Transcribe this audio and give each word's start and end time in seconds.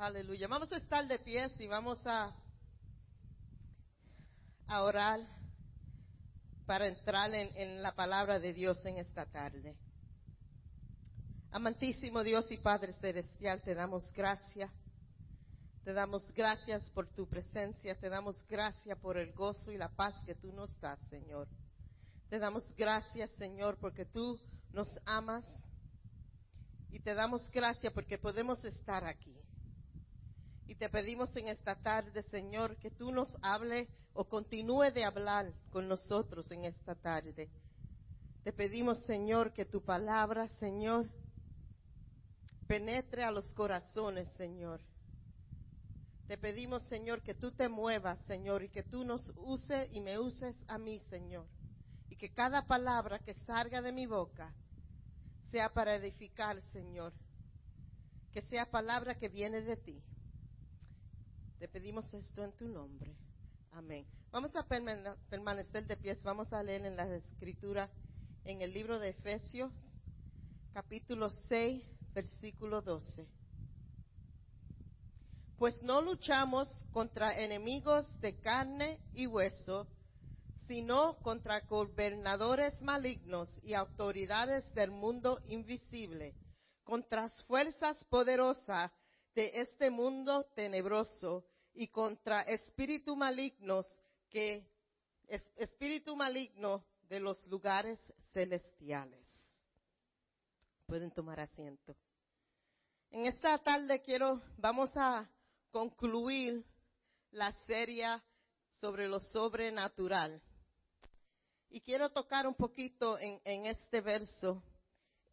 Aleluya. 0.00 0.48
Vamos 0.48 0.72
a 0.72 0.78
estar 0.78 1.06
de 1.06 1.18
pies 1.18 1.52
y 1.60 1.66
vamos 1.66 2.00
a, 2.06 2.34
a 4.66 4.82
orar 4.82 5.20
para 6.64 6.86
entrar 6.86 7.34
en, 7.34 7.54
en 7.54 7.82
la 7.82 7.94
palabra 7.94 8.38
de 8.38 8.54
Dios 8.54 8.82
en 8.86 8.96
esta 8.96 9.26
tarde. 9.26 9.76
Amantísimo 11.52 12.22
Dios 12.22 12.50
y 12.50 12.56
Padre 12.56 12.94
Celestial, 12.94 13.60
te 13.60 13.74
damos 13.74 14.10
gracias. 14.14 14.70
Te 15.84 15.92
damos 15.92 16.32
gracias 16.32 16.88
por 16.92 17.06
tu 17.08 17.28
presencia, 17.28 17.94
te 18.00 18.08
damos 18.08 18.42
gracias 18.48 18.98
por 19.00 19.18
el 19.18 19.34
gozo 19.34 19.70
y 19.70 19.76
la 19.76 19.90
paz 19.90 20.14
que 20.24 20.34
tú 20.34 20.50
nos 20.50 20.80
das, 20.80 20.98
Señor. 21.10 21.46
Te 22.30 22.38
damos 22.38 22.64
gracias, 22.74 23.30
Señor, 23.32 23.76
porque 23.78 24.06
tú 24.06 24.40
nos 24.72 24.88
amas 25.04 25.44
y 26.88 27.00
te 27.00 27.12
damos 27.12 27.50
gracias 27.50 27.92
porque 27.92 28.16
podemos 28.16 28.64
estar 28.64 29.04
aquí. 29.04 29.36
Y 30.70 30.76
te 30.76 30.88
pedimos 30.88 31.34
en 31.34 31.48
esta 31.48 31.74
tarde, 31.74 32.22
Señor, 32.30 32.76
que 32.76 32.92
tú 32.92 33.10
nos 33.10 33.34
hable 33.42 33.88
o 34.12 34.28
continúe 34.28 34.92
de 34.92 35.02
hablar 35.02 35.52
con 35.70 35.88
nosotros 35.88 36.48
en 36.52 36.64
esta 36.64 36.94
tarde. 36.94 37.50
Te 38.44 38.52
pedimos, 38.52 39.04
Señor, 39.04 39.52
que 39.52 39.64
tu 39.64 39.82
palabra, 39.84 40.46
Señor, 40.60 41.10
penetre 42.68 43.24
a 43.24 43.32
los 43.32 43.52
corazones, 43.54 44.28
Señor. 44.36 44.80
Te 46.28 46.38
pedimos, 46.38 46.84
Señor, 46.84 47.20
que 47.22 47.34
tú 47.34 47.50
te 47.50 47.68
muevas, 47.68 48.20
Señor, 48.28 48.62
y 48.62 48.68
que 48.68 48.84
tú 48.84 49.02
nos 49.02 49.32
uses 49.34 49.88
y 49.90 50.00
me 50.00 50.20
uses 50.20 50.54
a 50.68 50.78
mí, 50.78 51.00
Señor. 51.10 51.48
Y 52.10 52.14
que 52.14 52.32
cada 52.32 52.64
palabra 52.68 53.18
que 53.18 53.34
salga 53.44 53.82
de 53.82 53.90
mi 53.90 54.06
boca 54.06 54.54
sea 55.50 55.68
para 55.68 55.96
edificar, 55.96 56.62
Señor. 56.72 57.12
Que 58.32 58.42
sea 58.42 58.70
palabra 58.70 59.16
que 59.16 59.28
viene 59.28 59.62
de 59.62 59.76
ti. 59.76 60.00
Te 61.60 61.68
pedimos 61.68 62.14
esto 62.14 62.42
en 62.42 62.52
tu 62.52 62.66
nombre. 62.66 63.14
Amén. 63.72 64.06
Vamos 64.30 64.56
a 64.56 64.66
permanecer 64.66 65.86
de 65.86 65.94
pies. 65.98 66.22
Vamos 66.22 66.50
a 66.54 66.62
leer 66.62 66.86
en 66.86 66.96
la 66.96 67.04
escritura 67.14 67.90
en 68.44 68.62
el 68.62 68.72
libro 68.72 68.98
de 68.98 69.10
Efesios, 69.10 69.70
capítulo 70.72 71.28
6, 71.28 71.84
versículo 72.14 72.80
12. 72.80 73.28
Pues 75.58 75.82
no 75.82 76.00
luchamos 76.00 76.66
contra 76.92 77.38
enemigos 77.38 78.06
de 78.22 78.40
carne 78.40 78.98
y 79.12 79.26
hueso, 79.26 79.86
sino 80.66 81.18
contra 81.18 81.60
gobernadores 81.66 82.80
malignos 82.80 83.50
y 83.62 83.74
autoridades 83.74 84.64
del 84.72 84.92
mundo 84.92 85.38
invisible, 85.46 86.34
contra 86.84 87.28
fuerzas 87.46 88.02
poderosas 88.06 88.90
de 89.34 89.60
este 89.60 89.90
mundo 89.90 90.46
tenebroso 90.54 91.44
y 91.74 91.88
contra 91.88 92.42
espíritu 92.42 93.16
malignos 93.16 93.86
que 94.28 94.66
espíritu 95.56 96.16
maligno 96.16 96.84
de 97.08 97.20
los 97.20 97.46
lugares 97.46 97.98
celestiales. 98.32 99.26
Pueden 100.86 101.10
tomar 101.12 101.40
asiento. 101.40 101.94
En 103.10 103.26
esta 103.26 103.58
tarde 103.58 104.00
quiero, 104.02 104.40
vamos 104.56 104.90
a 104.96 105.28
concluir 105.70 106.64
la 107.32 107.52
serie 107.66 108.06
sobre 108.80 109.08
lo 109.08 109.20
sobrenatural. 109.20 110.40
Y 111.68 111.80
quiero 111.80 112.10
tocar 112.10 112.46
un 112.46 112.54
poquito 112.54 113.18
en, 113.18 113.40
en 113.44 113.66
este 113.66 114.00
verso. 114.00 114.62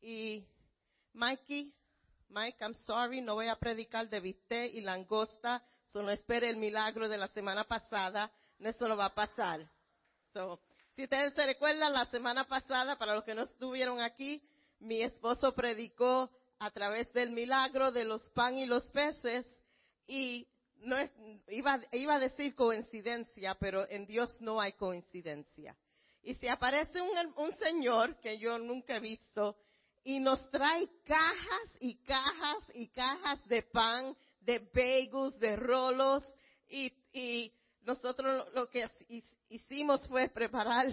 Y 0.02 0.46
Mikey, 1.14 1.74
Mike, 2.30 2.58
I'm 2.62 2.76
sorry, 2.86 3.22
no 3.22 3.36
voy 3.36 3.48
a 3.48 3.56
predicar 3.56 4.08
de 4.10 4.20
bistec 4.20 4.74
y 4.74 4.82
langosta, 4.82 5.64
solo 5.88 6.12
espere 6.12 6.50
el 6.50 6.58
milagro 6.58 7.08
de 7.08 7.18
la 7.18 7.28
semana 7.30 7.64
pasada, 7.64 8.32
eso 8.60 8.88
no 8.88 8.98
va 8.98 9.06
a 9.06 9.16
pasar. 9.16 9.70
So, 10.34 10.60
si 10.96 11.04
ustedes 11.04 11.34
se 11.34 11.46
recuerdan, 11.46 11.94
la 11.94 12.06
semana 12.06 12.48
pasada, 12.48 12.98
para 12.98 13.16
los 13.16 13.24
que 13.24 13.36
no 13.36 13.44
estuvieron 13.44 14.00
aquí, 14.02 14.42
mi 14.80 15.02
esposo 15.02 15.54
predicó 15.54 16.30
a 16.60 16.72
través 16.72 17.12
del 17.14 17.32
milagro 17.32 17.92
de 17.92 18.04
los 18.04 18.28
pan 18.32 18.58
y 18.58 18.66
los 18.66 18.84
peces 18.92 19.46
y 20.08 20.48
no 20.78 20.96
iba, 21.50 21.80
iba 21.92 22.16
a 22.16 22.20
decir 22.20 22.56
coincidencia, 22.56 23.56
pero 23.56 23.88
en 23.90 24.06
Dios 24.06 24.30
no 24.42 24.60
hay 24.60 24.74
coincidencia. 24.74 25.76
Y 26.24 26.36
si 26.36 26.48
aparece 26.48 27.00
un 27.02 27.52
señor 27.58 28.20
que 28.20 28.38
yo 28.38 28.58
nunca 28.58 28.98
he 28.98 29.00
visto 29.00 29.56
y 30.04 30.20
nos 30.20 30.50
trae 30.50 30.88
cajas 31.06 31.70
y 31.80 31.96
cajas 32.04 32.64
y 32.74 32.88
cajas 32.88 33.48
de 33.48 33.62
pan, 33.64 34.16
de 34.48 34.60
bagels, 34.74 35.38
de 35.40 35.58
rolos 35.58 36.24
y, 36.70 36.92
y 37.12 37.54
nosotros 37.82 38.48
lo 38.54 38.70
que 38.70 38.90
hicimos 39.50 40.08
fue 40.08 40.30
preparar 40.30 40.88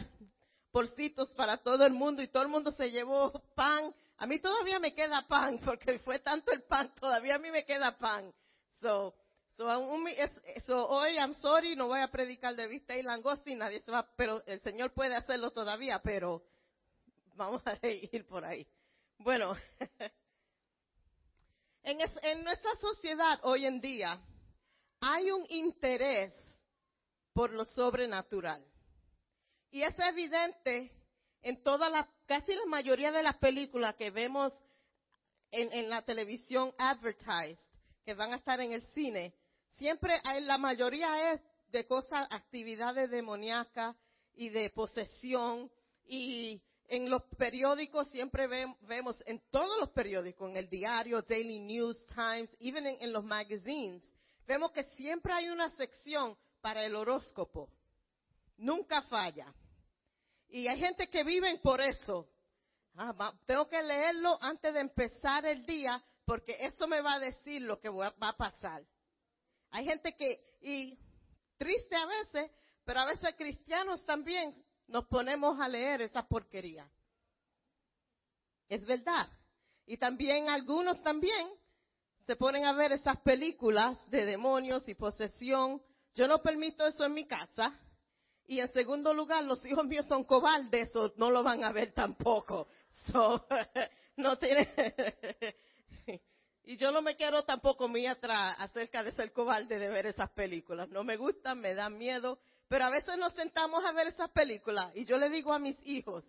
porcitos 0.73 1.33
para 1.35 1.59
todo 1.59 1.87
el 1.87 1.93
mundo 1.93 2.21
y 2.21 2.29
todo 2.29 2.43
el 2.43 2.49
mundo 2.49 2.73
se 2.73 2.91
llevó 2.91 3.31
pan. 3.55 3.95
A 4.19 4.27
mí 4.27 4.41
todavía 4.41 4.81
me 4.81 4.93
queda 4.93 5.25
pan 5.29 5.61
porque 5.65 6.01
fue 6.01 6.19
tanto 6.19 6.51
el 6.51 6.63
pan, 6.65 6.93
todavía 6.97 7.37
a 7.37 7.39
mí 7.39 7.53
me 7.53 7.65
queda 7.65 7.97
pan. 7.97 8.35
So, 8.81 9.15
so, 9.57 9.65
so 10.67 10.89
hoy 10.89 11.17
I'm 11.17 11.33
sorry, 11.35 11.77
no 11.77 11.87
voy 11.87 12.01
a 12.01 12.09
predicar 12.09 12.57
de 12.57 12.67
vista 12.67 12.97
y 12.97 13.03
langosta 13.03 13.51
y 13.51 13.55
nadie 13.55 13.81
se 13.83 13.93
va, 13.93 14.05
pero 14.17 14.43
el 14.47 14.61
Señor 14.63 14.93
puede 14.93 15.15
hacerlo 15.15 15.53
todavía, 15.53 16.01
pero 16.03 16.43
vamos 17.37 17.63
a 17.69 17.79
ir 17.87 18.27
por 18.27 18.45
ahí. 18.45 18.67
Bueno, 19.19 19.55
en, 21.85 21.99
en 22.23 22.45
nuestra 22.45 22.75
sociedad 22.77 23.39
hoy 23.43 23.67
en 23.67 23.81
día 23.81 24.21
hay 25.01 25.31
un 25.31 25.45
interés 25.51 26.35
por 27.33 27.53
lo 27.53 27.65
sobrenatural. 27.65 28.65
Y 29.71 29.83
es 29.83 29.95
evidente 29.99 30.93
en 31.43 31.63
toda 31.63 31.91
la, 31.91 32.09
casi 32.27 32.55
la 32.55 32.65
mayoría 32.67 33.13
de 33.13 33.23
las 33.23 33.37
películas 33.37 33.95
que 33.97 34.11
vemos 34.11 34.53
en, 35.51 35.73
en 35.73 35.91
la 35.91 36.03
televisión 36.03 36.73
advertised, 36.79 37.59
que 38.05 38.15
van 38.15 38.33
a 38.33 38.37
estar 38.37 38.61
en 38.61 38.73
el 38.73 38.83
cine, 38.95 39.35
siempre 39.77 40.21
la 40.43 40.59
mayoría 40.59 41.33
es 41.33 41.41
de 41.69 41.87
cosas, 41.87 42.27
actividades 42.31 43.11
demoníacas 43.11 43.97
y 44.35 44.49
de 44.49 44.71
posesión 44.71 45.71
y 46.07 46.63
en 46.89 47.09
los 47.09 47.23
periódicos 47.37 48.09
siempre 48.09 48.47
vemos, 48.83 49.23
en 49.27 49.41
todos 49.51 49.79
los 49.79 49.91
periódicos, 49.91 50.51
en 50.51 50.57
el 50.57 50.69
diario, 50.69 51.23
Daily 51.23 51.59
News, 51.59 52.07
Times, 52.07 52.51
even 52.61 52.87
en, 52.87 53.03
en, 53.03 53.13
los 53.13 53.25
magazines, 53.25 54.03
vemos 54.47 54.73
que 54.73 54.85
siempre 54.85 55.33
hay 55.33 55.49
una 55.49 55.71
sección 55.77 56.37
para 56.61 56.85
el 56.85 56.95
horóscopo. 56.95 57.69
Nunca 58.57 59.03
falla. 59.03 59.53
Y 60.49 60.69
hay 60.69 60.79
gente 60.79 61.09
que 61.09 61.25
viven 61.25 61.61
por 61.61 61.81
eso. 61.81 62.29
Ah, 62.97 63.33
tengo 63.45 63.69
que 63.69 63.83
leerlo 63.83 64.39
antes 64.41 64.73
de 64.73 64.81
empezar 64.81 65.45
el 65.47 65.67
día 65.67 66.03
porque 66.25 66.57
eso 66.61 66.87
me 66.87 67.01
va 67.01 67.15
a 67.15 67.19
decir 67.19 67.63
lo 67.63 67.81
que 67.81 67.89
va 67.89 68.15
a 68.21 68.37
pasar. 68.37 68.83
Hay 69.71 69.85
gente 69.85 70.15
que, 70.15 70.57
y 70.61 70.99
triste 71.59 71.97
a 71.97 72.07
veces, 72.07 72.51
pero 72.85 73.01
a 73.01 73.07
veces 73.07 73.35
cristianos 73.37 74.05
también 74.05 74.64
nos 74.87 75.07
ponemos 75.07 75.61
a 75.61 75.69
leer 75.69 76.03
esa 76.03 76.27
porquería. 76.27 76.89
Es 78.69 78.85
verdad. 78.85 79.29
Y 79.87 79.97
también 79.97 80.49
algunos 80.49 81.03
también 81.03 81.49
se 82.27 82.37
ponen 82.37 82.65
a 82.65 82.73
ver 82.73 82.93
esas 82.93 83.19
películas 83.21 83.99
de 84.11 84.25
demonios 84.25 84.89
y 84.89 84.95
posesión. 84.95 85.83
Yo 86.15 86.27
no 86.27 86.43
permito 86.43 86.87
eso 86.87 87.05
en 87.05 87.13
mi 87.13 87.27
casa. 87.27 87.79
Y 88.47 88.61
en 88.61 88.73
segundo 88.73 89.15
lugar, 89.15 89.45
los 89.45 89.65
hijos 89.65 89.87
míos 89.87 90.07
son 90.07 90.25
cobardes, 90.25 90.91
eso 90.91 91.15
no 91.17 91.31
lo 91.31 91.43
van 91.43 91.65
a 91.65 91.73
ver 91.73 91.93
tampoco. 91.93 92.69
So, 93.07 93.47
no 94.17 94.39
tiene. 94.39 94.69
y 96.65 96.77
yo 96.77 96.93
no 96.93 97.01
me 97.03 97.17
quiero 97.17 97.45
tampoco 97.45 97.89
muy 97.89 98.07
atrás 98.07 98.57
acerca 98.59 99.03
de 99.03 99.13
ser 99.13 99.33
cobarde 99.33 99.79
de 99.79 99.89
ver 99.89 100.07
esas 100.07 100.31
películas. 100.31 100.89
No 100.91 101.05
me 101.05 101.17
gustan, 101.17 101.61
me 101.61 101.75
dan 101.75 101.97
miedo. 101.97 102.39
Pero 102.69 102.85
a 102.85 102.91
veces 102.91 103.17
nos 103.19 103.33
sentamos 103.35 103.85
a 103.85 103.93
ver 103.93 104.09
esas 104.09 104.31
películas 104.31 104.91
y 104.95 105.05
yo 105.05 105.19
le 105.19 105.29
digo 105.29 105.53
a 105.53 105.59
mis 105.59 105.79
hijos, 105.87 106.25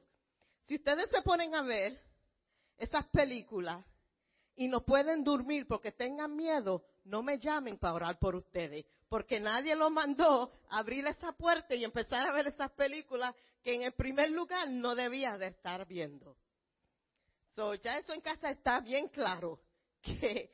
si 0.63 0.75
ustedes 0.75 1.09
se 1.09 1.21
ponen 1.21 1.55
a 1.55 1.61
ver 1.61 1.99
esas 2.77 3.05
películas 3.07 3.85
y 4.55 4.67
no 4.67 4.83
pueden 4.83 5.23
dormir 5.23 5.67
porque 5.67 5.91
tengan 5.91 6.35
miedo, 6.35 6.83
no 7.05 7.23
me 7.23 7.39
llamen 7.39 7.77
para 7.77 7.93
orar 7.93 8.19
por 8.19 8.35
ustedes, 8.35 8.85
porque 9.07 9.39
nadie 9.39 9.75
lo 9.75 9.89
mandó 9.89 10.51
a 10.69 10.79
abrir 10.79 11.05
esa 11.07 11.31
puerta 11.33 11.75
y 11.75 11.83
empezar 11.83 12.27
a 12.27 12.33
ver 12.33 12.47
esas 12.47 12.71
películas 12.71 13.35
que 13.63 13.75
en 13.75 13.83
el 13.83 13.93
primer 13.93 14.31
lugar 14.31 14.69
no 14.69 14.95
debía 14.95 15.37
de 15.37 15.47
estar 15.47 15.85
viendo. 15.87 16.35
So, 17.55 17.73
ya 17.75 17.97
eso 17.97 18.13
en 18.13 18.21
casa 18.21 18.49
está 18.49 18.81
bien 18.81 19.07
claro, 19.07 19.59
que 20.01 20.51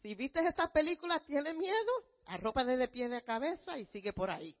si 0.00 0.14
viste 0.14 0.40
esas 0.40 0.70
películas, 0.70 1.24
tienes 1.26 1.54
miedo, 1.54 1.92
arropa 2.26 2.64
de 2.64 2.88
pie 2.88 3.08
de 3.08 3.22
cabeza 3.22 3.78
y 3.78 3.84
sigue 3.86 4.12
por 4.12 4.30
ahí. 4.30 4.56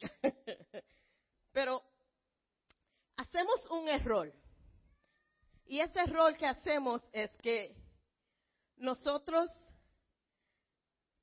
Pero 1.52 1.82
hacemos 3.16 3.66
un 3.70 3.88
error. 3.88 4.32
Y 5.66 5.80
ese 5.80 6.00
error 6.00 6.36
que 6.36 6.46
hacemos 6.46 7.02
es 7.12 7.30
que 7.42 7.76
nosotros 8.76 9.50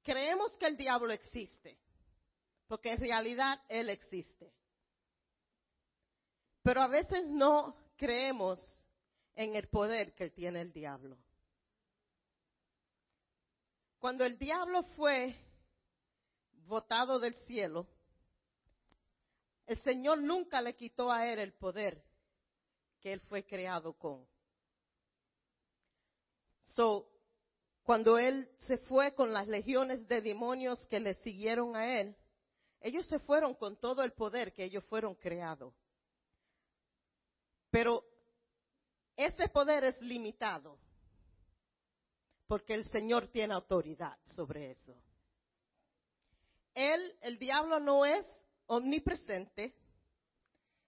creemos 0.03 0.55
que 0.57 0.67
el 0.67 0.77
diablo 0.77 1.11
existe, 1.11 1.79
porque 2.67 2.91
en 2.91 2.99
realidad 2.99 3.59
él 3.67 3.89
existe. 3.89 4.53
Pero 6.61 6.81
a 6.81 6.87
veces 6.87 7.25
no 7.27 7.75
creemos 7.95 8.59
en 9.35 9.55
el 9.55 9.67
poder 9.67 10.13
que 10.13 10.29
tiene 10.29 10.61
el 10.61 10.71
diablo. 10.71 11.17
Cuando 13.99 14.23
el 14.23 14.37
diablo 14.37 14.83
fue 14.95 15.35
votado 16.67 17.19
del 17.19 17.33
cielo, 17.45 17.87
el 19.67 19.81
Señor 19.81 20.19
nunca 20.19 20.61
le 20.61 20.75
quitó 20.75 21.11
a 21.11 21.27
él 21.27 21.39
el 21.39 21.53
poder 21.53 22.03
que 23.01 23.13
él 23.13 23.19
fue 23.21 23.45
creado 23.45 23.93
con. 23.93 24.27
So, 26.75 27.09
cuando 27.83 28.17
él 28.17 28.49
se 28.67 28.77
fue 28.79 29.13
con 29.13 29.31
las 29.31 29.47
legiones 29.47 30.07
de 30.07 30.21
demonios 30.21 30.79
que 30.87 30.99
le 30.99 31.13
siguieron 31.15 31.75
a 31.75 31.99
él, 31.99 32.15
ellos 32.81 33.05
se 33.07 33.19
fueron 33.19 33.55
con 33.55 33.77
todo 33.77 34.03
el 34.03 34.11
poder 34.11 34.53
que 34.53 34.63
ellos 34.63 34.83
fueron 34.85 35.15
creados. 35.15 35.73
Pero 37.71 38.03
ese 39.15 39.47
poder 39.49 39.83
es 39.83 39.99
limitado, 40.01 40.77
porque 42.47 42.73
el 42.73 42.85
Señor 42.89 43.27
tiene 43.27 43.53
autoridad 43.53 44.17
sobre 44.35 44.71
eso. 44.71 44.95
Él, 46.73 47.17
el 47.21 47.39
diablo 47.39 47.79
no 47.79 48.05
es 48.05 48.25
omnipresente, 48.67 49.75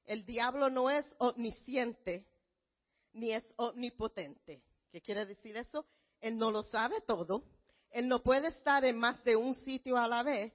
el 0.06 0.26
diablo 0.26 0.70
no 0.70 0.90
es 0.90 1.06
omnisciente, 1.20 2.26
ni 3.14 3.34
es 3.34 3.44
omnipotente. 3.58 4.62
¿Qué 4.92 5.02
quiere 5.02 5.26
decir 5.26 5.58
eso? 5.58 5.86
Él 6.22 6.38
no 6.38 6.52
lo 6.52 6.64
sabe 6.64 7.02
todo. 7.02 7.44
Él 7.90 8.08
no 8.08 8.24
puede 8.24 8.48
estar 8.48 8.86
en 8.86 8.98
más 8.98 9.24
de 9.24 9.36
un 9.36 9.54
sitio 9.54 9.98
a 9.98 10.08
la 10.08 10.24
vez. 10.24 10.54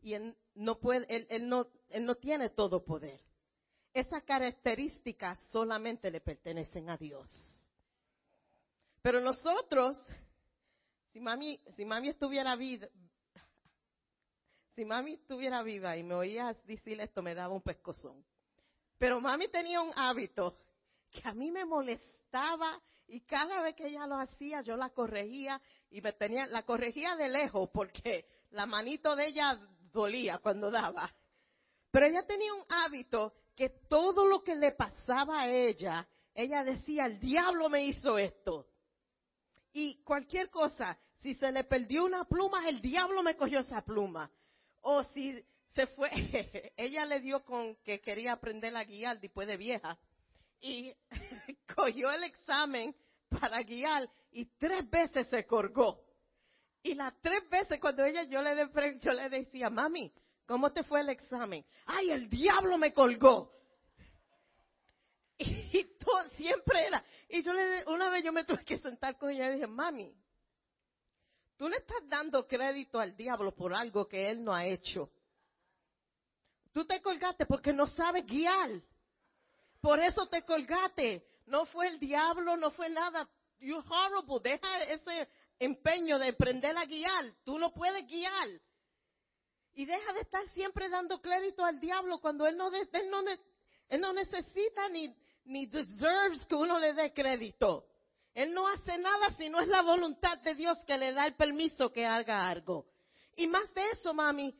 Y 0.00 0.14
él 0.14 0.36
no, 0.54 0.78
puede, 0.78 1.06
no, 1.40 1.66
él 1.88 2.06
no 2.06 2.14
tiene 2.16 2.50
todo 2.50 2.84
poder. 2.84 3.20
Esas 3.92 4.22
características 4.24 5.38
solamente 5.50 6.10
le 6.10 6.20
pertenecen 6.20 6.88
a 6.88 6.96
Dios. 6.96 7.30
Pero 9.02 9.20
nosotros, 9.20 9.98
si 11.12 11.20
mami, 11.20 11.60
si 11.76 11.84
mami 11.84 12.08
estuviera 12.08 12.56
viva, 12.56 12.86
si 14.74 14.84
mami 14.84 15.14
estuviera 15.14 15.62
viva 15.62 15.96
y 15.96 16.02
me 16.02 16.14
oías 16.14 16.56
decir 16.66 17.00
esto, 17.00 17.22
me 17.22 17.34
daba 17.34 17.54
un 17.54 17.62
pescozón. 17.62 18.24
Pero 18.98 19.20
mami 19.20 19.48
tenía 19.48 19.80
un 19.80 19.92
hábito 19.94 20.56
que 21.10 21.28
a 21.28 21.34
mí 21.34 21.50
me 21.50 21.64
molestaba 21.64 22.80
y 23.08 23.20
cada 23.20 23.60
vez 23.60 23.74
que 23.74 23.88
ella 23.88 24.06
lo 24.06 24.16
hacía, 24.16 24.62
yo 24.62 24.76
la 24.76 24.90
corregía 24.90 25.60
y 25.90 26.00
me 26.00 26.12
tenía, 26.12 26.46
la 26.46 26.62
corregía 26.62 27.16
de 27.16 27.28
lejos 27.28 27.68
porque 27.72 28.26
la 28.50 28.64
manito 28.64 29.14
de 29.14 29.26
ella 29.26 29.58
dolía 29.92 30.38
cuando 30.38 30.70
daba. 30.70 31.12
Pero 31.90 32.06
ella 32.06 32.26
tenía 32.26 32.54
un 32.54 32.64
hábito 32.68 33.34
que 33.54 33.68
todo 33.88 34.26
lo 34.26 34.42
que 34.42 34.54
le 34.54 34.72
pasaba 34.72 35.42
a 35.42 35.50
ella, 35.50 36.08
ella 36.34 36.64
decía, 36.64 37.04
el 37.04 37.20
diablo 37.20 37.68
me 37.68 37.84
hizo 37.84 38.16
esto. 38.16 38.66
Y 39.74 40.02
cualquier 40.02 40.48
cosa, 40.48 40.98
si 41.20 41.34
se 41.34 41.52
le 41.52 41.64
perdió 41.64 42.04
una 42.04 42.24
pluma, 42.24 42.66
el 42.68 42.80
diablo 42.80 43.22
me 43.22 43.36
cogió 43.36 43.60
esa 43.60 43.82
pluma. 43.82 44.30
O 44.82 45.02
si 45.04 45.44
se 45.74 45.86
fue, 45.88 46.10
ella 46.76 47.06
le 47.06 47.20
dio 47.20 47.42
con 47.44 47.76
que 47.76 48.00
quería 48.00 48.34
aprender 48.34 48.76
a 48.76 48.84
guiar 48.84 49.20
después 49.20 49.46
de 49.46 49.56
vieja 49.56 49.98
y 50.60 50.94
cogió 51.74 52.10
el 52.10 52.24
examen 52.24 52.94
para 53.28 53.62
guiar 53.62 54.08
y 54.30 54.46
tres 54.58 54.88
veces 54.88 55.26
se 55.28 55.46
colgó. 55.46 56.00
Y 56.82 56.94
las 56.94 57.14
tres 57.20 57.48
veces 57.48 57.78
cuando 57.80 58.04
ella 58.04 58.24
yo 58.24 58.42
le, 58.42 58.68
yo 59.00 59.12
le 59.12 59.28
decía, 59.28 59.70
mami, 59.70 60.12
¿cómo 60.46 60.72
te 60.72 60.82
fue 60.82 61.00
el 61.00 61.10
examen? 61.10 61.64
Ay, 61.86 62.10
el 62.10 62.28
diablo 62.28 62.78
me 62.78 62.92
colgó. 62.92 63.52
Y 65.74 65.84
todo, 65.98 66.28
siempre 66.36 66.86
era. 66.86 67.02
Y 67.28 67.42
yo 67.42 67.52
le 67.54 67.84
una 67.86 68.10
vez 68.10 68.22
yo 68.22 68.32
me 68.32 68.44
tuve 68.44 68.62
que 68.64 68.76
sentar 68.78 69.16
con 69.16 69.30
ella 69.30 69.50
y 69.50 69.54
dije, 69.54 69.66
mami, 69.66 70.14
tú 71.62 71.68
le 71.68 71.76
estás 71.76 72.08
dando 72.08 72.44
crédito 72.44 72.98
al 72.98 73.14
diablo 73.14 73.54
por 73.54 73.72
algo 73.72 74.08
que 74.08 74.28
él 74.28 74.42
no 74.42 74.52
ha 74.52 74.66
hecho. 74.66 75.08
Tú 76.72 76.84
te 76.84 77.00
colgaste 77.00 77.46
porque 77.46 77.72
no 77.72 77.86
sabes 77.86 78.26
guiar. 78.26 78.82
Por 79.80 80.00
eso 80.00 80.26
te 80.26 80.42
colgaste. 80.42 81.24
No 81.46 81.64
fue 81.66 81.86
el 81.86 82.00
diablo, 82.00 82.56
no 82.56 82.72
fue 82.72 82.88
nada. 82.88 83.30
You're 83.60 83.86
horrible. 83.88 84.40
Deja 84.42 84.82
ese 84.82 85.28
empeño 85.60 86.18
de 86.18 86.30
aprender 86.30 86.76
a 86.76 86.84
guiar. 86.84 87.32
Tú 87.44 87.56
no 87.60 87.72
puedes 87.72 88.08
guiar. 88.08 88.48
Y 89.74 89.84
deja 89.84 90.12
de 90.14 90.20
estar 90.22 90.44
siempre 90.54 90.88
dando 90.88 91.22
crédito 91.22 91.64
al 91.64 91.78
diablo 91.78 92.18
cuando 92.18 92.44
él 92.48 92.56
no, 92.56 92.74
él 92.74 93.08
no, 93.08 93.22
él 93.88 94.00
no 94.00 94.12
necesita 94.12 94.88
ni, 94.88 95.14
ni 95.44 95.66
deserves 95.66 96.44
que 96.46 96.56
uno 96.56 96.80
le 96.80 96.92
dé 96.92 97.12
crédito. 97.12 97.86
Él 98.34 98.54
no 98.54 98.66
hace 98.66 98.96
nada 98.98 99.30
si 99.36 99.48
no 99.48 99.60
es 99.60 99.68
la 99.68 99.82
voluntad 99.82 100.38
de 100.38 100.54
Dios 100.54 100.78
que 100.86 100.96
le 100.96 101.12
da 101.12 101.26
el 101.26 101.34
permiso 101.34 101.92
que 101.92 102.06
haga 102.06 102.48
algo. 102.48 102.86
Y 103.36 103.46
más 103.46 103.72
de 103.74 103.90
eso, 103.90 104.14
mami, 104.14 104.54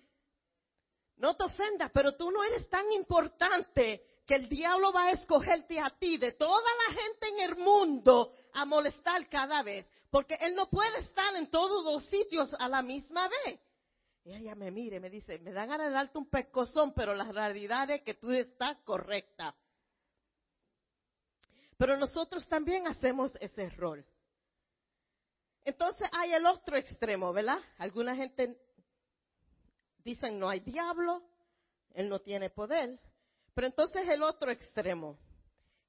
no 1.16 1.36
te 1.36 1.44
ofendas, 1.44 1.90
pero 1.92 2.16
tú 2.16 2.30
no 2.30 2.42
eres 2.44 2.68
tan 2.68 2.90
importante 2.92 4.02
que 4.26 4.34
el 4.34 4.48
diablo 4.48 4.92
va 4.92 5.04
a 5.04 5.10
escogerte 5.12 5.80
a 5.80 5.90
ti 5.98 6.16
de 6.16 6.32
toda 6.32 6.68
la 6.88 6.94
gente 6.94 7.28
en 7.28 7.50
el 7.50 7.56
mundo 7.56 8.32
a 8.52 8.64
molestar 8.64 9.28
cada 9.28 9.62
vez, 9.62 9.86
porque 10.10 10.36
él 10.40 10.54
no 10.54 10.68
puede 10.68 10.98
estar 10.98 11.34
en 11.36 11.50
todos 11.50 11.84
los 11.84 12.04
sitios 12.06 12.54
a 12.58 12.68
la 12.68 12.82
misma 12.82 13.28
vez. 13.28 13.60
Y 14.24 14.32
ella 14.32 14.54
me 14.54 14.70
mire, 14.70 15.00
me 15.00 15.10
dice, 15.10 15.38
me 15.40 15.52
dan 15.52 15.68
ganas 15.68 15.88
de 15.88 15.94
darte 15.94 16.18
un 16.18 16.28
pescozón, 16.28 16.92
pero 16.94 17.14
la 17.14 17.30
realidad 17.32 17.90
es 17.90 18.02
que 18.02 18.14
tú 18.14 18.30
estás 18.30 18.78
correcta. 18.84 19.54
Pero 21.82 21.96
nosotros 21.96 22.46
también 22.46 22.86
hacemos 22.86 23.36
ese 23.40 23.68
rol. 23.70 24.06
Entonces 25.64 26.08
hay 26.12 26.32
el 26.32 26.46
otro 26.46 26.76
extremo, 26.76 27.32
¿verdad? 27.32 27.58
Alguna 27.76 28.14
gente 28.14 28.56
dicen 30.04 30.38
no 30.38 30.48
hay 30.48 30.60
diablo, 30.60 31.24
él 31.92 32.08
no 32.08 32.20
tiene 32.20 32.50
poder. 32.50 33.00
Pero 33.52 33.66
entonces 33.66 34.08
el 34.08 34.22
otro 34.22 34.52
extremo, 34.52 35.18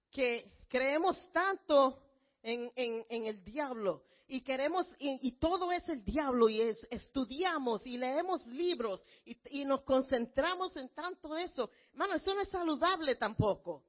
que 0.10 0.66
creemos 0.68 1.32
tanto 1.32 2.02
en, 2.42 2.72
el 2.76 3.44
diablo 3.44 4.04
y 4.26 4.42
queremos, 4.42 4.88
y, 4.98 5.34
todo 5.34 5.72
es 5.72 5.88
el 5.90 6.04
diablo 6.04 6.50
y 6.50 6.60
estudiamos 6.90 7.86
y 7.86 8.00
leemos 8.00 8.44
libros 8.48 9.06
y, 9.26 9.38
y, 9.62 9.64
nos 9.64 9.84
concentramos 9.84 10.76
en 10.76 10.90
tanto 10.90 11.38
eso. 11.38 11.70
Hermano, 11.92 12.16
eso 12.16 12.34
no 12.34 12.42
es 12.42 12.50
saludable 12.50 13.16
tampoco. 13.16 13.84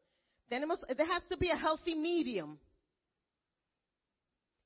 Tenemos, 0.49 0.81
there 0.87 1.11
has 1.11 1.27
to 1.29 1.37
be 1.37 1.51
a 1.51 1.57
healthy 1.57 1.95
medium. 1.95 2.59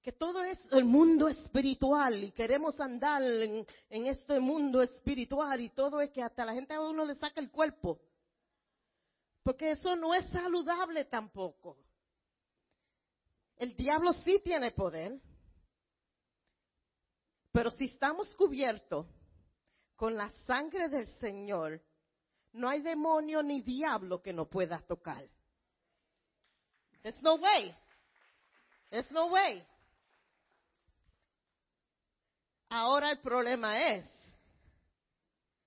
Que 0.03 0.13
todo 0.13 0.43
es 0.43 0.59
el 0.73 0.85
mundo 0.85 1.29
espiritual 1.29 2.23
y 2.25 2.31
queremos 2.31 2.81
andar 2.81 3.23
en, 3.23 3.67
este 3.91 4.41
mundo 4.41 4.81
espiritual 4.81 5.61
y 5.61 5.71
todo 5.71 6.01
es 6.01 6.11
que 6.11 6.23
hasta 6.23 6.45
la 6.45 6.55
gente 6.55 6.75
a 6.75 6.81
uno 6.81 7.05
le 7.05 7.15
saca 7.17 7.41
el 7.41 7.51
cuerpo. 7.51 8.01
Porque 9.43 9.73
eso 9.73 9.97
no 9.97 10.15
es 10.15 10.25
saludable 10.31 11.05
tampoco. 11.05 11.77
El 13.57 13.77
diablo 13.77 14.13
sí 14.25 14.41
tiene 14.45 14.71
poder. 14.71 15.21
Pero 17.53 17.71
si 17.73 17.87
estamos 17.87 18.35
cubiertos 18.37 19.07
con 19.97 20.17
la 20.17 20.31
sangre 20.47 20.89
del 20.89 21.07
Señor, 21.19 21.83
no 22.53 22.69
hay 22.69 22.83
demonio 22.83 23.43
ni 23.43 23.63
diablo 23.63 24.23
que 24.23 24.33
no 24.33 24.49
pueda 24.49 24.81
tocar. 24.81 25.29
There's 27.03 27.23
no 27.23 27.37
way. 27.37 27.75
There's 28.91 29.11
no 29.11 29.29
way. 29.29 29.65
Ahora 32.71 33.11
el 33.11 33.21
problema 33.21 33.81
es, 33.95 34.05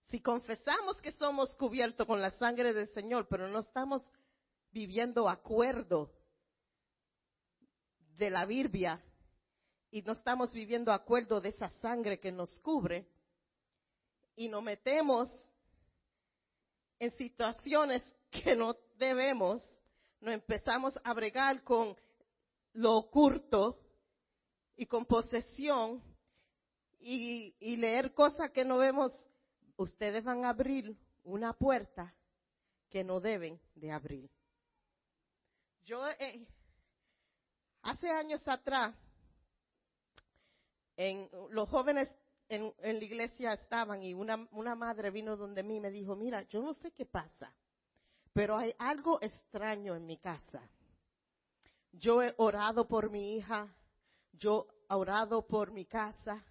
si 0.10 0.20
confesamos 0.20 1.02
que 1.02 1.12
somos 1.14 1.50
cubiertos 1.56 2.06
con 2.06 2.22
la 2.22 2.32
sangre 2.32 2.74
del 2.74 2.88
Señor, 2.90 3.28
pero 3.28 3.48
no 3.48 3.60
estamos 3.60 4.04
viviendo 4.72 5.28
acuerdo 5.28 6.12
de 8.18 8.30
la 8.30 8.46
Biblia 8.46 9.02
y 9.90 10.02
no 10.04 10.14
estamos 10.14 10.54
viviendo 10.54 10.92
acuerdo 10.92 11.42
de 11.42 11.50
esa 11.50 11.70
sangre 11.82 12.20
que 12.20 12.32
nos 12.32 12.60
cubre 12.62 13.08
y 14.36 14.48
nos 14.48 14.64
metemos 14.64 15.30
en 17.00 17.12
situaciones 17.18 18.04
que 18.30 18.56
no 18.56 18.76
debemos, 18.98 19.62
nos 20.22 20.34
empezamos 20.36 20.94
a 21.04 21.14
bregar 21.14 21.64
con 21.64 21.96
lo 22.74 22.96
oculto 22.98 23.80
y 24.76 24.86
con 24.86 25.06
posesión 25.06 26.02
y, 27.00 27.76
leer 27.78 28.14
cosas 28.14 28.52
que 28.52 28.64
no 28.64 28.78
vemos 28.78 29.12
ustedes 29.78 30.24
van 30.24 30.46
a 30.46 30.50
abrir 30.50 30.96
una 31.24 31.54
puerta 31.54 32.14
que 32.90 33.04
no 33.04 33.20
deben 33.20 33.60
de 33.74 33.92
abrir. 33.92 34.30
Yo, 35.84 36.08
eh, 36.08 36.46
hace 37.82 38.12
años 38.12 38.48
atrás, 38.48 38.96
en, 40.96 41.28
los 41.50 41.68
jóvenes 41.70 42.14
en, 42.48 42.72
en 42.80 43.00
la 43.00 43.04
iglesia 43.04 43.54
estaban 43.54 44.04
y 44.04 44.14
una, 44.14 44.48
una 44.52 44.76
madre 44.76 45.10
vino 45.10 45.36
donde 45.36 45.64
mí 45.64 45.80
me 45.80 45.90
dijo, 45.90 46.16
mira, 46.16 46.44
yo 46.44 46.62
no 46.62 46.76
sé 46.76 46.92
qué 46.92 47.08
pasa, 47.08 47.52
pero 48.34 48.58
hay 48.58 48.74
algo 48.78 49.22
extraño 49.22 49.96
en 49.96 50.06
mi 50.06 50.18
casa. 50.18 50.62
Yo 51.92 52.24
he 52.24 52.34
orado 52.38 52.88
por 52.88 53.10
mi 53.10 53.36
hija, 53.36 53.68
yo 54.32 54.68
he 54.90 54.94
orado 54.94 55.46
por 55.46 55.72
mi 55.72 55.86
casa, 55.86 56.44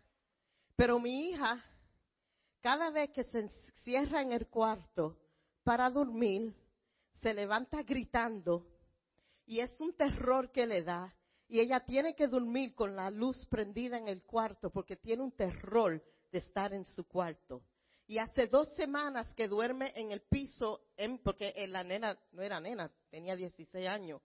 pero 0.76 0.98
mi 0.98 1.30
hija, 1.30 1.64
cada 2.60 2.90
vez 2.90 3.10
que 3.10 3.24
se 3.24 3.40
encierra 3.40 4.22
en 4.22 4.32
el 4.32 4.48
cuarto 4.48 5.16
para 5.64 5.90
dormir, 5.90 6.54
se 7.22 7.34
levanta 7.34 7.82
gritando 7.82 8.66
y 9.46 9.60
es 9.60 9.80
un 9.80 9.94
terror 9.94 10.50
que 10.52 10.66
le 10.66 10.82
da 10.82 11.14
y 11.48 11.60
ella 11.60 11.80
tiene 11.80 12.14
que 12.14 12.28
dormir 12.28 12.74
con 12.74 12.94
la 12.94 13.10
luz 13.10 13.44
prendida 13.46 13.98
en 13.98 14.08
el 14.08 14.22
cuarto 14.22 14.70
porque 14.70 14.96
tiene 14.96 15.22
un 15.22 15.32
terror 15.32 16.02
de 16.30 16.38
estar 16.38 16.72
en 16.72 16.84
su 16.84 17.06
cuarto. 17.08 17.62
Y 18.10 18.18
hace 18.18 18.48
dos 18.48 18.68
semanas 18.74 19.32
que 19.34 19.46
duerme 19.46 19.92
en 19.94 20.10
el 20.10 20.20
piso, 20.22 20.80
porque 21.22 21.54
la 21.68 21.84
nena 21.84 22.18
no 22.32 22.42
era 22.42 22.58
nena, 22.58 22.90
tenía 23.08 23.36
16 23.36 23.86
años. 23.86 24.20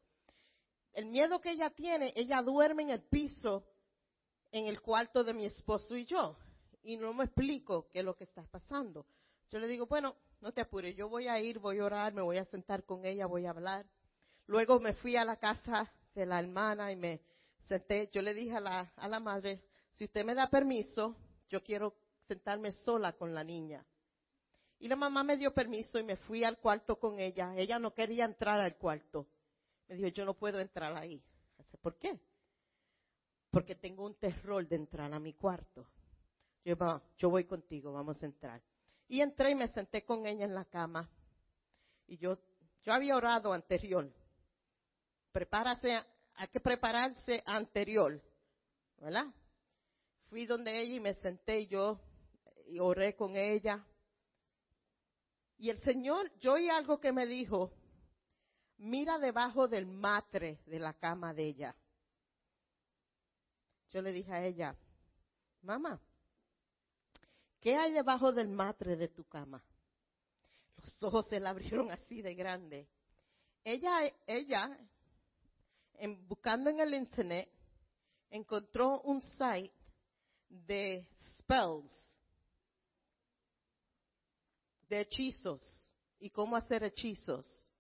El 0.92 1.06
miedo 1.06 1.40
que 1.40 1.52
ella 1.52 1.70
tiene, 1.70 2.12
ella 2.16 2.42
duerme 2.42 2.82
en 2.82 2.90
el 2.90 3.04
piso 3.04 3.64
en 4.52 4.66
el 4.66 4.82
cuarto 4.82 5.24
de 5.24 5.36
mi 5.36 5.46
esposo 5.46 5.96
y 5.96 6.04
yo. 6.04 6.36
Y 6.82 6.98
no 6.98 7.14
me 7.14 7.26
explico 7.26 7.88
qué 7.92 8.00
es 8.00 8.06
lo 8.06 8.16
que 8.16 8.24
está 8.24 8.42
pasando. 8.48 9.06
Yo 9.52 9.60
le 9.60 9.68
digo, 9.68 9.86
bueno, 9.86 10.16
no 10.42 10.52
te 10.52 10.62
apures, 10.62 10.96
yo 10.96 11.08
voy 11.08 11.28
a 11.28 11.40
ir, 11.40 11.60
voy 11.60 11.78
a 11.78 11.86
orar, 11.86 12.12
me 12.12 12.24
voy 12.24 12.38
a 12.38 12.46
sentar 12.46 12.86
con 12.86 13.06
ella, 13.06 13.28
voy 13.28 13.46
a 13.46 13.52
hablar. 13.52 13.86
Luego 14.48 14.80
me 14.80 14.94
fui 14.94 15.16
a 15.16 15.24
la 15.24 15.38
casa 15.38 15.94
de 16.16 16.26
la 16.26 16.40
hermana 16.40 16.92
y 16.92 16.96
me 16.96 17.22
senté, 17.68 18.10
yo 18.12 18.24
le 18.24 18.34
dije 18.34 18.56
a 18.56 18.62
la, 18.62 18.94
a 18.96 19.08
la 19.08 19.20
madre, 19.20 19.62
si 19.92 20.06
usted 20.06 20.26
me 20.26 20.34
da 20.34 20.50
permiso, 20.50 21.16
yo 21.50 21.62
quiero 21.62 21.94
sentarme 22.28 22.72
sola 22.72 23.14
con 23.14 23.34
la 23.34 23.44
niña. 23.44 23.86
Y 24.80 24.88
la 24.88 24.96
mamá 24.96 25.24
me 25.24 25.38
dio 25.38 25.54
permiso 25.54 25.98
y 26.00 26.04
me 26.04 26.18
fui 26.18 26.44
al 26.44 26.58
cuarto 26.60 27.00
con 27.00 27.20
ella. 27.20 27.54
Ella 27.56 27.80
no 27.80 27.94
quería 27.94 28.26
entrar 28.26 28.60
al 28.60 28.76
cuarto. 28.76 29.28
Me 29.88 29.96
dijo, 29.96 30.10
yo 30.10 30.26
no 30.26 30.34
puedo 30.34 30.60
entrar 30.60 30.96
ahí. 30.96 31.24
Dice, 31.58 31.78
¿por 31.78 31.98
qué? 31.98 32.20
Porque 33.50 33.76
tengo 33.76 34.06
un 34.06 34.16
terror 34.16 34.68
de 34.68 34.76
entrar 34.76 35.14
a 35.14 35.20
mi 35.20 35.34
cuarto. 35.34 35.88
Yo, 36.64 36.76
yo 37.18 37.30
voy 37.30 37.46
contigo, 37.46 37.94
vamos 37.94 38.22
a 38.22 38.26
entrar. 38.26 38.62
Y 39.08 39.22
entré 39.22 39.52
y 39.52 39.56
me 39.56 39.68
senté 39.70 40.04
con 40.04 40.26
ella 40.26 40.46
en 40.46 40.54
la 40.56 40.66
cama. 40.66 41.10
Y 42.08 42.18
yo, 42.18 42.38
yo 42.84 42.92
había 42.92 43.16
orado 43.16 43.54
anterior 43.54 44.12
prepárase, 45.36 46.02
hay 46.36 46.48
que 46.48 46.62
prepararse 46.62 47.44
anterior, 47.46 48.22
¿verdad? 49.02 49.26
Fui 50.30 50.46
donde 50.46 50.80
ella 50.80 50.96
y 50.96 51.00
me 51.02 51.14
senté 51.16 51.60
y 51.60 51.68
yo 51.68 52.00
y 52.68 52.80
oré 52.80 53.16
con 53.16 53.36
ella. 53.36 53.86
Y 55.58 55.70
el 55.70 55.80
Señor, 55.80 56.32
yo 56.40 56.54
oí 56.54 56.70
algo 56.70 57.00
que 57.00 57.12
me 57.12 57.26
dijo, 57.26 57.72
mira 58.78 59.20
debajo 59.20 59.68
del 59.68 59.86
matre 59.86 60.60
de 60.66 60.80
la 60.80 60.94
cama 60.94 61.34
de 61.34 61.44
ella. 61.46 61.76
Yo 63.92 64.02
le 64.02 64.12
dije 64.12 64.34
a 64.34 64.44
ella, 64.44 64.76
mamá, 65.62 66.02
¿qué 67.62 67.78
hay 67.78 67.94
debajo 67.94 68.32
del 68.34 68.50
matre 68.50 68.98
de 68.98 69.08
tu 69.08 69.24
cama? 69.24 69.64
Los 70.78 71.04
ojos 71.04 71.26
se 71.28 71.40
le 71.40 71.48
abrieron 71.48 71.92
así 71.92 72.22
de 72.22 72.36
grande. 72.36 72.88
Ella, 73.64 74.02
ella 74.28 74.78
buscando 76.28 76.70
en 76.70 76.80
el 76.80 76.94
internet, 76.94 77.50
encontró 78.30 79.02
un 79.02 79.22
site 79.22 79.74
de 80.50 81.08
spells, 81.40 81.92
de 84.90 85.02
hechizos 85.02 85.94
y 86.20 86.30
cómo 86.30 86.56
hacer 86.56 86.84
hechizos. 86.84 87.72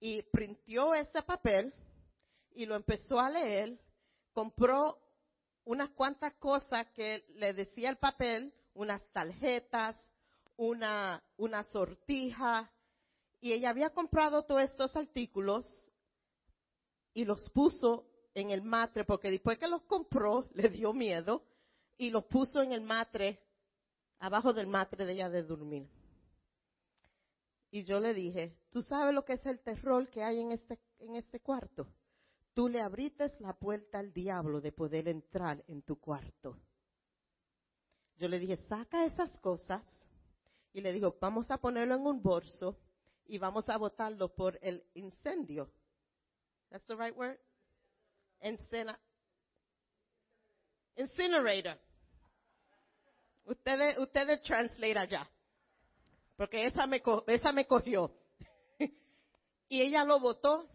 Y 0.00 0.22
printió 0.22 0.94
ese 0.94 1.22
papel 1.22 1.72
y 2.54 2.66
lo 2.66 2.74
empezó 2.74 3.20
a 3.20 3.30
leer, 3.30 3.78
compró 4.32 4.98
unas 5.64 5.90
cuantas 5.90 6.34
cosas 6.34 6.88
que 6.88 7.24
le 7.36 7.54
decía 7.54 7.90
el 7.90 7.98
papel, 7.98 8.52
unas 8.74 9.02
tarjetas, 9.12 9.96
una, 10.56 11.22
una 11.36 11.64
sortija, 11.64 12.70
y 13.40 13.52
ella 13.52 13.70
había 13.70 13.90
comprado 13.90 14.44
todos 14.44 14.62
estos 14.62 14.94
artículos 14.96 15.66
y 17.14 17.24
los 17.24 17.50
puso 17.50 18.06
en 18.34 18.50
el 18.50 18.62
matre, 18.62 19.04
porque 19.04 19.30
después 19.30 19.58
que 19.58 19.68
los 19.68 19.82
compró, 19.82 20.48
le 20.54 20.68
dio 20.68 20.92
miedo, 20.92 21.42
y 21.98 22.10
los 22.10 22.24
puso 22.24 22.62
en 22.62 22.72
el 22.72 22.80
matre, 22.80 23.40
abajo 24.18 24.52
del 24.52 24.66
matre 24.66 25.04
de 25.04 25.12
ella 25.12 25.28
de 25.28 25.42
dormir. 25.42 25.88
Y 27.72 27.84
yo 27.84 27.98
le 28.00 28.12
dije, 28.12 28.54
¿tú 28.70 28.82
sabes 28.82 29.14
lo 29.14 29.24
que 29.24 29.32
es 29.32 29.46
el 29.46 29.58
terror 29.60 30.08
que 30.10 30.22
hay 30.22 30.40
en 30.40 30.52
este, 30.52 30.78
en 30.98 31.16
este 31.16 31.40
cuarto? 31.40 31.88
Tú 32.52 32.68
le 32.68 32.82
abriste 32.82 33.32
la 33.40 33.54
puerta 33.54 33.98
al 33.98 34.12
diablo 34.12 34.60
de 34.60 34.72
poder 34.72 35.08
entrar 35.08 35.64
en 35.66 35.80
tu 35.80 35.98
cuarto. 35.98 36.58
Yo 38.18 38.28
le 38.28 38.38
dije, 38.38 38.58
saca 38.68 39.06
esas 39.06 39.38
cosas. 39.40 39.82
Y 40.74 40.82
le 40.82 40.92
dijo, 40.92 41.16
vamos 41.18 41.50
a 41.50 41.56
ponerlo 41.56 41.94
en 41.94 42.06
un 42.06 42.22
bolso 42.22 42.78
y 43.24 43.38
vamos 43.38 43.66
a 43.70 43.78
botarlo 43.78 44.34
por 44.34 44.58
el 44.62 44.84
incendio 44.94 45.72
That's 46.70 46.86
the 46.86 46.96
right 46.96 47.16
word? 47.16 47.38
incinerator. 50.96 51.78
Ustedes, 53.44 53.98
ustedes 53.98 54.42
translate 54.42 54.98
allá. 54.98 55.28
Porque 56.42 56.66
esa 56.66 56.88
me, 56.88 57.00
esa 57.28 57.52
me 57.52 57.68
cogió. 57.68 58.10
y 59.68 59.80
ella 59.80 60.02
lo 60.02 60.18
votó. 60.18 60.68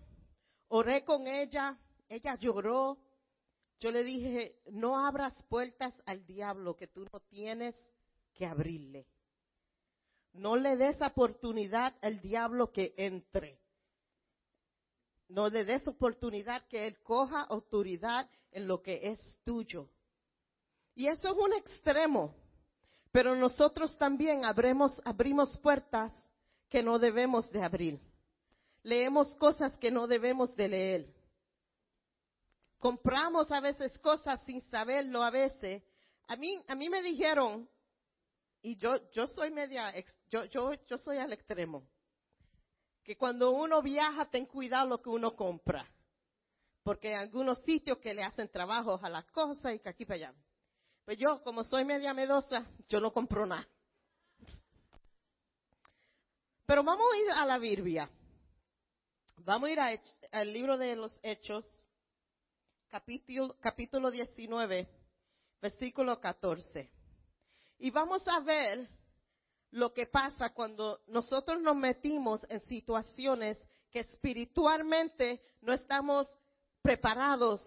Oré 0.70 1.04
con 1.04 1.28
ella. 1.28 1.78
Ella 2.08 2.36
lloró. 2.36 2.98
Yo 3.82 3.92
le 3.92 4.06
dije, 4.06 4.62
no 4.72 4.98
abras 4.98 5.36
puertas 5.50 5.94
al 6.06 6.26
diablo 6.26 6.78
que 6.78 6.88
tú 6.88 7.06
no 7.12 7.20
tienes 7.20 7.76
que 8.34 8.46
abrirle. 8.46 9.08
No 10.32 10.56
le 10.56 10.78
des 10.78 11.02
oportunidad 11.02 11.98
al 12.02 12.22
diablo 12.22 12.72
que 12.72 12.94
entre. 12.96 13.60
No 15.28 15.50
le 15.50 15.66
des 15.66 15.86
oportunidad 15.86 16.66
que 16.70 16.88
Él 16.88 16.98
coja 17.04 17.42
autoridad 17.42 18.32
en 18.52 18.70
lo 18.70 18.82
que 18.82 19.10
es 19.10 19.38
tuyo. 19.44 19.90
Y 20.96 21.08
eso 21.08 21.28
es 21.28 21.38
un 21.38 21.52
extremo. 21.52 22.34
Pero 23.18 23.36
nosotros 23.36 23.98
también 23.98 24.46
abrimos, 24.46 25.58
puertas 25.64 26.14
que 26.70 26.84
no 26.84 27.00
debemos 27.00 27.52
de 27.52 27.64
abrir. 27.64 28.00
Leemos 28.84 29.36
cosas 29.38 29.76
que 29.78 29.90
no 29.90 30.06
debemos 30.06 30.56
de 30.56 30.68
leer. 30.68 31.08
Compramos 32.78 33.52
a 33.52 33.60
veces 33.60 33.98
cosas 33.98 34.40
sin 34.46 34.62
saberlo 34.70 35.24
a 35.24 35.32
veces. 35.32 35.82
A 36.28 36.36
mí, 36.36 36.64
a 36.68 36.76
mí 36.76 36.90
me 36.90 37.02
dijeron, 37.02 37.68
y 38.62 38.76
yo, 38.76 39.00
soy 39.34 39.50
media, 39.50 39.92
yo, 40.30 40.46
yo 40.46 40.98
soy 41.00 41.18
al 41.18 41.34
extremo 41.34 41.88
que 43.04 43.18
cuando 43.18 43.50
uno 43.50 43.82
viaja, 43.82 44.30
ten 44.30 44.46
cuidado 44.46 44.90
lo 44.90 45.02
que 45.02 45.10
uno 45.10 45.36
compra. 45.36 45.90
Porque 46.84 47.08
hay 47.08 47.24
algunos 47.24 47.58
sitios 47.64 47.98
que 47.98 48.14
le 48.14 48.24
hacen 48.24 48.48
trabajos 48.48 49.04
a 49.04 49.10
las 49.10 49.26
cosas 49.32 49.74
y 49.74 49.80
que 49.80 49.90
aquí 49.90 50.06
para 50.06 50.18
allá. 50.18 50.36
Pues 51.08 51.20
yo, 51.20 51.42
como 51.42 51.64
soy 51.64 51.86
media 51.86 52.14
medosa, 52.14 52.66
yo 52.90 53.00
no 53.00 53.14
compro 53.14 53.46
nada. 53.46 53.66
Pero 56.66 56.84
vamos 56.84 57.08
a 57.14 57.18
ir 57.18 57.32
a 57.32 57.46
la 57.46 57.58
Biblia. 57.58 58.10
Vamos 59.38 59.70
a 59.70 59.72
ir 59.72 59.80
al 60.34 60.52
libro 60.52 60.78
de 60.78 60.98
los 60.98 61.18
Hechos, 61.24 61.66
capítulo, 62.90 63.56
capítulo 63.62 64.12
19, 64.12 64.86
versículo 65.62 66.20
14. 66.20 66.92
Y 67.78 67.90
vamos 67.90 68.28
a 68.28 68.42
ver 68.42 68.90
lo 69.72 69.94
que 69.94 70.08
pasa 70.08 70.54
cuando 70.54 71.00
nosotros 71.08 71.62
nos 71.62 71.78
metimos 71.78 72.46
en 72.50 72.60
situaciones 72.66 73.58
que 73.92 74.02
espiritualmente 74.02 75.42
no 75.62 75.72
estamos 75.72 76.28
preparados 76.82 77.62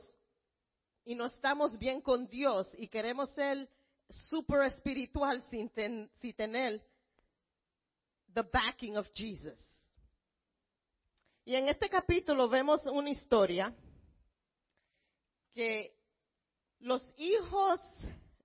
y 1.05 1.15
no 1.15 1.27
estamos 1.27 1.79
bien 1.79 2.01
con 2.01 2.27
Dios 2.29 2.69
y 2.79 2.89
queremos 2.89 3.31
ser 3.31 3.69
super 4.09 4.63
espiritual 4.63 5.43
sin, 5.51 5.71
sin 6.21 6.35
tener 6.35 6.83
the 8.33 8.43
backing 8.43 8.97
of 8.97 9.07
Jesus. 9.13 9.59
Y 11.45 11.55
en 11.55 11.69
este 11.69 11.89
capítulo 11.89 12.49
vemos 12.49 12.85
una 12.87 13.11
historia 13.11 13.75
que 15.53 15.97
los 16.81 17.03
hijos 17.17 17.81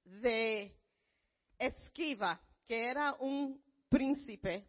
de 0.06 0.76
Esquiva, 1.58 2.42
que 2.66 2.90
era 2.90 3.14
un 3.20 3.62
príncipe, 3.90 4.66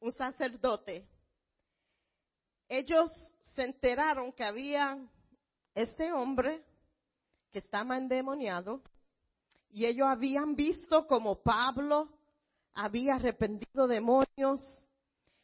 un 0.00 0.12
sacerdote, 0.12 1.06
ellos 2.68 3.10
se 3.54 3.64
enteraron 3.64 4.32
que 4.32 4.44
había 4.44 4.98
este 5.74 6.12
hombre 6.12 6.64
que 7.52 7.60
estaba 7.60 7.96
endemoniado 7.96 8.82
y 9.70 9.86
ellos 9.86 10.06
habían 10.08 10.54
visto 10.54 11.06
como 11.06 11.42
Pablo 11.42 12.08
había 12.74 13.14
arrepentido 13.14 13.86
demonios. 13.86 14.60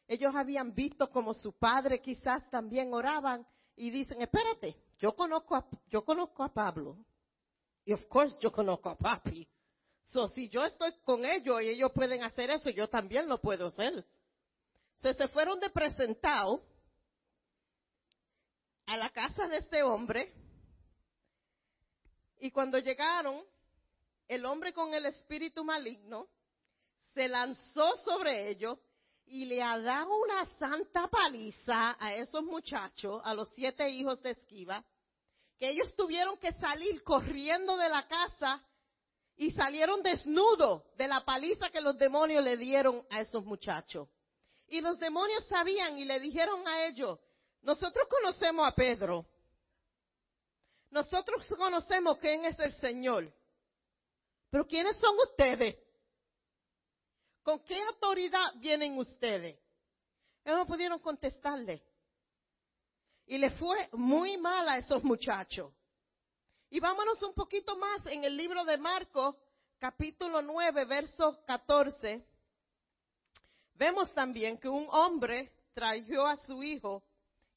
Ellos 0.07 0.35
habían 0.35 0.75
visto 0.75 1.11
como 1.11 1.35
su 1.35 1.53
padre 1.53 2.01
quizás 2.01 2.49
también 2.51 2.93
oraban 2.93 3.47
y 3.77 3.91
dicen, 3.91 4.21
espérate, 4.23 4.77
yo 4.99 5.15
conozco 5.15 5.55
a, 5.55 5.67
yo 5.89 6.05
conozco 6.05 6.43
a 6.43 6.53
Pablo. 6.53 6.97
Y 7.85 7.93
of 7.93 8.05
course 8.07 8.37
yo 8.41 8.51
conozco 8.53 8.91
a 8.91 8.97
papi. 8.97 9.49
So, 10.07 10.27
si 10.29 10.49
yo 10.49 10.65
estoy 10.65 10.93
con 11.05 11.25
ellos 11.25 11.61
y 11.63 11.69
ellos 11.69 11.93
pueden 11.93 12.23
hacer 12.23 12.51
eso, 12.51 12.71
yo 12.71 12.89
también 12.89 13.29
lo 13.29 13.41
puedo 13.41 13.67
hacer. 13.67 14.07
Se, 15.01 15.13
se 15.15 15.29
fueron 15.29 15.61
de 15.61 15.71
presentado 15.71 16.63
a 18.87 18.97
la 18.97 19.11
casa 19.11 19.47
de 19.49 19.59
este 19.59 19.83
hombre 19.83 20.33
y 22.41 22.51
cuando 22.51 22.79
llegaron, 22.79 23.45
el 24.27 24.45
hombre 24.45 24.73
con 24.73 24.95
el 24.95 25.07
espíritu 25.07 25.65
maligno 25.65 26.29
se 27.15 27.29
lanzó 27.29 27.97
sobre 27.99 28.49
ellos 28.51 28.79
y 29.27 29.45
le 29.45 29.63
ha 29.63 29.79
dado 29.79 30.17
una 30.17 30.45
santa 30.59 31.09
paliza 31.09 31.97
a 31.99 32.15
esos 32.15 32.43
muchachos, 32.43 33.21
a 33.25 33.35
los 33.35 33.49
siete 33.55 33.89
hijos 33.91 34.23
de 34.23 34.31
Esquiva, 34.31 34.85
que 35.59 35.71
ellos 35.71 35.95
tuvieron 35.97 36.39
que 36.39 36.53
salir 36.53 37.03
corriendo 37.03 37.77
de 37.77 37.89
la 37.89 38.07
casa 38.07 38.63
y 39.37 39.51
salieron 39.53 40.03
desnudos 40.03 40.83
de 40.97 41.09
la 41.09 41.25
paliza 41.25 41.71
que 41.71 41.81
los 41.81 41.99
demonios 41.99 42.43
le 42.43 42.57
dieron 42.57 43.05
a 43.11 43.21
esos 43.21 43.45
muchachos. 43.45 44.09
Y 44.69 44.81
los 44.81 44.99
demonios 44.99 45.47
sabían 45.47 45.99
y 45.99 46.05
le 46.05 46.21
dijeron 46.21 46.67
a 46.67 46.85
ellos, 46.87 47.19
nosotros 47.63 48.07
conocemos 48.09 48.67
a 48.67 48.75
Pedro, 48.75 49.27
nosotros 50.91 51.47
conocemos 51.57 52.19
quién 52.19 52.45
es 52.45 52.59
el 52.59 52.73
Señor, 52.75 53.33
pero 54.51 54.67
¿quiénes 54.67 54.97
son 54.97 55.17
ustedes? 55.19 55.77
¿Con 57.43 57.61
qué 57.61 57.81
autoridad 57.83 58.55
vienen 58.57 58.99
ustedes? 58.99 59.59
Ellos 60.45 60.59
no 60.59 60.67
pudieron 60.67 60.99
contestarle. 60.99 61.83
Y 63.27 63.37
le 63.37 63.51
fue 63.53 63.89
muy 63.93 64.39
mal 64.39 64.69
a 64.69 64.79
esos 64.79 65.03
muchachos. 65.05 65.73
Y 66.71 66.81
vámonos 66.81 67.23
un 67.23 67.35
poquito 67.35 67.77
más 67.77 68.05
en 68.07 68.25
el 68.25 68.37
libro 68.37 68.65
de 68.65 68.77
Marcos, 68.79 69.37
capítulo 69.79 70.41
9, 70.43 70.85
verso 70.87 71.43
14. 71.47 72.25
Vemos 73.75 74.13
también 74.15 74.59
que 74.59 74.69
un 74.69 74.87
hombre 74.91 75.53
trayó 75.73 76.27
a 76.27 76.37
su 76.39 76.63
hijo 76.63 77.03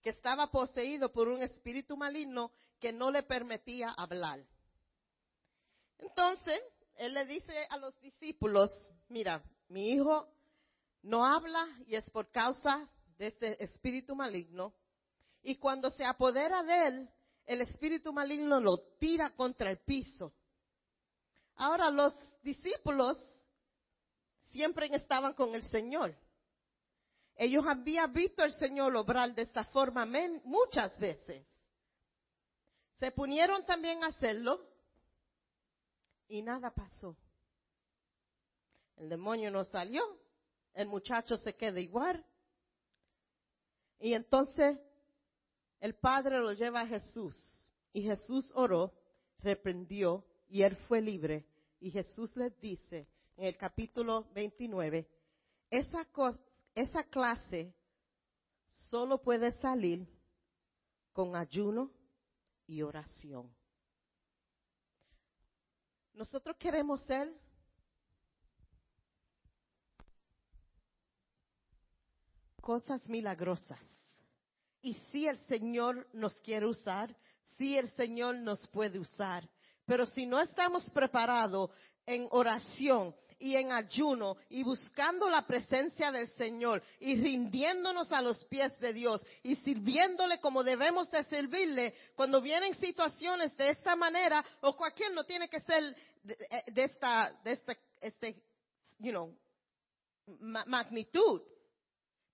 que 0.02 0.12
estaba 0.12 0.48
poseído 0.48 1.12
por 1.12 1.28
un 1.28 1.42
espíritu 1.42 1.98
maligno 1.98 2.52
que 2.82 2.92
no 2.92 3.12
le 3.12 3.24
permitía 3.24 3.92
hablar. 3.92 4.44
Entonces, 6.00 6.60
él 6.98 7.14
le 7.14 7.26
dice 7.26 7.54
a 7.70 7.78
los 7.78 7.98
discípulos, 8.02 8.72
mira, 9.08 9.42
mi 9.70 9.92
hijo 9.92 10.28
no 11.04 11.26
habla 11.26 11.66
y 11.86 11.96
es 11.96 12.10
por 12.10 12.30
causa 12.32 12.90
de 13.18 13.28
este 13.28 13.64
espíritu 13.64 14.16
maligno. 14.16 14.74
Y 15.44 15.56
cuando 15.56 15.92
se 15.92 16.04
apodera 16.04 16.64
de 16.64 16.88
él, 16.88 17.10
el 17.46 17.62
espíritu 17.62 18.12
maligno 18.12 18.60
lo 18.60 18.78
tira 19.00 19.30
contra 19.36 19.70
el 19.70 19.78
piso. 19.80 20.34
Ahora 21.56 21.92
los 21.92 22.14
discípulos 22.42 23.18
siempre 24.50 24.90
estaban 24.92 25.34
con 25.34 25.54
el 25.54 25.64
Señor. 25.70 26.16
Ellos 27.36 27.64
habían 27.68 28.12
visto 28.12 28.44
al 28.44 28.54
Señor 28.54 28.96
obrar 28.96 29.34
de 29.36 29.44
esta 29.44 29.64
forma 29.66 30.06
muchas 30.44 30.98
veces. 31.00 31.46
Se 33.02 33.10
punieron 33.10 33.66
también 33.66 34.04
a 34.04 34.10
hacerlo 34.10 34.62
y 36.28 36.44
nada 36.44 36.70
pasó. 36.70 37.18
El 38.96 39.10
demonio 39.10 39.50
no 39.50 39.64
salió, 39.64 40.04
el 40.76 40.88
muchacho 40.88 41.36
se 41.36 41.56
queda 41.56 41.80
igual. 41.80 42.24
Y 44.00 44.14
entonces 44.14 44.78
el 45.80 45.96
padre 45.96 46.38
lo 46.42 46.54
lleva 46.54 46.82
a 46.82 46.86
Jesús 46.86 47.72
y 47.92 48.04
Jesús 48.04 48.52
oró, 48.54 48.94
reprendió 49.40 50.24
y 50.48 50.62
él 50.62 50.76
fue 50.88 51.02
libre. 51.02 51.48
Y 51.80 51.90
Jesús 51.90 52.38
les 52.38 52.56
dice 52.60 53.08
en 53.36 53.46
el 53.46 53.58
capítulo 53.58 54.28
29, 54.36 55.10
esa, 55.72 56.08
esa 56.76 57.04
clase 57.06 57.74
solo 58.92 59.24
puede 59.24 59.54
salir 59.54 60.08
con 61.14 61.36
ayuno 61.36 62.00
y 62.72 62.82
oración. 62.82 63.54
Nosotros 66.14 66.56
queremos 66.58 67.02
ser 67.02 67.30
cosas 72.62 73.08
milagrosas. 73.10 73.82
Y 74.82 74.94
si 75.12 75.28
el 75.28 75.38
Señor 75.48 76.08
nos 76.14 76.34
quiere 76.44 76.66
usar, 76.66 77.14
si 77.58 77.78
el 77.78 77.92
Señor 77.92 78.38
nos 78.38 78.66
puede 78.70 79.00
usar. 79.00 79.48
Pero 79.86 80.06
si 80.06 80.26
no 80.26 80.40
estamos 80.40 80.90
preparados 80.92 81.72
en 82.06 82.26
oración 82.32 83.14
y 83.42 83.56
en 83.56 83.72
ayuno 83.72 84.38
y 84.50 84.64
buscando 84.64 85.28
la 85.30 85.46
presencia 85.46 86.12
del 86.12 86.28
Señor 86.36 86.82
y 87.00 87.16
rindiéndonos 87.20 88.12
a 88.12 88.22
los 88.22 88.44
pies 88.46 88.80
de 88.80 88.94
Dios 88.94 89.26
y 89.42 89.56
sirviéndole 89.58 90.40
como 90.40 90.64
debemos 90.64 91.10
de 91.10 91.24
servirle, 91.24 91.96
cuando 92.16 92.40
vienen 92.40 92.76
situaciones 92.76 93.56
de 93.58 93.70
esta 93.70 93.96
manera 93.96 94.46
o 94.62 94.76
cualquier 94.78 95.12
no 95.14 95.24
tiene 95.26 95.50
que 95.50 95.60
ser 95.62 95.96
de, 96.24 96.34
eh, 96.34 96.64
esta, 96.76 97.34
de 97.44 97.52
este, 97.54 97.78
este, 98.00 98.44
you 99.00 99.12
know, 99.12 99.36
magnitud. 100.68 101.42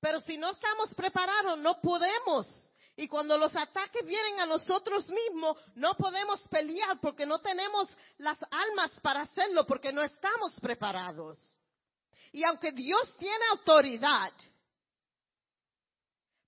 Pero 0.01 0.19
si 0.21 0.37
no 0.37 0.51
estamos 0.51 0.93
preparados, 0.93 1.57
no 1.57 1.79
podemos. 1.81 2.66
Y 2.99 3.07
cuando 3.07 3.37
los 3.37 3.55
ataques 3.55 4.03
vienen 4.03 4.39
a 4.39 4.47
nosotros 4.47 5.07
mismos, 5.07 5.55
no 5.75 5.93
podemos 5.93 6.41
pelear 6.49 6.99
porque 6.99 7.27
no 7.27 7.39
tenemos 7.39 7.95
las 8.17 8.39
almas 8.49 8.91
para 9.01 9.21
hacerlo, 9.21 9.67
porque 9.67 9.93
no 9.93 10.01
estamos 10.01 10.59
preparados. 10.59 11.37
Y 12.31 12.43
aunque 12.43 12.71
Dios 12.71 13.15
tiene 13.19 13.45
autoridad, 13.51 14.33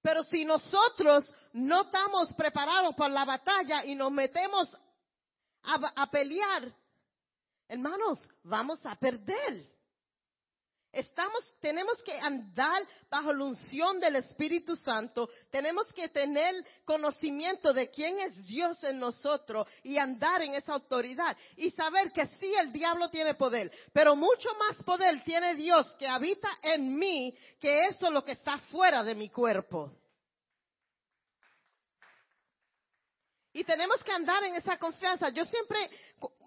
pero 0.01 0.23
si 0.23 0.43
nosotros 0.43 1.31
no 1.53 1.81
estamos 1.83 2.33
preparados 2.33 2.95
para 2.95 3.13
la 3.13 3.25
batalla 3.25 3.85
y 3.85 3.93
nos 3.93 4.12
metemos 4.12 4.75
a, 5.62 6.01
a 6.01 6.09
pelear, 6.09 6.73
hermanos, 7.67 8.19
vamos 8.41 8.83
a 8.88 8.95
perder. 8.95 9.67
Estamos, 10.91 11.39
tenemos 11.60 12.02
que 12.02 12.17
andar 12.19 12.82
bajo 13.12 13.32
la 13.32 13.43
unción 13.43 13.99
del 13.99 14.15
Espíritu 14.15 14.75
Santo, 14.75 15.30
tenemos 15.52 15.86
que 15.93 16.10
tener 16.10 16.56
conocimiento 16.84 17.73
de 17.73 17.91
quién 17.91 18.19
es 18.19 18.47
Dios 18.47 18.84
en 18.84 18.97
nosotros 18.97 19.67
y 19.84 19.99
andar 19.99 20.41
en 20.41 20.56
esa 20.56 20.73
autoridad 20.73 21.38
y 21.56 21.69
saber 21.71 22.12
que 22.12 22.25
sí 22.39 22.52
el 22.60 22.71
diablo 22.71 23.08
tiene 23.10 23.36
poder, 23.36 23.71
pero 23.93 24.15
mucho 24.15 24.49
más 24.56 24.84
poder 24.84 25.23
tiene 25.23 25.54
Dios 25.54 25.88
que 25.99 26.08
habita 26.08 26.49
en 26.63 26.95
mí 26.95 27.38
que 27.60 27.86
eso 27.86 28.10
lo 28.10 28.23
que 28.23 28.32
está 28.32 28.58
fuera 28.71 29.04
de 29.04 29.13
mi 29.13 29.30
cuerpo. 29.30 29.91
Y 33.54 33.63
tenemos 33.63 34.04
que 34.04 34.12
andar 34.12 34.43
en 34.43 34.56
esa 34.56 34.78
confianza. 34.78 35.30
Yo 35.30 35.43
siempre 35.43 35.89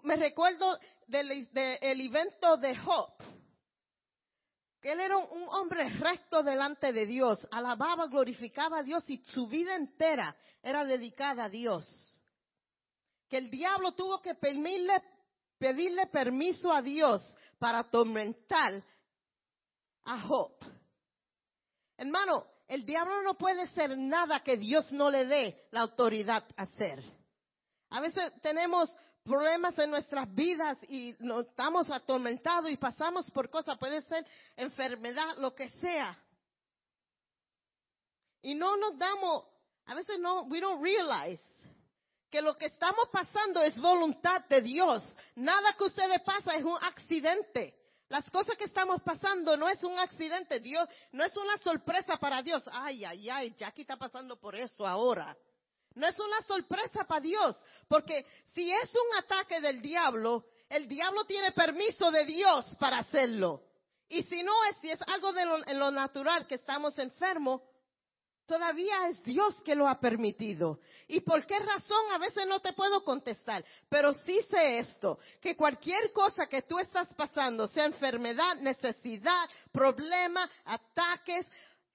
me 0.03 0.15
recuerdo 0.15 0.77
del, 1.07 1.49
del 1.51 2.01
evento 2.01 2.57
de 2.57 2.77
Hope 2.85 3.42
que 4.83 4.91
él 4.91 4.99
era 4.99 5.15
un 5.15 5.47
hombre 5.47 5.87
recto 5.91 6.43
delante 6.43 6.91
de 6.91 7.05
Dios, 7.05 7.47
alababa, 7.51 8.07
glorificaba 8.07 8.79
a 8.79 8.83
Dios 8.83 9.09
y 9.09 9.23
su 9.23 9.47
vida 9.47 9.75
entera 9.75 10.35
era 10.61 10.83
dedicada 10.83 11.45
a 11.45 11.49
Dios. 11.49 11.87
Que 13.29 13.37
el 13.37 13.49
diablo 13.49 13.93
tuvo 13.93 14.21
que 14.21 14.35
pedirle, 14.35 15.01
permiso 16.07 16.73
a 16.73 16.81
Dios 16.81 17.25
para 17.57 17.79
atormentar 17.79 18.83
a 20.03 20.19
Job. 20.19 20.51
Hermano, 21.95 22.45
el 22.67 22.85
diablo 22.85 23.21
no 23.21 23.35
puede 23.35 23.67
ser 23.67 23.97
nada 23.97 24.43
que 24.43 24.57
Dios 24.57 24.91
no 24.91 25.09
le 25.09 25.25
dé 25.25 25.65
la 25.71 25.79
autoridad 25.79 26.43
a 26.57 26.63
hacer. 26.63 27.01
A 27.89 28.01
veces 28.01 28.33
tenemos 28.41 28.93
problemas 29.23 29.77
en 29.79 29.89
nuestras 29.89 30.33
vidas 30.33 30.77
y 30.89 31.15
nos 31.19 31.47
estamos 31.47 31.89
atormentados 31.89 32.69
y 32.69 32.77
pasamos 32.77 33.29
por 33.31 33.49
cosas, 33.49 33.77
puede 33.77 34.01
ser 34.03 34.25
enfermedad, 34.55 35.37
lo 35.37 35.55
que 35.55 35.69
sea. 35.69 36.17
Y 38.41 38.55
no 38.55 38.75
nos 38.77 38.97
damos, 38.97 39.45
a 39.85 39.95
veces 39.95 40.19
no, 40.19 40.43
we 40.43 40.59
don't 40.59 40.83
realize 40.83 41.41
que 42.29 42.41
lo 42.41 42.57
que 42.57 42.65
estamos 42.65 43.07
pasando 43.09 43.61
es 43.61 43.77
voluntad 43.79 44.41
de 44.45 44.61
Dios. 44.61 45.03
Nada 45.35 45.73
que 45.77 45.83
ustedes 45.83 46.21
pasa 46.23 46.55
es 46.55 46.63
un 46.63 46.77
accidente. 46.81 47.79
Las 48.09 48.29
cosas 48.29 48.57
que 48.57 48.65
estamos 48.65 49.01
pasando 49.01 49.55
no 49.55 49.69
es 49.69 49.83
un 49.83 49.97
accidente, 49.97 50.59
Dios, 50.59 50.87
no 51.11 51.23
es 51.23 51.35
una 51.37 51.57
sorpresa 51.59 52.17
para 52.17 52.41
Dios. 52.41 52.63
Ay, 52.71 53.05
ay, 53.05 53.29
ay, 53.29 53.55
Jackie 53.55 53.81
está 53.81 53.97
pasando 53.97 54.35
por 54.39 54.55
eso 54.55 54.85
ahora. 54.85 55.37
No 55.95 56.07
es 56.07 56.17
una 56.19 56.41
sorpresa 56.41 57.05
para 57.05 57.21
Dios, 57.21 57.61
porque 57.87 58.25
si 58.53 58.71
es 58.71 58.89
un 58.93 59.17
ataque 59.17 59.61
del 59.61 59.81
diablo, 59.81 60.45
el 60.69 60.87
diablo 60.87 61.23
tiene 61.25 61.51
permiso 61.51 62.09
de 62.11 62.25
Dios 62.25 62.65
para 62.79 62.99
hacerlo. 62.99 63.63
Y 64.09 64.23
si 64.23 64.43
no 64.43 64.53
es, 64.65 64.77
si 64.77 64.91
es 64.91 64.99
algo 65.07 65.33
de 65.33 65.45
lo, 65.45 65.67
en 65.67 65.79
lo 65.79 65.91
natural 65.91 66.47
que 66.47 66.55
estamos 66.55 66.97
enfermos, 66.99 67.61
Todavía 68.45 69.07
es 69.07 69.23
Dios 69.23 69.55
que 69.61 69.73
lo 69.73 69.87
ha 69.87 69.99
permitido. 69.99 70.79
¿Y 71.07 71.21
por 71.21 71.45
qué 71.45 71.57
razón? 71.59 72.11
A 72.11 72.17
veces 72.17 72.45
no 72.45 72.59
te 72.59 72.73
puedo 72.73 73.01
contestar, 73.03 73.63
pero 73.87 74.13
sí 74.13 74.41
sé 74.49 74.79
esto, 74.79 75.17
que 75.39 75.55
cualquier 75.55 76.11
cosa 76.11 76.45
que 76.47 76.63
tú 76.63 76.77
estás 76.77 77.07
pasando, 77.13 77.67
sea 77.69 77.85
enfermedad, 77.85 78.57
necesidad, 78.57 79.49
problema, 79.71 80.49
ataques, 80.65 81.47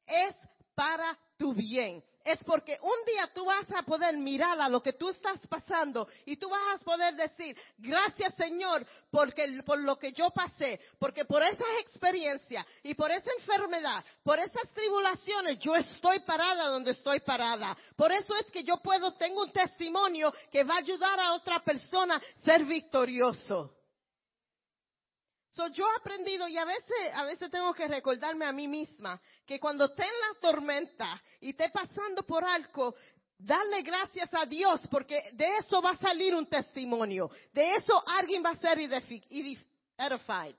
es 0.07 0.35
para 0.75 1.19
tu 1.37 1.53
bien 1.53 2.03
es 2.33 2.45
porque 2.45 2.79
un 2.83 3.05
día 3.07 3.31
tú 3.35 3.45
vas 3.45 3.71
a 3.73 3.83
poder 3.83 4.17
mirar 4.17 4.61
a 4.61 4.69
lo 4.69 4.83
que 4.83 4.93
tú 4.93 5.09
estás 5.09 5.47
pasando 5.47 6.07
y 6.27 6.37
tú 6.37 6.49
vas 6.51 6.81
a 6.81 6.85
poder 6.85 7.15
decir, 7.15 7.57
gracias 7.79 8.35
Señor 8.35 8.87
porque, 9.11 9.63
por 9.65 9.79
lo 9.79 9.99
que 9.99 10.13
yo 10.13 10.31
pasé, 10.31 10.79
porque 10.99 11.25
por 11.25 11.43
esas 11.43 11.67
experiencias 11.81 12.67
y 12.83 12.95
por 12.95 13.11
esa 13.11 13.31
enfermedad, 13.39 14.05
por 14.23 14.39
esas 14.39 14.69
tribulaciones, 14.75 15.59
yo 15.61 15.75
estoy 15.75 16.21
parada 16.21 16.69
donde 16.69 16.91
estoy 16.91 17.21
parada. 17.21 17.77
Por 17.97 18.13
eso 18.13 18.35
es 18.37 18.47
que 18.51 18.63
yo 18.63 18.77
puedo, 18.79 19.15
tengo 19.15 19.43
un 19.43 19.53
testimonio 19.53 20.33
que 20.51 20.65
va 20.65 20.75
a 20.75 20.79
ayudar 20.79 21.19
a 21.19 21.33
otra 21.33 21.61
persona 21.61 22.17
a 22.17 22.45
ser 22.45 22.65
victorioso. 22.65 23.78
So, 25.59 25.67
yo 25.67 25.85
he 25.85 25.97
aprendido 25.97 26.47
y 26.47 26.57
a 26.57 26.65
veces, 26.65 26.97
a 27.15 27.25
veces 27.25 27.51
tengo 27.51 27.75
que 27.75 27.89
recordarme 27.89 28.45
a 28.45 28.53
mí 28.53 28.69
misma 28.69 29.21
que 29.45 29.59
cuando 29.59 29.87
esté 29.87 30.05
en 30.05 30.21
la 30.21 30.41
tormenta 30.41 31.21
y 31.41 31.51
esté 31.51 31.69
pasando 31.71 32.23
por 32.23 32.45
algo, 32.45 32.95
darle 33.37 33.83
gracias 33.83 34.33
a 34.35 34.47
Dios 34.47 34.81
porque 34.89 35.31
de 35.33 35.57
eso 35.57 35.83
va 35.83 35.91
a 35.91 35.99
salir 35.99 36.33
un 36.33 36.47
testimonio. 36.47 37.29
De 37.53 37.75
eso 37.75 38.01
alguien 38.07 38.41
va 38.45 38.51
a 38.51 38.57
ser 38.59 38.79
edified. 38.79 40.55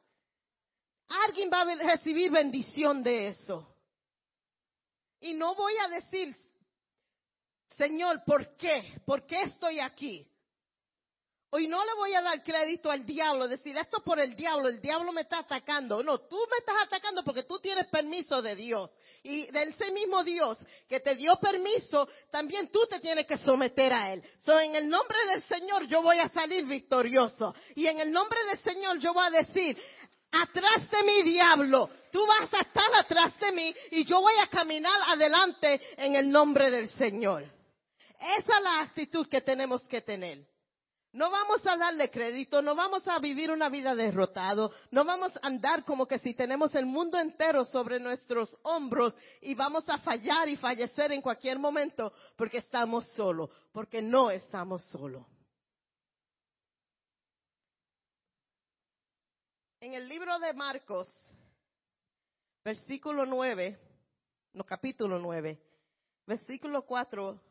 Alguien 1.08 1.50
va 1.50 1.62
a 1.62 1.76
recibir 1.76 2.30
bendición 2.30 3.02
de 3.02 3.28
eso. 3.28 3.74
Y 5.22 5.34
no 5.34 5.56
voy 5.56 5.78
a 5.78 5.88
decir, 5.88 6.36
Señor, 7.78 8.22
¿por 8.26 8.58
qué? 8.58 9.00
¿Por 9.06 9.26
qué 9.26 9.44
estoy 9.44 9.80
aquí? 9.80 10.30
Hoy 11.52 11.68
no 11.68 11.84
le 11.84 11.94
voy 11.96 12.14
a 12.14 12.22
dar 12.22 12.44
crédito 12.44 12.92
al 12.92 13.04
diablo, 13.04 13.48
decir 13.48 13.76
esto 13.76 14.04
por 14.04 14.20
el 14.20 14.36
diablo, 14.36 14.68
el 14.68 14.80
diablo 14.80 15.12
me 15.12 15.22
está 15.22 15.40
atacando. 15.40 16.04
No, 16.04 16.20
tú 16.20 16.38
me 16.52 16.58
estás 16.60 16.76
atacando 16.86 17.24
porque 17.24 17.42
tú 17.42 17.58
tienes 17.58 17.88
permiso 17.88 18.40
de 18.40 18.56
Dios. 18.56 18.92
Y 19.24 19.48
de 19.48 19.64
ese 19.64 19.92
mismo 19.92 20.24
Dios 20.24 20.60
que 20.88 21.00
te 21.00 21.16
dio 21.16 21.38
permiso, 21.38 22.08
también 22.30 22.70
tú 22.72 22.82
te 22.88 23.00
tienes 23.00 23.26
que 23.26 23.38
someter 23.38 23.92
a 23.92 24.14
Él. 24.14 24.24
So, 24.46 24.60
en 24.60 24.76
el 24.76 24.88
nombre 24.88 25.18
del 25.26 25.42
Señor 25.42 25.88
yo 25.88 26.04
voy 26.04 26.20
a 26.20 26.30
salir 26.30 26.66
victorioso. 26.66 27.56
Y 27.74 27.88
en 27.88 28.00
el 28.00 28.12
nombre 28.12 28.40
del 28.46 28.60
Señor 28.60 29.00
yo 29.00 29.12
voy 29.12 29.26
a 29.26 29.32
decir, 29.32 29.76
atrás 30.32 30.88
de 30.92 31.04
mi 31.04 31.24
diablo, 31.24 31.90
tú 32.12 32.28
vas 32.28 32.54
a 32.54 32.62
estar 32.62 32.94
atrás 32.94 33.40
de 33.40 33.52
mí 33.54 33.74
y 33.90 34.06
yo 34.06 34.22
voy 34.22 34.36
a 34.44 34.48
caminar 34.48 35.02
adelante 35.08 35.82
en 35.98 36.14
el 36.14 36.30
nombre 36.30 36.70
del 36.70 36.88
Señor. 36.90 37.44
Esa 38.38 38.58
es 38.58 38.64
la 38.64 38.82
actitud 38.82 39.28
que 39.28 39.42
tenemos 39.42 39.88
que 39.88 40.02
tener. 40.02 40.46
No 41.12 41.32
vamos 41.32 41.66
a 41.66 41.76
darle 41.76 42.12
crédito, 42.12 42.62
no 42.62 42.76
vamos 42.76 43.08
a 43.08 43.18
vivir 43.18 43.50
una 43.50 43.68
vida 43.68 43.96
derrotado, 43.96 44.72
no 44.92 45.04
vamos 45.04 45.36
a 45.38 45.48
andar 45.48 45.84
como 45.84 46.08
que 46.08 46.20
si 46.20 46.36
tenemos 46.36 46.76
el 46.76 46.86
mundo 46.86 47.18
entero 47.18 47.66
sobre 47.66 48.00
nuestros 48.00 48.56
hombros 48.62 49.18
y 49.42 49.56
vamos 49.56 49.90
a 49.90 49.98
fallar 49.98 50.48
y 50.50 50.56
fallecer 50.56 51.12
en 51.12 51.24
cualquier 51.24 51.58
momento 51.58 52.14
porque 52.36 52.60
estamos 52.60 53.08
solos, 53.14 53.50
porque 53.72 54.04
no 54.04 54.30
estamos 54.30 54.84
solos. 54.92 55.26
En 59.82 59.96
el 59.96 60.08
libro 60.08 60.38
de 60.38 60.54
Marcos, 60.54 61.08
versículo 62.64 63.26
9, 63.26 63.80
no 64.54 64.64
capítulo 64.64 65.18
9, 65.18 65.60
versículo 66.28 66.86
4, 66.86 67.42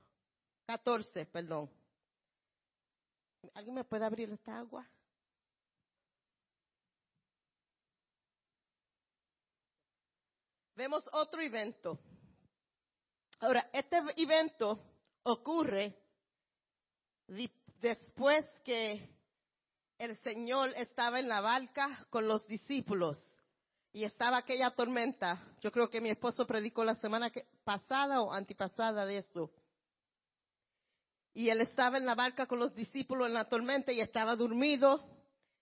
14, 0.64 1.26
perdón. 1.26 1.77
¿Alguien 3.54 3.74
me 3.74 3.84
puede 3.84 4.04
abrir 4.04 4.30
esta 4.30 4.58
agua? 4.58 4.88
Vemos 10.74 11.04
otro 11.12 11.40
evento. 11.40 11.98
Ahora, 13.40 13.68
este 13.72 14.00
evento 14.16 14.80
ocurre 15.24 15.96
después 17.80 18.44
que 18.64 19.08
el 19.98 20.16
Señor 20.18 20.70
estaba 20.76 21.18
en 21.18 21.28
la 21.28 21.40
barca 21.40 22.06
con 22.10 22.28
los 22.28 22.46
discípulos 22.46 23.18
y 23.92 24.04
estaba 24.04 24.38
aquella 24.38 24.70
tormenta. 24.70 25.42
Yo 25.60 25.72
creo 25.72 25.90
que 25.90 26.00
mi 26.00 26.10
esposo 26.10 26.46
predicó 26.46 26.84
la 26.84 26.94
semana 26.94 27.32
pasada 27.64 28.22
o 28.22 28.32
antipasada 28.32 29.04
de 29.04 29.18
eso 29.18 29.50
y 31.32 31.50
él 31.50 31.60
estaba 31.60 31.98
en 31.98 32.06
la 32.06 32.14
barca 32.14 32.46
con 32.46 32.58
los 32.58 32.74
discípulos 32.74 33.28
en 33.28 33.34
la 33.34 33.48
tormenta 33.48 33.92
y 33.92 34.00
estaba 34.00 34.34
dormido 34.36 35.04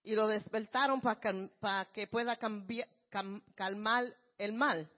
y 0.02 0.14
lo 0.14 0.26
despertaron 0.28 1.00
para 1.00 1.84
que 1.92 2.06
pueda 2.06 2.38
calmar 3.54 4.04
el 4.38 4.52
mal. 4.52 4.90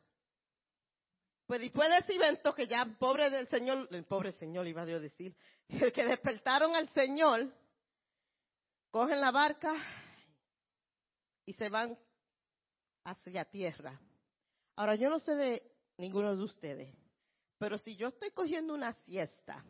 Pues 1.46 1.60
después 1.62 1.88
de 1.88 1.96
ese 1.96 2.14
evento 2.14 2.54
que 2.54 2.66
ya 2.66 2.84
pobre 2.98 3.30
del 3.30 3.48
Señor, 3.48 3.88
el 3.90 4.04
pobre 4.04 4.32
Señor 4.32 4.66
iba 4.66 4.82
a 4.82 4.86
decir, 4.86 5.34
que 5.94 6.04
despertaron 6.04 6.74
al 6.74 6.90
Señor, 6.90 7.50
cogen 8.90 9.20
la 9.20 9.30
barca 9.30 9.74
y 11.46 11.54
se 11.54 11.70
van 11.70 11.98
hacia 13.04 13.46
tierra. 13.46 13.98
Ahora 14.76 14.94
yo 14.94 15.08
no 15.08 15.18
sé 15.18 15.34
de 15.34 15.62
ninguno 15.96 16.36
de 16.36 16.44
ustedes, 16.44 16.94
pero 17.56 17.78
si 17.78 17.96
yo 17.96 18.08
estoy 18.08 18.30
cogiendo 18.32 18.74
una 18.74 18.92
siesta, 19.04 19.64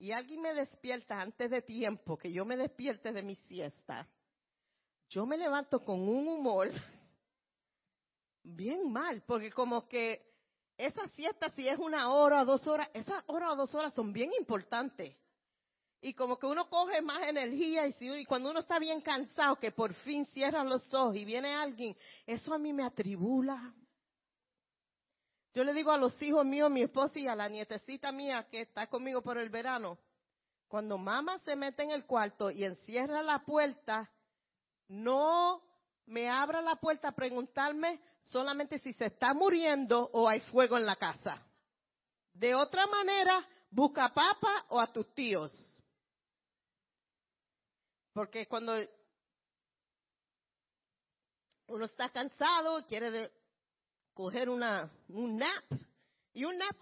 y 0.00 0.12
alguien 0.12 0.40
me 0.40 0.54
despierta 0.54 1.20
antes 1.20 1.50
de 1.50 1.60
tiempo, 1.60 2.16
que 2.16 2.32
yo 2.32 2.46
me 2.46 2.56
despierte 2.56 3.12
de 3.12 3.22
mi 3.22 3.36
siesta, 3.36 4.08
yo 5.10 5.26
me 5.26 5.36
levanto 5.36 5.84
con 5.84 6.00
un 6.00 6.26
humor 6.26 6.70
bien 8.42 8.90
mal, 8.90 9.22
porque 9.26 9.52
como 9.52 9.86
que 9.86 10.26
esa 10.78 11.06
siesta, 11.08 11.50
si 11.50 11.68
es 11.68 11.78
una 11.78 12.10
hora 12.10 12.40
o 12.40 12.44
dos 12.46 12.66
horas, 12.66 12.88
esas 12.94 13.22
horas 13.26 13.50
o 13.52 13.56
dos 13.56 13.74
horas 13.74 13.92
son 13.92 14.10
bien 14.10 14.30
importantes. 14.38 15.14
Y 16.00 16.14
como 16.14 16.38
que 16.38 16.46
uno 16.46 16.70
coge 16.70 17.02
más 17.02 17.26
energía 17.26 17.86
y, 17.86 17.92
si, 17.92 18.08
y 18.08 18.24
cuando 18.24 18.50
uno 18.50 18.60
está 18.60 18.78
bien 18.78 19.02
cansado, 19.02 19.56
que 19.56 19.70
por 19.70 19.92
fin 19.92 20.24
cierra 20.32 20.64
los 20.64 20.94
ojos 20.94 21.14
y 21.14 21.26
viene 21.26 21.52
alguien, 21.54 21.94
eso 22.26 22.54
a 22.54 22.58
mí 22.58 22.72
me 22.72 22.84
atribula. 22.84 23.74
Yo 25.52 25.64
le 25.64 25.72
digo 25.72 25.90
a 25.90 25.98
los 25.98 26.20
hijos 26.22 26.44
míos, 26.44 26.70
mi 26.70 26.82
esposa 26.82 27.18
y 27.18 27.26
a 27.26 27.34
la 27.34 27.48
nietecita 27.48 28.12
mía 28.12 28.46
que 28.48 28.60
está 28.60 28.86
conmigo 28.86 29.20
por 29.22 29.36
el 29.36 29.48
verano, 29.48 29.98
cuando 30.68 30.96
mamá 30.96 31.40
se 31.40 31.56
mete 31.56 31.82
en 31.82 31.90
el 31.90 32.06
cuarto 32.06 32.50
y 32.50 32.64
encierra 32.64 33.22
la 33.22 33.40
puerta, 33.44 34.08
no 34.86 35.62
me 36.06 36.28
abra 36.30 36.62
la 36.62 36.76
puerta 36.76 37.08
a 37.08 37.12
preguntarme 37.12 38.00
solamente 38.22 38.78
si 38.78 38.92
se 38.92 39.06
está 39.06 39.34
muriendo 39.34 40.08
o 40.12 40.28
hay 40.28 40.40
fuego 40.40 40.76
en 40.76 40.86
la 40.86 40.94
casa. 40.94 41.44
De 42.32 42.54
otra 42.54 42.86
manera, 42.86 43.44
busca 43.70 44.04
a 44.04 44.14
papá 44.14 44.66
o 44.68 44.80
a 44.80 44.92
tus 44.92 45.12
tíos. 45.14 45.52
Porque 48.12 48.46
cuando 48.46 48.74
uno 51.66 51.84
está 51.84 52.08
cansado, 52.10 52.84
quiere 52.86 53.32
coger 54.20 54.50
una, 54.50 54.90
un 55.08 55.38
nap. 55.38 55.64
Y 56.34 56.44
un 56.44 56.58
nap, 56.58 56.76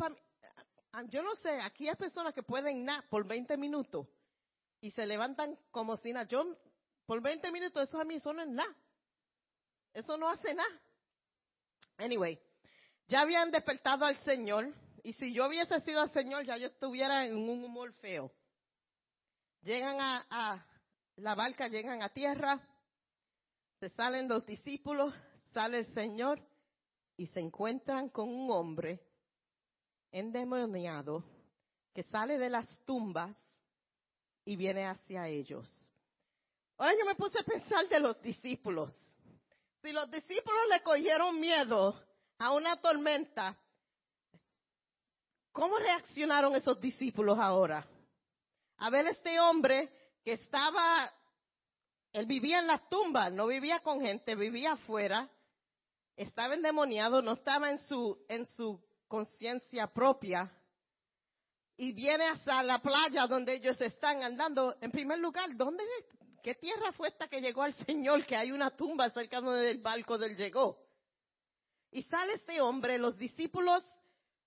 yo 1.08 1.22
no 1.22 1.36
sé, 1.36 1.60
aquí 1.60 1.88
hay 1.88 1.94
personas 1.94 2.34
que 2.34 2.42
pueden 2.42 2.84
nap 2.84 3.04
por 3.08 3.24
20 3.24 3.56
minutos 3.56 4.08
y 4.80 4.90
se 4.90 5.06
levantan 5.06 5.56
como 5.70 5.96
si 5.96 6.12
nada. 6.12 6.26
Yo, 6.26 6.44
por 7.06 7.22
20 7.22 7.52
minutos, 7.52 7.88
eso 7.88 8.00
a 8.00 8.04
mí 8.04 8.16
eso 8.16 8.32
no 8.32 8.44
nada. 8.44 8.74
Eso 9.94 10.16
no 10.16 10.28
hace 10.28 10.52
nada. 10.52 10.80
Anyway, 11.98 12.40
ya 13.06 13.20
habían 13.20 13.52
despertado 13.52 14.04
al 14.04 14.16
Señor 14.24 14.72
y 15.04 15.12
si 15.12 15.32
yo 15.32 15.46
hubiese 15.46 15.80
sido 15.82 16.00
al 16.00 16.10
Señor, 16.10 16.44
ya 16.44 16.56
yo 16.56 16.66
estuviera 16.66 17.24
en 17.24 17.36
un 17.36 17.64
humor 17.64 17.92
feo. 17.94 18.32
Llegan 19.62 19.96
a 20.00 20.66
la 21.16 21.34
barca, 21.36 21.68
llegan 21.68 22.02
a 22.02 22.08
tierra, 22.08 22.60
se 23.78 23.90
salen 23.90 24.28
los 24.28 24.44
discípulos, 24.44 25.14
sale 25.52 25.78
el 25.78 25.94
Señor 25.94 26.47
y 27.18 27.26
se 27.26 27.40
encuentran 27.40 28.08
con 28.08 28.28
un 28.28 28.48
hombre 28.50 29.00
endemoniado 30.12 31.24
que 31.92 32.04
sale 32.04 32.38
de 32.38 32.48
las 32.48 32.66
tumbas 32.84 33.36
y 34.44 34.56
viene 34.56 34.86
hacia 34.86 35.26
ellos. 35.26 35.68
Ahora 36.78 36.94
yo 36.96 37.04
me 37.04 37.16
puse 37.16 37.40
a 37.40 37.42
pensar 37.42 37.88
de 37.88 37.98
los 37.98 38.22
discípulos. 38.22 38.94
Si 39.82 39.90
los 39.90 40.08
discípulos 40.10 40.60
le 40.70 40.80
cogieron 40.80 41.40
miedo 41.40 42.00
a 42.38 42.52
una 42.52 42.80
tormenta, 42.80 43.58
¿cómo 45.50 45.76
reaccionaron 45.76 46.54
esos 46.54 46.80
discípulos 46.80 47.36
ahora? 47.40 47.84
A 48.76 48.90
ver 48.90 49.08
este 49.08 49.40
hombre 49.40 49.90
que 50.22 50.34
estaba 50.34 51.12
Él 52.12 52.26
vivía 52.26 52.60
en 52.60 52.68
las 52.68 52.88
tumbas, 52.88 53.32
no 53.32 53.48
vivía 53.48 53.80
con 53.80 54.00
gente, 54.00 54.36
vivía 54.36 54.74
afuera, 54.74 55.28
estaba 56.18 56.54
endemoniado, 56.54 57.22
no 57.22 57.34
estaba 57.34 57.70
en 57.70 57.78
su, 57.78 58.18
en 58.28 58.44
su 58.46 58.82
conciencia 59.06 59.86
propia. 59.86 60.52
Y 61.76 61.92
viene 61.92 62.26
hasta 62.26 62.62
la 62.64 62.80
playa 62.80 63.26
donde 63.28 63.54
ellos 63.54 63.80
están 63.80 64.22
andando. 64.24 64.76
En 64.80 64.90
primer 64.90 65.20
lugar, 65.20 65.56
¿dónde, 65.56 65.84
qué 66.42 66.56
tierra 66.56 66.90
fue 66.92 67.08
esta 67.08 67.28
que 67.28 67.40
llegó 67.40 67.62
al 67.62 67.72
Señor? 67.84 68.26
Que 68.26 68.34
hay 68.34 68.50
una 68.50 68.76
tumba 68.76 69.08
cerca 69.10 69.40
del 69.40 69.78
barco 69.78 70.18
del 70.18 70.36
llegó. 70.36 70.84
Y 71.92 72.02
sale 72.02 72.34
este 72.34 72.60
hombre, 72.60 72.98
los 72.98 73.16
discípulos, 73.16 73.84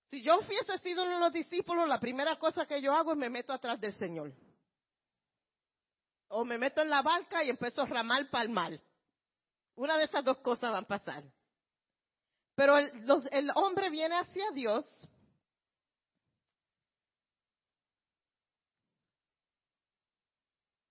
si 0.08 0.22
yo 0.22 0.38
hubiese 0.38 0.78
sido 0.78 1.04
uno 1.04 1.14
de 1.14 1.20
los 1.20 1.32
discípulos, 1.32 1.88
la 1.88 1.98
primera 1.98 2.36
cosa 2.38 2.66
que 2.66 2.82
yo 2.82 2.92
hago 2.92 3.12
es 3.12 3.18
me 3.18 3.30
meto 3.30 3.50
atrás 3.50 3.80
del 3.80 3.94
Señor. 3.94 4.30
O 6.28 6.44
me 6.44 6.58
meto 6.58 6.82
en 6.82 6.90
la 6.90 7.00
barca 7.00 7.42
y 7.42 7.48
empiezo 7.48 7.80
a 7.80 7.86
ramar 7.86 8.28
para 8.28 8.44
el 8.44 8.50
mal. 8.50 8.80
Una 9.74 9.96
de 9.96 10.04
esas 10.04 10.22
dos 10.22 10.36
cosas 10.38 10.70
van 10.70 10.84
a 10.84 10.86
pasar. 10.86 11.24
Pero 12.54 12.76
el, 12.76 13.50
hombre 13.54 13.90
viene 13.90 14.18
hacia 14.18 14.50
Dios 14.50 14.86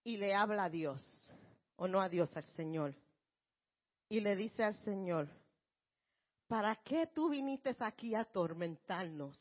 y 0.03 0.17
le 0.17 0.33
habla 0.33 0.65
a 0.65 0.69
Dios, 0.69 1.01
o 1.75 1.87
no 1.87 2.01
a 2.01 2.09
Dios, 2.09 2.35
al 2.35 2.45
Señor. 2.45 2.95
Y 4.09 4.19
le 4.19 4.35
dice 4.35 4.63
al 4.63 4.73
Señor, 4.83 5.27
¿para 6.47 6.75
qué 6.77 7.07
tú 7.07 7.29
viniste 7.29 7.75
aquí 7.79 8.15
a 8.15 8.21
atormentarnos? 8.21 9.37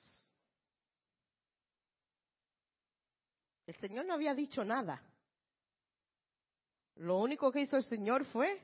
El 3.67 3.75
Señor 3.77 4.05
no 4.05 4.15
había 4.15 4.35
dicho 4.35 4.65
nada. 4.65 5.03
Lo 6.97 7.19
único 7.19 7.51
que 7.51 7.63
hizo 7.63 7.77
el 7.77 7.85
Señor 7.85 8.27
fue 8.27 8.63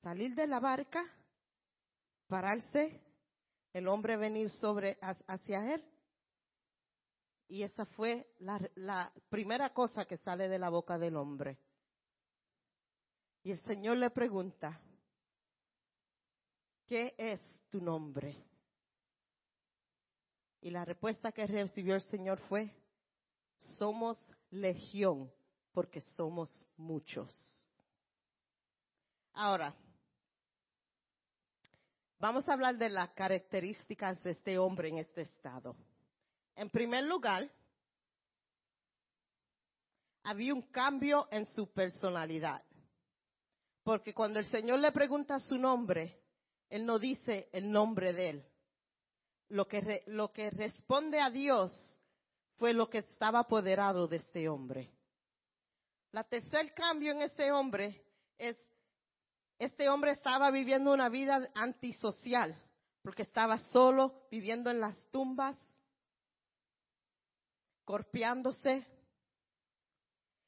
salir 0.00 0.34
de 0.34 0.46
la 0.46 0.58
barca 0.58 1.04
pararse, 2.28 3.00
el 3.72 3.88
hombre 3.88 4.16
venir 4.16 4.50
sobre 4.50 4.98
hacia 5.26 5.74
él. 5.74 5.84
Y 7.48 7.62
esa 7.62 7.86
fue 7.86 8.30
la, 8.40 8.60
la 8.74 9.12
primera 9.30 9.72
cosa 9.72 10.04
que 10.04 10.18
sale 10.18 10.48
de 10.48 10.58
la 10.58 10.68
boca 10.68 10.98
del 10.98 11.16
hombre. 11.16 11.58
Y 13.42 13.52
el 13.52 13.58
Señor 13.60 13.96
le 13.96 14.10
pregunta, 14.10 14.78
¿qué 16.86 17.14
es 17.16 17.40
tu 17.70 17.80
nombre? 17.80 18.36
Y 20.60 20.70
la 20.70 20.84
respuesta 20.84 21.32
que 21.32 21.46
recibió 21.46 21.94
el 21.94 22.02
Señor 22.02 22.38
fue, 22.48 22.70
somos 23.78 24.22
legión 24.50 25.32
porque 25.72 26.00
somos 26.00 26.66
muchos. 26.76 27.64
Ahora, 29.32 29.74
Vamos 32.20 32.48
a 32.48 32.54
hablar 32.54 32.76
de 32.76 32.88
las 32.88 33.10
características 33.10 34.20
de 34.24 34.32
este 34.32 34.58
hombre 34.58 34.88
en 34.88 34.98
este 34.98 35.20
estado. 35.22 35.76
En 36.56 36.68
primer 36.68 37.04
lugar, 37.04 37.48
había 40.24 40.52
un 40.52 40.62
cambio 40.62 41.28
en 41.30 41.46
su 41.46 41.72
personalidad. 41.72 42.64
Porque 43.84 44.12
cuando 44.12 44.40
el 44.40 44.46
Señor 44.46 44.80
le 44.80 44.90
pregunta 44.90 45.38
su 45.38 45.56
nombre, 45.58 46.20
Él 46.68 46.84
no 46.84 46.98
dice 46.98 47.48
el 47.52 47.70
nombre 47.70 48.12
de 48.12 48.30
Él. 48.30 48.44
Lo 49.50 49.68
que, 49.68 50.02
lo 50.08 50.32
que 50.32 50.50
responde 50.50 51.20
a 51.20 51.30
Dios 51.30 51.70
fue 52.56 52.72
lo 52.72 52.90
que 52.90 52.98
estaba 52.98 53.38
apoderado 53.38 54.08
de 54.08 54.16
este 54.16 54.48
hombre. 54.48 54.90
La 56.10 56.24
tercer 56.24 56.74
cambio 56.74 57.12
en 57.12 57.22
este 57.22 57.52
hombre 57.52 58.04
es 58.36 58.56
este 59.58 59.88
hombre 59.88 60.12
estaba 60.12 60.50
viviendo 60.50 60.92
una 60.92 61.08
vida 61.08 61.48
antisocial, 61.54 62.54
porque 63.02 63.22
estaba 63.22 63.58
solo, 63.70 64.26
viviendo 64.30 64.70
en 64.70 64.80
las 64.80 64.96
tumbas, 65.10 65.56
corpeándose. 67.84 68.86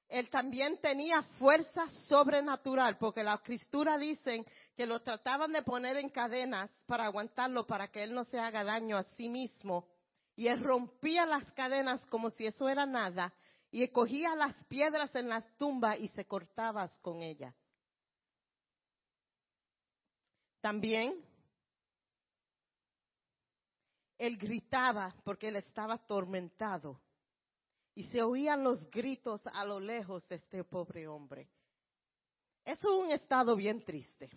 Él 0.09 0.29
también 0.29 0.79
tenía 0.81 1.23
fuerza 1.39 1.89
sobrenatural, 2.09 2.99
porque 2.99 3.25
la 3.25 3.35
escritura 3.35 3.99
dicen 3.99 4.45
que 4.77 4.87
lo 4.87 5.01
trataban 5.01 5.53
de 5.53 5.63
poner 5.63 5.97
en 5.97 6.09
cadenas 6.09 6.71
para 6.87 7.07
aguantarlo, 7.07 7.67
para 7.67 7.89
que 7.89 8.03
él 8.03 8.15
no 8.15 8.25
se 8.25 8.39
haga 8.39 8.63
daño 8.65 8.97
a 8.97 9.05
sí 9.17 9.29
mismo. 9.29 9.89
Y 10.37 10.49
él 10.49 10.63
rompía 10.63 11.27
las 11.27 11.51
cadenas 11.53 12.05
como 12.07 12.31
si 12.31 12.47
eso 12.47 12.69
era 12.69 12.87
nada, 12.87 13.33
y 13.71 13.87
cogía 13.89 14.35
las 14.37 14.55
piedras 14.67 15.15
en 15.15 15.29
las 15.29 15.45
tumbas 15.57 15.99
y 15.99 16.09
se 16.09 16.25
cortaba 16.25 16.89
con 17.03 17.23
ellas. 17.23 17.55
También 20.61 21.25
él 24.19 24.37
gritaba 24.37 25.15
porque 25.25 25.49
él 25.49 25.57
estaba 25.57 25.95
atormentado 25.95 27.01
y 27.95 28.05
se 28.05 28.23
oían 28.23 28.63
los 28.63 28.91
gritos 28.91 29.47
a 29.47 29.65
lo 29.65 29.81
lejos 29.81 30.29
de 30.29 30.37
este 30.37 30.63
pobre 30.63 31.09
hombre. 31.09 31.49
Es 32.65 32.85
un 32.85 33.11
estado 33.11 33.57
bien 33.57 33.83
triste. 33.83 34.29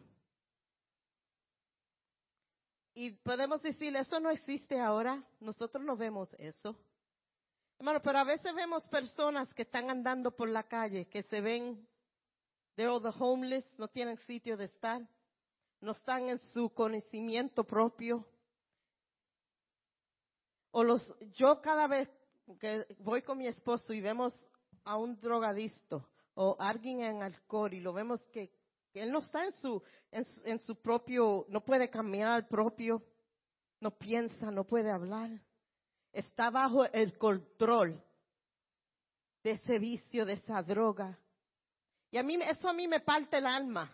Y 2.94 3.12
podemos 3.12 3.62
decir, 3.62 3.96
eso 3.96 4.20
no 4.20 4.30
existe 4.30 4.80
ahora, 4.80 5.22
nosotros 5.42 5.84
no 5.84 5.98
vemos 5.98 6.34
eso. 6.40 6.78
Hermano, 7.78 8.02
pero 8.02 8.20
a 8.20 8.24
veces 8.24 8.54
vemos 8.54 8.88
personas 8.88 9.54
que 9.54 9.64
están 9.64 9.90
andando 9.90 10.32
por 10.32 10.48
la 10.48 10.64
calle, 10.64 11.10
que 11.10 11.24
se 11.24 11.42
ven, 11.42 11.86
they're 12.76 12.90
all 12.90 13.02
the 13.02 13.12
homeless, 13.20 13.66
no 13.78 13.90
tienen 13.90 14.18
sitio 14.20 14.56
de 14.56 14.66
estar 14.66 15.02
no 15.84 15.92
están 15.92 16.30
en 16.30 16.40
su 16.40 16.70
conocimiento 16.70 17.66
propio. 17.66 18.26
O 20.72 20.84
los, 20.84 21.02
yo 21.36 21.62
cada 21.62 21.88
vez 21.88 22.10
que 22.60 22.88
voy 23.00 23.22
con 23.22 23.38
mi 23.38 23.48
esposo 23.48 23.94
y 23.94 24.00
vemos 24.00 24.34
a 24.86 24.98
un 24.98 25.20
drogadicto 25.20 26.08
o 26.36 26.56
alguien 26.58 27.02
en 27.02 27.22
alcohol 27.22 27.74
y 27.74 27.82
lo 27.82 27.94
vemos 27.94 28.24
que, 28.32 28.50
él 28.94 29.12
no 29.12 29.20
está 29.20 29.44
en 29.44 29.54
su, 29.54 29.82
en, 30.12 30.60
su 30.60 30.76
propio, 30.80 31.46
no 31.50 31.66
puede 31.66 31.90
caminar 31.90 32.48
propio, 32.48 33.04
no 33.80 33.92
piensa, 33.92 34.52
no 34.52 34.64
puede 34.66 34.92
hablar, 34.92 35.32
está 36.12 36.50
bajo 36.50 36.86
el 36.86 37.18
control 37.18 38.02
de 39.44 39.52
ese 39.52 39.80
vicio, 39.80 40.26
de 40.26 40.34
esa 40.34 40.62
droga. 40.62 41.20
Y 42.12 42.18
a 42.18 42.24
mí, 42.24 42.36
eso 42.36 42.70
a 42.70 42.74
mí 42.74 42.88
me 42.88 43.00
parte 43.00 43.38
el 43.38 43.48
alma. 43.48 43.92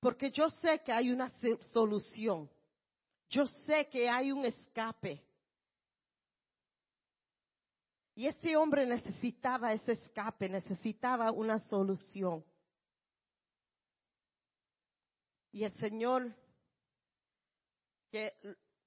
Porque 0.00 0.30
yo 0.30 0.48
sé 0.48 0.80
que 0.82 0.92
hay 0.92 1.10
una 1.10 1.30
solución. 1.72 2.50
Yo 3.28 3.46
sé 3.46 3.88
que 3.88 4.08
hay 4.08 4.32
un 4.32 4.44
escape. 4.44 5.22
Y 8.14 8.26
ese 8.26 8.56
hombre 8.56 8.86
necesitaba 8.86 9.72
ese 9.72 9.92
escape, 9.92 10.48
necesitaba 10.48 11.30
una 11.30 11.58
solución. 11.60 12.44
Y 15.52 15.64
el 15.64 15.72
Señor, 15.72 16.34
que 18.10 18.32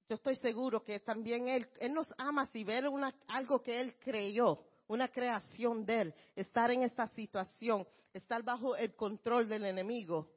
yo 0.09 0.15
estoy 0.15 0.35
seguro 0.35 0.83
que 0.83 0.99
también 0.99 1.47
Él, 1.47 1.67
Él 1.79 1.93
nos 1.93 2.13
ama 2.17 2.45
si 2.47 2.63
ver 2.63 2.87
una, 2.87 3.13
algo 3.27 3.61
que 3.61 3.79
Él 3.79 3.95
creyó, 3.99 4.59
una 4.87 5.07
creación 5.07 5.85
de 5.85 6.01
Él, 6.01 6.15
estar 6.35 6.71
en 6.71 6.83
esta 6.83 7.07
situación, 7.07 7.87
estar 8.13 8.43
bajo 8.43 8.75
el 8.75 8.93
control 8.95 9.47
del 9.47 9.65
enemigo. 9.65 10.29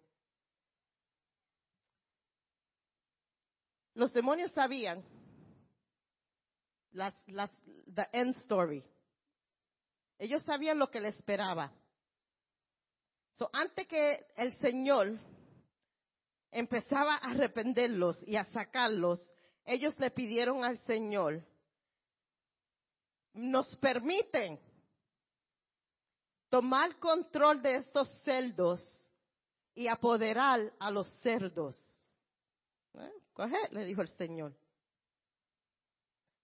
Los 3.96 4.12
demonios 4.12 4.52
sabían 4.52 5.02
las, 6.92 7.14
las, 7.28 7.50
the 7.94 8.06
end 8.12 8.36
story. 8.36 8.84
Ellos 10.18 10.42
sabían 10.42 10.78
lo 10.78 10.90
que 10.90 11.00
le 11.00 11.08
esperaba. 11.08 11.72
So, 13.32 13.48
antes 13.54 13.86
que 13.88 14.26
el 14.36 14.54
Señor 14.58 15.18
empezaba 16.50 17.14
a 17.14 17.30
arrepentirlos 17.30 18.22
y 18.26 18.36
a 18.36 18.44
sacarlos, 18.44 19.18
ellos 19.64 19.98
le 19.98 20.10
pidieron 20.10 20.62
al 20.62 20.78
Señor, 20.84 21.42
nos 23.32 23.74
permiten 23.76 24.60
tomar 26.50 26.98
control 26.98 27.62
de 27.62 27.76
estos 27.76 28.08
cerdos 28.24 28.82
y 29.74 29.88
apoderar 29.88 30.70
a 30.78 30.90
los 30.90 31.08
cerdos. 31.22 31.74
¿Eh? 32.98 33.68
Le 33.70 33.84
dijo 33.84 34.02
el 34.02 34.08
Señor. 34.08 34.54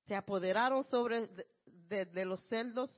Se 0.06 0.14
apoderaron 0.14 0.84
sobre 0.84 1.28
de, 1.88 2.24
los 2.24 2.42
celdos. 2.48 2.90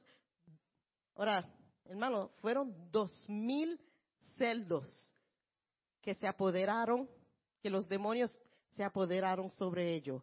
Ahora, 1.17 1.45
hermano, 1.85 2.31
fueron 2.40 2.90
dos 2.90 3.29
mil 3.29 3.81
celdos 4.37 4.88
que 6.01 6.14
se 6.14 6.27
apoderaron, 6.27 7.09
que 7.61 7.71
los 7.71 7.88
demonios 7.88 8.31
se 8.77 8.85
apoderaron 8.85 9.51
sobre 9.51 9.95
ellos. 9.95 10.23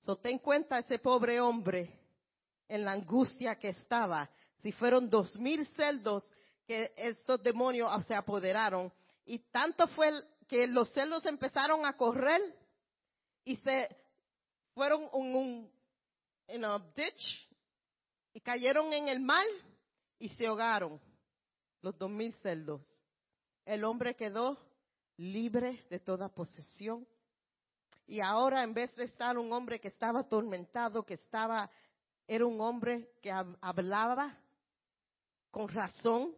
So, 0.00 0.16
ten 0.16 0.38
cuenta 0.38 0.78
ese 0.78 0.98
pobre 0.98 1.40
hombre 1.40 1.98
en 2.68 2.84
la 2.84 2.92
angustia 2.92 3.58
que 3.58 3.70
estaba. 3.70 4.28
Si 4.62 4.72
fueron 4.72 5.08
dos 5.08 5.36
mil 5.38 5.66
celdos 5.68 6.24
que 6.66 6.92
estos 6.96 7.42
demonios 7.42 7.90
se 8.06 8.14
apoderaron. 8.14 8.92
Y 9.26 9.38
tanto 9.38 9.86
fue 9.88 10.12
que 10.54 10.68
los 10.68 10.88
celos 10.92 11.26
empezaron 11.26 11.84
a 11.84 11.96
correr 11.96 12.40
y 13.44 13.56
se 13.56 13.88
fueron 14.72 15.02
en 15.12 15.34
un 15.34 15.72
un 16.46 16.92
ditch 16.94 17.50
y 18.32 18.40
cayeron 18.40 18.92
en 18.92 19.08
el 19.08 19.18
mar 19.18 19.44
y 20.16 20.28
se 20.28 20.46
ahogaron 20.46 21.00
los 21.82 21.98
dos 21.98 22.08
mil 22.08 22.32
celdos. 22.34 22.82
El 23.64 23.82
hombre 23.82 24.14
quedó 24.14 24.56
libre 25.16 25.84
de 25.90 25.98
toda 25.98 26.28
posesión. 26.28 27.04
Y 28.06 28.20
ahora 28.20 28.62
en 28.62 28.74
vez 28.74 28.94
de 28.94 29.06
estar 29.06 29.36
un 29.36 29.52
hombre 29.52 29.80
que 29.80 29.88
estaba 29.88 30.20
atormentado, 30.20 31.02
que 31.02 31.14
estaba, 31.14 31.68
era 32.28 32.46
un 32.46 32.60
hombre 32.60 33.10
que 33.20 33.32
hablaba 33.32 34.38
con 35.50 35.66
razón. 35.66 36.32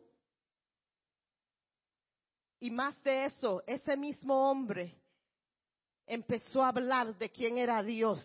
Y 2.58 2.70
más 2.70 3.00
de 3.02 3.26
eso, 3.26 3.62
ese 3.66 3.96
mismo 3.96 4.50
hombre 4.50 4.96
empezó 6.06 6.62
a 6.62 6.68
hablar 6.68 7.16
de 7.18 7.30
quién 7.30 7.58
era 7.58 7.82
Dios 7.82 8.22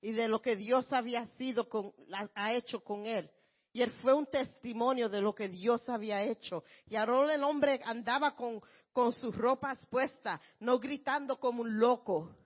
y 0.00 0.12
de 0.12 0.28
lo 0.28 0.40
que 0.40 0.56
Dios 0.56 0.92
había 0.92 1.26
sido 1.38 1.68
con, 1.68 1.92
ha 2.34 2.52
hecho 2.52 2.80
con 2.80 3.06
él. 3.06 3.30
Y 3.72 3.80
él 3.80 3.90
fue 4.02 4.12
un 4.12 4.26
testimonio 4.26 5.08
de 5.08 5.20
lo 5.22 5.34
que 5.34 5.48
Dios 5.48 5.88
había 5.88 6.22
hecho. 6.22 6.62
Y 6.86 6.96
ahora 6.96 7.34
el 7.34 7.42
hombre 7.42 7.80
andaba 7.84 8.36
con, 8.36 8.60
con 8.92 9.12
sus 9.12 9.34
ropas 9.34 9.86
puestas, 9.86 10.40
no 10.60 10.78
gritando 10.78 11.40
como 11.40 11.62
un 11.62 11.78
loco. 11.78 12.36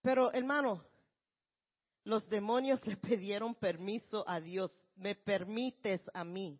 Pero 0.00 0.32
hermano, 0.32 0.84
los 2.04 2.28
demonios 2.28 2.86
le 2.86 2.96
pidieron 2.96 3.54
permiso 3.54 4.22
a 4.28 4.38
Dios. 4.38 4.70
Me 4.96 5.14
permites 5.14 6.00
a 6.12 6.24
mí. 6.24 6.58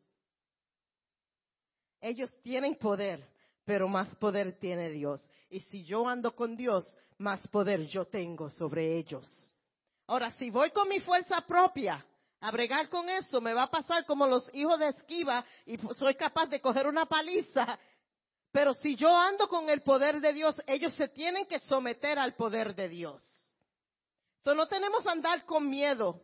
Ellos 2.00 2.36
tienen 2.42 2.74
poder, 2.76 3.26
pero 3.64 3.88
más 3.88 4.14
poder 4.16 4.58
tiene 4.58 4.90
Dios. 4.90 5.26
Y 5.48 5.60
si 5.60 5.84
yo 5.84 6.06
ando 6.06 6.34
con 6.34 6.56
Dios, 6.56 6.86
más 7.18 7.46
poder 7.48 7.86
yo 7.86 8.06
tengo 8.06 8.50
sobre 8.50 8.96
ellos. 8.96 9.56
Ahora, 10.06 10.30
si 10.32 10.50
voy 10.50 10.70
con 10.70 10.88
mi 10.88 11.00
fuerza 11.00 11.40
propia 11.42 12.04
a 12.40 12.50
bregar 12.50 12.90
con 12.90 13.08
eso, 13.08 13.40
me 13.40 13.54
va 13.54 13.64
a 13.64 13.70
pasar 13.70 14.04
como 14.04 14.26
los 14.26 14.46
hijos 14.54 14.78
de 14.78 14.88
esquiva 14.88 15.44
y 15.64 15.78
soy 15.94 16.14
capaz 16.14 16.46
de 16.48 16.60
coger 16.60 16.86
una 16.86 17.06
paliza. 17.06 17.78
Pero 18.52 18.74
si 18.74 18.96
yo 18.96 19.16
ando 19.16 19.48
con 19.48 19.70
el 19.70 19.80
poder 19.82 20.20
de 20.20 20.32
Dios, 20.32 20.60
ellos 20.66 20.94
se 20.94 21.08
tienen 21.08 21.46
que 21.46 21.58
someter 21.60 22.18
al 22.18 22.34
poder 22.34 22.74
de 22.74 22.88
Dios. 22.88 23.22
So, 24.42 24.54
no 24.54 24.68
tenemos 24.68 25.02
que 25.02 25.10
andar 25.10 25.46
con 25.46 25.68
miedo 25.68 26.20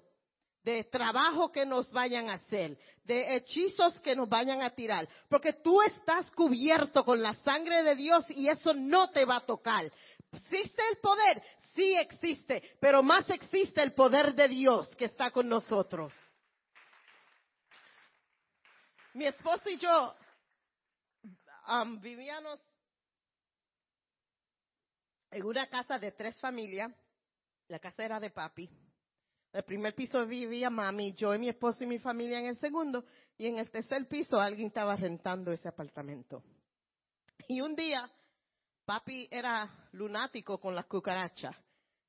de 0.62 0.85
trabajo 0.85 1.51
que 1.51 1.64
nos 1.64 1.90
vayan 1.90 2.29
a 2.29 2.35
hacer, 2.35 2.77
de 3.05 3.37
hechizos 3.37 4.01
que 4.01 4.14
nos 4.14 4.29
vayan 4.29 4.62
a 4.62 4.70
tirar, 4.70 5.09
porque 5.29 5.55
tú 5.55 5.81
estás 5.83 6.31
cubierto 6.33 7.05
con 7.05 7.20
la 7.20 7.35
sangre 7.35 7.83
de 7.83 7.94
Dios 7.94 8.25
y 8.31 8.49
eso 8.49 8.75
no 8.75 9.11
te 9.11 9.25
va 9.25 9.37
a 9.37 9.46
tocar. 9.46 9.90
¿Existe 10.33 10.83
el 10.90 10.99
poder? 10.99 11.42
Sí 11.75 11.94
existe, 11.96 12.62
pero 12.81 13.03
más 13.03 13.29
existe 13.31 13.83
el 13.83 13.92
poder 13.92 14.35
de 14.35 14.49
Dios 14.49 14.94
que 14.96 15.07
está 15.07 15.31
con 15.31 15.49
nosotros. 15.49 16.12
Mi 19.14 19.27
esposo 19.27 19.68
y 19.70 19.79
yo 19.79 20.14
um, 21.68 22.01
vivíamos 22.01 22.61
en 25.31 25.44
una 25.44 25.66
casa 25.68 25.99
de 25.99 26.12
tres 26.12 26.38
familias. 26.40 26.92
La 27.68 27.79
casa 27.79 28.05
era 28.05 28.20
de 28.20 28.31
papi. 28.31 28.68
El 29.52 29.64
primer 29.64 29.94
piso 29.94 30.24
vivía 30.26 30.70
mami, 30.70 31.12
yo 31.14 31.34
y 31.34 31.38
mi 31.38 31.48
esposo 31.48 31.82
y 31.84 31.86
mi 31.86 31.98
familia 31.98 32.38
en 32.38 32.46
el 32.46 32.58
segundo. 32.58 33.04
Y 33.36 33.46
en 33.46 33.58
el 33.58 33.70
tercer 33.70 34.06
piso 34.06 34.40
alguien 34.40 34.68
estaba 34.68 34.94
rentando 34.96 35.50
ese 35.50 35.68
apartamento. 35.68 36.42
Y 37.48 37.60
un 37.60 37.74
día 37.74 38.08
Papi 38.90 39.28
era 39.30 39.70
lunático 39.92 40.58
con 40.58 40.74
las 40.74 40.86
cucarachas. 40.86 41.56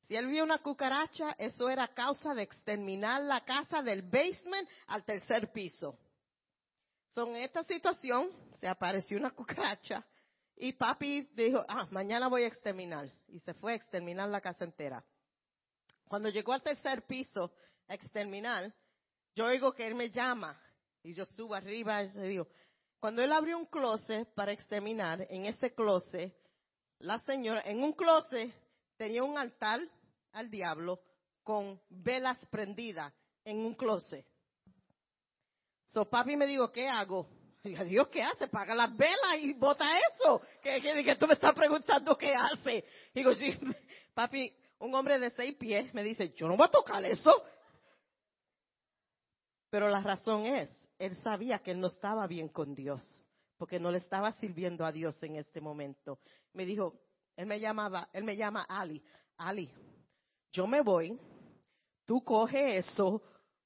Si 0.07 0.15
él 0.15 0.25
vio 0.25 0.43
una 0.43 0.57
cucaracha, 0.57 1.35
eso 1.37 1.69
era 1.69 1.87
causa 1.89 2.33
de 2.33 2.41
exterminar 2.41 3.21
la 3.21 3.45
casa 3.45 3.83
del 3.83 4.01
basement 4.01 4.67
al 4.87 5.03
tercer 5.05 5.51
piso. 5.51 5.95
Son 7.13 7.35
en 7.35 7.43
esta 7.43 7.63
situación 7.65 8.31
se 8.55 8.67
apareció 8.67 9.17
una 9.17 9.29
cucaracha 9.29 10.03
y 10.55 10.73
papi 10.73 11.29
dijo, 11.35 11.63
ah, 11.67 11.87
mañana 11.91 12.27
voy 12.27 12.43
a 12.43 12.47
exterminar. 12.47 13.11
Y 13.27 13.39
se 13.41 13.53
fue 13.53 13.73
a 13.73 13.75
exterminar 13.75 14.29
la 14.29 14.41
casa 14.41 14.63
entera. 14.63 15.05
Cuando 16.11 16.27
llegó 16.27 16.51
al 16.51 16.61
tercer 16.61 17.03
piso 17.03 17.53
a 17.87 17.93
exterminar, 17.93 18.75
yo 19.33 19.45
oigo 19.45 19.71
que 19.71 19.87
él 19.87 19.95
me 19.95 20.09
llama 20.09 20.61
y 21.01 21.13
yo 21.13 21.25
subo 21.25 21.55
arriba 21.55 22.03
y 22.03 22.09
le 22.09 22.27
digo, 22.27 22.49
cuando 22.99 23.23
él 23.23 23.31
abrió 23.31 23.57
un 23.57 23.65
closet 23.67 24.27
para 24.33 24.51
exterminar, 24.51 25.25
en 25.29 25.45
ese 25.45 25.73
closet 25.73 26.35
la 26.99 27.17
señora 27.19 27.61
en 27.63 27.81
un 27.81 27.93
closet 27.93 28.53
tenía 28.97 29.23
un 29.23 29.37
altar 29.37 29.79
al 30.33 30.51
diablo 30.51 31.01
con 31.43 31.81
velas 31.87 32.45
prendidas 32.47 33.13
en 33.45 33.59
un 33.59 33.73
closet. 33.75 34.25
So 35.93 36.09
papi 36.09 36.35
me 36.35 36.45
dijo, 36.45 36.73
¿qué 36.73 36.89
hago? 36.89 37.29
Dije, 37.63 37.85
Dios, 37.85 38.09
¿qué 38.09 38.21
hace? 38.21 38.49
Paga 38.49 38.75
las 38.75 38.97
velas 38.97 39.37
y 39.39 39.53
bota 39.53 39.85
eso. 39.97 40.41
Que, 40.61 40.81
que, 40.81 41.15
tú 41.15 41.25
me 41.25 41.35
estás 41.35 41.55
preguntando 41.55 42.17
qué 42.17 42.33
hace. 42.33 42.83
Digo, 43.13 43.33
sí, 43.33 43.57
papi, 44.13 44.53
un 44.81 44.93
hombre 44.95 45.19
de 45.19 45.29
seis 45.31 45.55
pies 45.55 45.93
me 45.93 46.03
dice, 46.03 46.33
yo 46.33 46.47
no 46.47 46.57
voy 46.57 46.65
a 46.65 46.71
tocar 46.71 47.03
eso. 47.05 47.43
Pero 49.69 49.89
la 49.89 50.01
razón 50.01 50.45
es, 50.45 50.69
él 50.99 51.15
sabía 51.17 51.59
que 51.59 51.71
él 51.71 51.79
no 51.79 51.87
estaba 51.87 52.27
bien 52.27 52.49
con 52.49 52.75
Dios 52.75 53.01
porque 53.57 53.79
no 53.79 53.91
le 53.91 53.99
estaba 53.99 54.31
sirviendo 54.33 54.83
a 54.83 54.91
Dios 54.91 55.21
en 55.21 55.35
este 55.35 55.61
momento. 55.61 56.17
Me 56.53 56.65
dijo, 56.65 56.99
él 57.35 57.45
me 57.45 57.59
llamaba, 57.59 58.09
él 58.11 58.23
me 58.23 58.35
llama 58.35 58.63
Ali, 58.63 59.03
Ali, 59.37 59.71
yo 60.51 60.65
me 60.65 60.81
voy, 60.81 61.15
tú 62.07 62.23
coge 62.23 62.77
eso, 62.77 63.21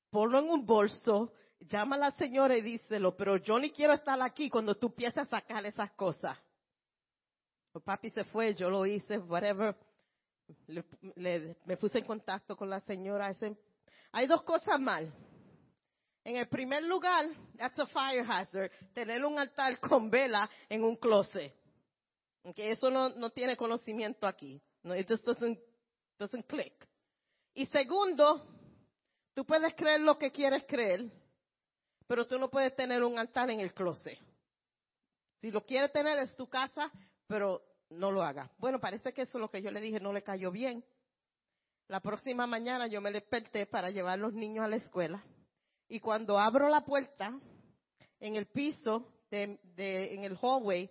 ponlo 0.10 0.40
en 0.40 0.50
un 0.50 0.66
bolso, 0.66 1.32
llama 1.62 1.96
a 1.96 2.00
la 2.00 2.12
señora 2.12 2.58
y 2.58 2.62
díselo, 2.62 3.16
pero 3.16 3.38
yo 3.38 3.58
ni 3.58 3.72
quiero 3.72 3.94
estar 3.94 4.22
aquí 4.22 4.50
cuando 4.50 4.76
tú 4.76 4.88
empieces 4.88 5.20
a 5.20 5.26
sacar 5.26 5.66
esas 5.66 5.92
cosas. 5.94 6.38
El 7.74 7.82
papi 7.82 8.10
se 8.10 8.26
fue, 8.26 8.54
yo 8.54 8.70
lo 8.70 8.86
hice, 8.86 9.18
whatever. 9.18 9.78
Me 11.66 11.78
puse 11.78 12.00
en 12.00 12.06
contacto 12.06 12.56
con 12.56 12.70
la 12.70 12.80
señora. 12.82 13.34
hay 14.12 14.28
dos 14.28 14.44
cosas 14.44 14.80
mal. 14.80 15.12
En 16.24 16.38
el 16.38 16.48
primer 16.48 16.84
lugar, 16.84 17.28
that's 17.56 17.78
a 17.78 17.86
fire 17.86 18.26
hazard, 18.28 18.72
tener 18.94 19.24
un 19.24 19.38
altar 19.38 19.80
con 19.80 20.10
vela 20.10 20.50
en 20.68 20.84
un 20.84 20.96
closet. 20.96 21.54
Okay, 22.44 22.72
eso 22.72 22.90
no, 22.90 23.10
no 23.10 23.30
tiene 23.30 23.56
conocimiento 23.56 24.26
aquí. 24.26 24.62
No, 24.84 24.96
it 24.96 25.08
just 25.08 25.26
doesn't, 25.26 25.60
doesn't 26.18 26.46
click. 26.48 26.74
Y 27.54 27.66
segundo, 27.68 28.46
tú 29.34 29.46
puedes 29.46 29.74
creer 29.76 30.02
lo 30.02 30.18
que 30.18 30.32
quieres 30.32 30.64
creer, 30.68 31.12
pero 32.08 32.28
tú 32.28 32.38
no 32.38 32.50
puedes 32.50 32.76
tener 32.76 33.04
un 33.04 33.18
altar 33.18 33.50
en 33.50 33.60
el 33.60 33.74
closet. 33.74 34.18
Si 35.38 35.52
lo 35.52 35.66
quieres 35.66 35.92
tener 35.92 36.18
es 36.20 36.36
tu 36.36 36.48
casa, 36.48 36.92
pero 37.28 37.64
no 37.90 38.12
lo 38.12 38.24
haga. 38.24 38.52
Bueno, 38.58 38.80
parece 38.80 39.14
que 39.14 39.24
eso 39.24 39.38
es 39.38 39.42
lo 39.42 39.50
que 39.50 39.62
yo 39.62 39.72
le 39.72 39.82
dije 39.82 40.00
no 40.00 40.14
le 40.14 40.24
cayó 40.24 40.52
bien. 40.52 40.84
La 41.88 42.00
próxima 42.00 42.48
mañana 42.48 42.88
yo 42.88 43.02
me 43.02 43.12
desperté 43.12 43.66
para 43.66 43.92
llevar 43.92 44.14
a 44.14 44.22
los 44.22 44.34
niños 44.34 44.66
a 44.66 44.68
la 44.68 44.78
escuela 44.78 45.24
y 45.88 46.00
cuando 46.00 46.40
abro 46.40 46.68
la 46.68 46.82
puerta, 46.82 47.40
en 48.20 48.36
el 48.36 48.48
piso, 48.48 49.12
de, 49.30 50.14
en 50.14 50.24
el 50.24 50.38
hallway, 50.38 50.90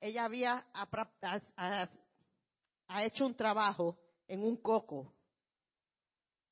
ella 0.00 0.24
había 0.24 0.66
ha, 0.72 1.88
hecho 3.04 3.26
un 3.26 3.34
trabajo 3.34 3.98
en 4.26 4.42
un 4.42 4.56
coco. 4.56 5.12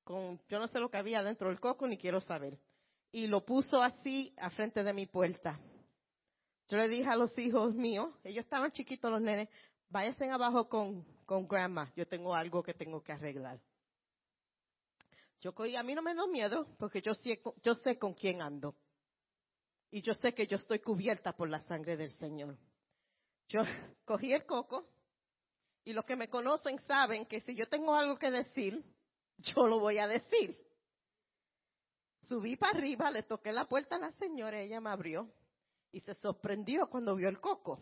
Con, 0.05 0.41
yo 0.49 0.59
no 0.59 0.67
sé 0.69 0.79
lo 0.79 0.91
que 0.91 0.99
había 0.99 1.23
dentro 1.23 1.49
del 1.49 1.61
coco 1.61 1.87
ni 1.87 1.99
quiero 1.99 2.21
saber. 2.21 2.59
Y 3.11 3.27
lo 3.27 3.45
puso 3.45 3.83
así 3.83 4.35
a 4.39 4.51
frente 4.51 4.83
de 4.83 4.93
mi 4.93 5.07
puerta. 5.07 5.59
Yo 6.69 6.79
le 6.79 6.89
dije 6.89 7.09
a 7.09 7.17
los 7.17 7.37
hijos 7.39 7.75
míos, 7.75 8.15
ellos 8.25 8.45
estaban 8.45 8.73
chiquitos 8.73 9.11
los 9.11 9.21
nenes, 9.21 9.49
váyanse 9.93 10.29
abajo 10.31 10.69
con, 10.69 11.05
con 11.27 11.47
grandma, 11.47 11.93
yo 11.95 12.07
tengo 12.09 12.35
algo 12.35 12.63
que 12.63 12.73
tengo 12.73 13.03
que 13.03 13.13
arreglar. 13.13 13.61
Yo 15.41 15.53
a 15.77 15.83
mí 15.83 15.95
no 15.95 16.03
me 16.03 16.15
da 16.15 16.27
miedo 16.27 16.67
porque 16.79 17.03
yo 17.03 17.15
sé, 17.15 17.43
yo 17.63 17.75
sé 17.75 17.99
con 17.99 18.15
quién 18.15 18.41
ando. 18.41 18.75
Y 19.91 20.01
yo 20.01 20.15
sé 20.15 20.33
que 20.33 20.47
yo 20.47 20.57
estoy 20.57 20.79
cubierta 20.79 21.35
por 21.35 21.51
la 21.51 21.61
sangre 21.61 21.97
del 21.97 22.11
Señor. 22.13 22.57
Yo 23.49 23.63
cogí 24.07 24.33
el 24.33 24.47
coco 24.47 24.89
y 25.85 25.93
los 25.93 26.05
que 26.07 26.17
me 26.17 26.29
conocen 26.29 26.79
saben 26.81 27.27
que 27.27 27.41
si 27.41 27.55
yo 27.55 27.69
tengo 27.69 27.95
algo 27.95 28.17
que 28.17 28.31
decir, 28.31 28.83
yo 29.39 29.67
lo 29.67 29.79
voy 29.79 29.99
a 29.99 30.07
decir. 30.07 30.57
Subí 32.21 32.57
para 32.57 32.79
arriba, 32.79 33.11
le 33.11 33.25
toqué 33.25 33.53
la 33.53 33.67
puerta 33.67 33.97
a 33.97 33.99
la 33.99 34.13
señora, 34.13 34.59
ella 34.59 34.81
me 34.81 34.91
abrió 34.91 35.29
y 35.91 36.01
se 36.01 36.15
sorprendió 36.15 36.89
cuando 36.89 37.17
vio 37.17 37.29
el 37.29 37.41
coco. 37.41 37.81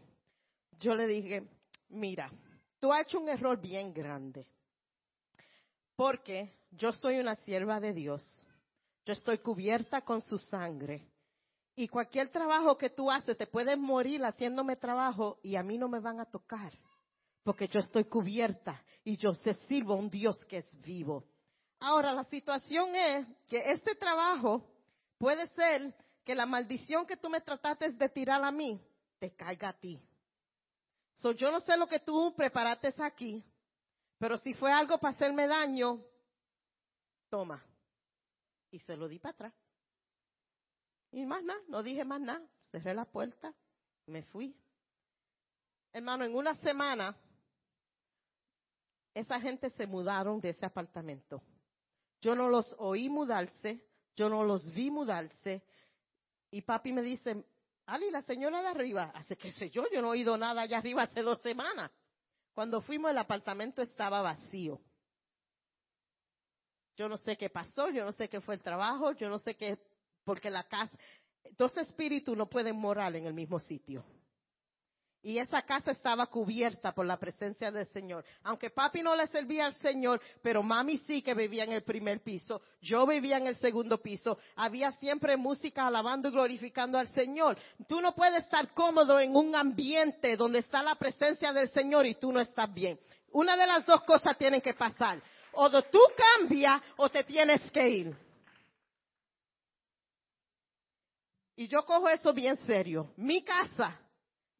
Yo 0.79 0.95
le 0.95 1.07
dije, 1.07 1.47
mira, 1.91 2.31
tú 2.79 2.93
has 2.93 3.03
hecho 3.03 3.21
un 3.21 3.29
error 3.29 3.61
bien 3.61 3.93
grande. 3.93 4.47
Porque 5.97 6.55
yo 6.71 6.93
soy 6.93 7.19
una 7.19 7.37
sierva 7.37 7.79
de 7.81 7.93
Dios. 7.93 8.23
Yo 9.05 9.13
estoy 9.13 9.39
cubierta 9.39 10.01
con 10.03 10.21
su 10.21 10.39
sangre. 10.39 11.07
Y 11.77 11.89
cualquier 11.89 12.31
trabajo 12.31 12.77
que 12.77 12.91
tú 12.91 13.11
haces, 13.11 13.37
te 13.37 13.47
puedes 13.47 13.79
morir 13.79 14.23
haciéndome 14.25 14.77
trabajo 14.77 15.39
y 15.43 15.57
a 15.57 15.63
mí 15.63 15.79
no 15.79 15.89
me 15.89 16.01
van 16.01 16.21
a 16.21 16.27
tocar. 16.27 16.73
Porque 17.43 17.69
yo 17.69 17.81
estoy 17.81 18.05
cubierta 18.05 18.83
y 19.05 19.17
yo 19.17 19.33
se 19.33 19.55
sirvo 19.67 19.95
a 19.95 19.97
un 19.97 20.11
Dios 20.11 20.39
que 20.47 20.59
es 20.59 20.81
vivo. 20.83 21.25
Ahora, 21.81 22.13
la 22.13 22.25
situación 22.25 22.95
es 22.95 23.27
que 23.49 23.71
este 23.71 23.95
trabajo 23.95 24.63
puede 25.17 25.49
ser 25.49 25.95
que 26.25 26.35
la 26.35 26.45
maldición 26.45 27.07
que 27.07 27.17
tú 27.17 27.31
me 27.31 27.41
trataste 27.41 27.93
de 27.93 28.09
tirar 28.11 28.45
a 28.45 28.51
mí, 28.51 28.81
te 29.19 29.35
caiga 29.35 29.71
a 29.71 29.73
ti. 29.73 30.01
So, 31.21 31.33
yo 31.33 31.51
no 31.51 31.61
sé 31.61 31.77
lo 31.77 31.87
que 31.87 32.01
tú 32.01 32.35
preparaste 32.35 32.95
aquí, 32.99 33.45
pero 34.19 34.39
si 34.39 34.55
fue 34.55 34.73
algo 34.73 34.99
para 34.99 35.15
hacerme 35.15 35.47
daño, 35.47 36.03
toma. 37.29 37.63
Y 38.71 38.79
se 38.81 38.97
lo 38.97 39.07
di 39.07 39.19
para 39.19 39.35
atrás. 39.35 39.55
Y 41.13 41.27
más 41.27 41.43
nada, 41.43 41.61
no 41.69 41.83
dije 41.83 42.05
más 42.05 42.21
nada. 42.21 42.43
Cerré 42.71 42.95
la 42.95 43.05
puerta, 43.05 43.55
me 44.07 44.23
fui. 44.23 44.57
Hermano, 45.93 46.25
en 46.25 46.35
una 46.35 46.55
semana, 46.57 47.17
esa 49.13 49.41
gente 49.41 49.71
se 49.71 49.87
mudaron 49.87 50.41
de 50.41 50.51
ese 50.51 50.65
apartamento. 50.65 51.43
Yo 52.21 52.35
no 52.35 52.49
los 52.49 52.75
oí 52.79 53.09
mudarse, 53.09 53.85
yo 54.17 54.29
no 54.29 54.45
los 54.45 54.73
vi 54.73 54.91
mudarse. 54.91 55.63
Y 56.51 56.63
papi 56.63 56.93
me 56.93 57.03
dice, 57.03 57.45
Ali, 57.91 58.09
la 58.09 58.23
señora 58.23 58.63
de 58.63 58.69
arriba, 58.69 59.11
hace 59.17 59.37
que 59.37 59.51
sé 59.51 59.69
yo, 59.69 59.83
yo 59.91 60.01
no 60.01 60.09
he 60.09 60.19
oído 60.19 60.39
nada 60.39 60.63
allá 60.63 60.79
arriba 60.79 61.03
hace 61.03 61.23
dos 61.23 61.41
semanas. 61.41 61.91
Cuando 62.53 62.81
fuimos 62.81 63.11
el 63.11 63.19
apartamento 63.19 63.83
estaba 63.83 64.23
vacío. 64.23 64.81
Yo 66.97 67.09
no 67.09 67.19
sé 67.19 67.37
qué 67.37 67.51
pasó, 67.51 67.91
yo 67.91 68.05
no 68.05 68.13
sé 68.13 68.29
qué 68.29 68.41
fue 68.41 68.55
el 68.55 68.63
trabajo, 68.63 69.11
yo 69.13 69.29
no 69.29 69.41
sé 69.41 69.57
qué, 69.57 69.77
porque 70.23 70.51
la 70.51 70.63
casa, 70.69 70.97
dos 71.57 71.77
espíritus 71.79 72.37
no 72.37 72.49
pueden 72.49 72.77
morar 72.77 73.17
en 73.17 73.27
el 73.27 73.35
mismo 73.35 73.59
sitio. 73.59 74.05
Y 75.23 75.39
esa 75.39 75.61
casa 75.63 75.91
estaba 75.91 76.27
cubierta 76.27 76.93
por 76.93 77.05
la 77.05 77.19
presencia 77.19 77.71
del 77.71 77.87
Señor. 77.89 78.25
Aunque 78.43 78.71
papi 78.71 79.03
no 79.03 79.15
le 79.15 79.27
servía 79.27 79.67
al 79.67 79.75
Señor, 79.75 80.21
pero 80.43 80.63
mami 80.63 80.97
sí 80.99 81.21
que 81.21 81.35
vivía 81.35 81.65
en 81.65 81.73
el 81.73 81.83
primer 81.83 82.23
piso. 82.23 82.63
Yo 82.81 83.07
vivía 83.07 83.37
en 83.37 83.47
el 83.47 83.57
segundo 83.57 84.01
piso. 84.01 84.39
Había 84.57 84.93
siempre 84.93 85.37
música 85.37 85.87
alabando 85.87 86.29
y 86.29 86.33
glorificando 86.33 86.97
al 86.99 87.09
Señor. 87.09 87.59
Tú 87.87 88.01
no 88.01 88.15
puedes 88.15 88.45
estar 88.45 88.73
cómodo 88.73 89.21
en 89.21 89.37
un 89.37 89.55
ambiente 89.55 90.37
donde 90.39 90.61
está 90.61 90.83
la 90.83 90.95
presencia 90.95 91.53
del 91.53 91.69
Señor 91.69 92.07
y 92.07 92.15
tú 92.15 92.33
no 92.33 92.41
estás 92.41 92.73
bien. 92.73 92.99
Una 93.33 93.59
de 93.59 93.67
las 93.67 93.85
dos 93.85 94.03
cosas 94.05 94.39
tienen 94.39 94.63
que 94.63 94.73
pasar. 94.73 95.23
O 95.53 95.71
tú 95.83 96.01
cambias 96.39 96.81
o 96.97 97.11
te 97.11 97.25
tienes 97.25 97.71
que 97.71 97.89
ir. 97.89 98.17
Y 101.57 101.69
yo 101.69 101.85
cojo 101.85 102.09
eso 102.09 102.33
bien 102.33 102.57
serio. 102.65 103.13
Mi 103.19 103.45
casa 103.45 104.01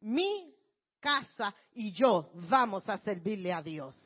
mi 0.01 0.55
casa 0.99 1.53
y 1.73 1.91
yo 1.91 2.31
vamos 2.49 2.87
a 2.87 2.97
servirle 2.99 3.53
a 3.53 3.61
Dios. 3.61 3.97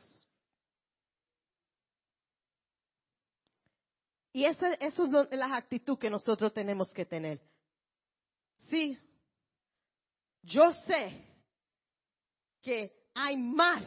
Y 4.32 4.44
esa, 4.46 4.74
es 4.74 4.98
la 5.32 5.56
actitud 5.56 5.98
que 5.98 6.10
nosotros 6.10 6.54
tenemos 6.54 6.92
que 6.92 7.06
tener. 7.06 7.40
Sí, 8.70 8.98
yo 10.42 10.74
sé 10.74 11.24
que 12.62 13.10
hay 13.14 13.38
más 13.38 13.84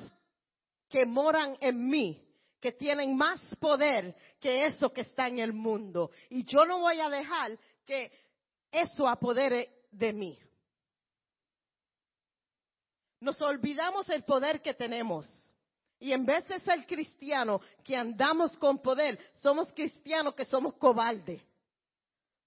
que 0.88 1.04
moran 1.04 1.54
en 1.60 1.86
mí, 1.86 2.26
que 2.60 2.72
tienen 2.72 3.14
más 3.14 3.42
poder 3.56 4.16
que 4.40 4.64
eso 4.64 4.90
que 4.90 5.02
está 5.02 5.28
en 5.28 5.38
el 5.38 5.52
mundo. 5.52 6.10
Y 6.30 6.44
yo 6.44 6.64
no 6.64 6.78
voy 6.78 6.98
a 6.98 7.10
dejar 7.10 7.58
que 7.84 8.10
eso 8.70 9.06
apodere 9.06 9.84
de 9.90 10.12
mí. 10.14 10.38
Nos 13.20 13.40
olvidamos 13.42 14.08
el 14.10 14.24
poder 14.24 14.62
que 14.62 14.74
tenemos. 14.74 15.26
Y 16.00 16.12
en 16.12 16.24
vez 16.24 16.46
de 16.46 16.60
ser 16.60 16.86
cristianos 16.86 17.60
que 17.84 17.96
andamos 17.96 18.56
con 18.58 18.78
poder, 18.78 19.18
somos 19.42 19.72
cristianos 19.72 20.34
que 20.34 20.44
somos 20.44 20.74
cobardes. 20.74 21.42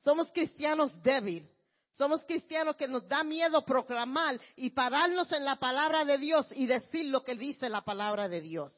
Somos 0.03 0.31
cristianos 0.31 0.91
débiles. 1.03 1.49
Somos 1.91 2.23
cristianos 2.23 2.77
que 2.77 2.87
nos 2.87 3.07
da 3.07 3.23
miedo 3.23 3.63
proclamar 3.65 4.39
y 4.55 4.69
pararnos 4.69 5.31
en 5.33 5.43
la 5.43 5.57
palabra 5.57 6.05
de 6.05 6.17
Dios 6.17 6.47
y 6.55 6.65
decir 6.65 7.05
lo 7.07 7.23
que 7.23 7.35
dice 7.35 7.69
la 7.69 7.81
palabra 7.81 8.29
de 8.29 8.39
Dios. 8.39 8.73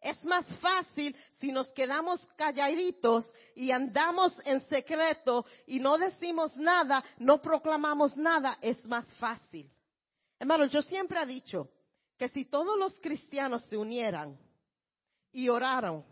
Es 0.00 0.22
más 0.24 0.46
fácil 0.58 1.14
si 1.40 1.50
nos 1.52 1.70
quedamos 1.72 2.26
calladitos 2.36 3.30
y 3.54 3.70
andamos 3.70 4.34
en 4.44 4.66
secreto 4.68 5.44
y 5.66 5.78
no 5.78 5.98
decimos 5.98 6.56
nada, 6.56 7.02
no 7.18 7.40
proclamamos 7.40 8.16
nada, 8.16 8.58
es 8.62 8.84
más 8.86 9.06
fácil. 9.14 9.70
Hermano, 10.40 10.64
yo 10.64 10.80
siempre 10.80 11.22
he 11.22 11.26
dicho 11.26 11.68
que 12.16 12.30
si 12.30 12.46
todos 12.46 12.78
los 12.78 12.98
cristianos 12.98 13.62
se 13.66 13.76
unieran 13.76 14.38
y 15.30 15.50
oraran, 15.50 16.02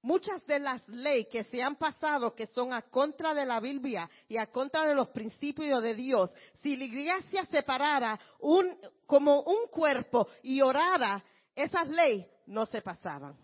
muchas 0.00 0.44
de 0.46 0.58
las 0.58 0.88
leyes 0.88 1.28
que 1.28 1.44
se 1.44 1.62
han 1.62 1.76
pasado 1.76 2.34
que 2.34 2.46
son 2.46 2.72
a 2.72 2.80
contra 2.80 3.34
de 3.34 3.44
la 3.44 3.60
Biblia 3.60 4.08
y 4.26 4.38
a 4.38 4.46
contra 4.46 4.86
de 4.86 4.94
los 4.94 5.08
principios 5.08 5.82
de 5.82 5.94
Dios, 5.94 6.34
si 6.62 6.78
la 6.78 6.84
iglesia 6.84 7.44
separara 7.44 8.18
un, 8.40 8.74
como 9.04 9.42
un 9.42 9.68
cuerpo 9.68 10.26
y 10.42 10.62
orara, 10.62 11.22
esas 11.54 11.88
leyes 11.88 12.26
no 12.46 12.64
se 12.64 12.80
pasaban. 12.80 13.36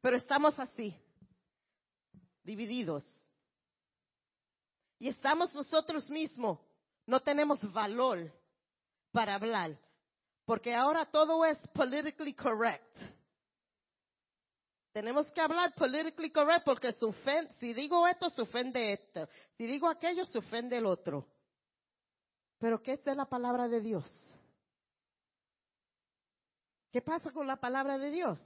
Pero 0.00 0.16
estamos 0.16 0.58
así, 0.58 0.96
divididos. 2.42 3.04
Y 4.98 5.08
estamos 5.08 5.54
nosotros 5.54 6.08
mismos, 6.08 6.58
no 7.04 7.20
tenemos 7.20 7.60
valor 7.72 8.37
para 9.12 9.34
hablar, 9.34 9.78
porque 10.44 10.74
ahora 10.74 11.06
todo 11.06 11.44
es 11.44 11.58
politically 11.68 12.34
correct. 12.34 12.96
Tenemos 14.92 15.30
que 15.30 15.40
hablar 15.40 15.72
politically 15.74 16.30
correct 16.30 16.64
porque 16.64 16.92
si 17.60 17.72
digo 17.72 18.06
esto, 18.08 18.30
se 18.30 18.42
ofende 18.42 18.92
esto. 18.92 19.28
Si 19.56 19.64
digo 19.66 19.88
aquello, 19.88 20.24
se 20.26 20.38
ofende 20.38 20.76
el 20.76 20.86
otro. 20.86 21.26
Pero 22.58 22.82
¿qué 22.82 22.94
es 22.94 23.04
de 23.04 23.14
la 23.14 23.26
palabra 23.26 23.68
de 23.68 23.80
Dios? 23.80 24.10
¿Qué 26.90 27.02
pasa 27.02 27.30
con 27.30 27.46
la 27.46 27.56
palabra 27.56 27.98
de 27.98 28.10
Dios? 28.10 28.40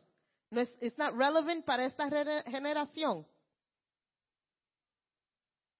No 0.50 0.60
es 0.60 0.68
it's 0.82 0.98
not 0.98 1.14
relevant 1.14 1.64
para 1.64 1.86
esta 1.86 2.10
generación. 2.44 3.26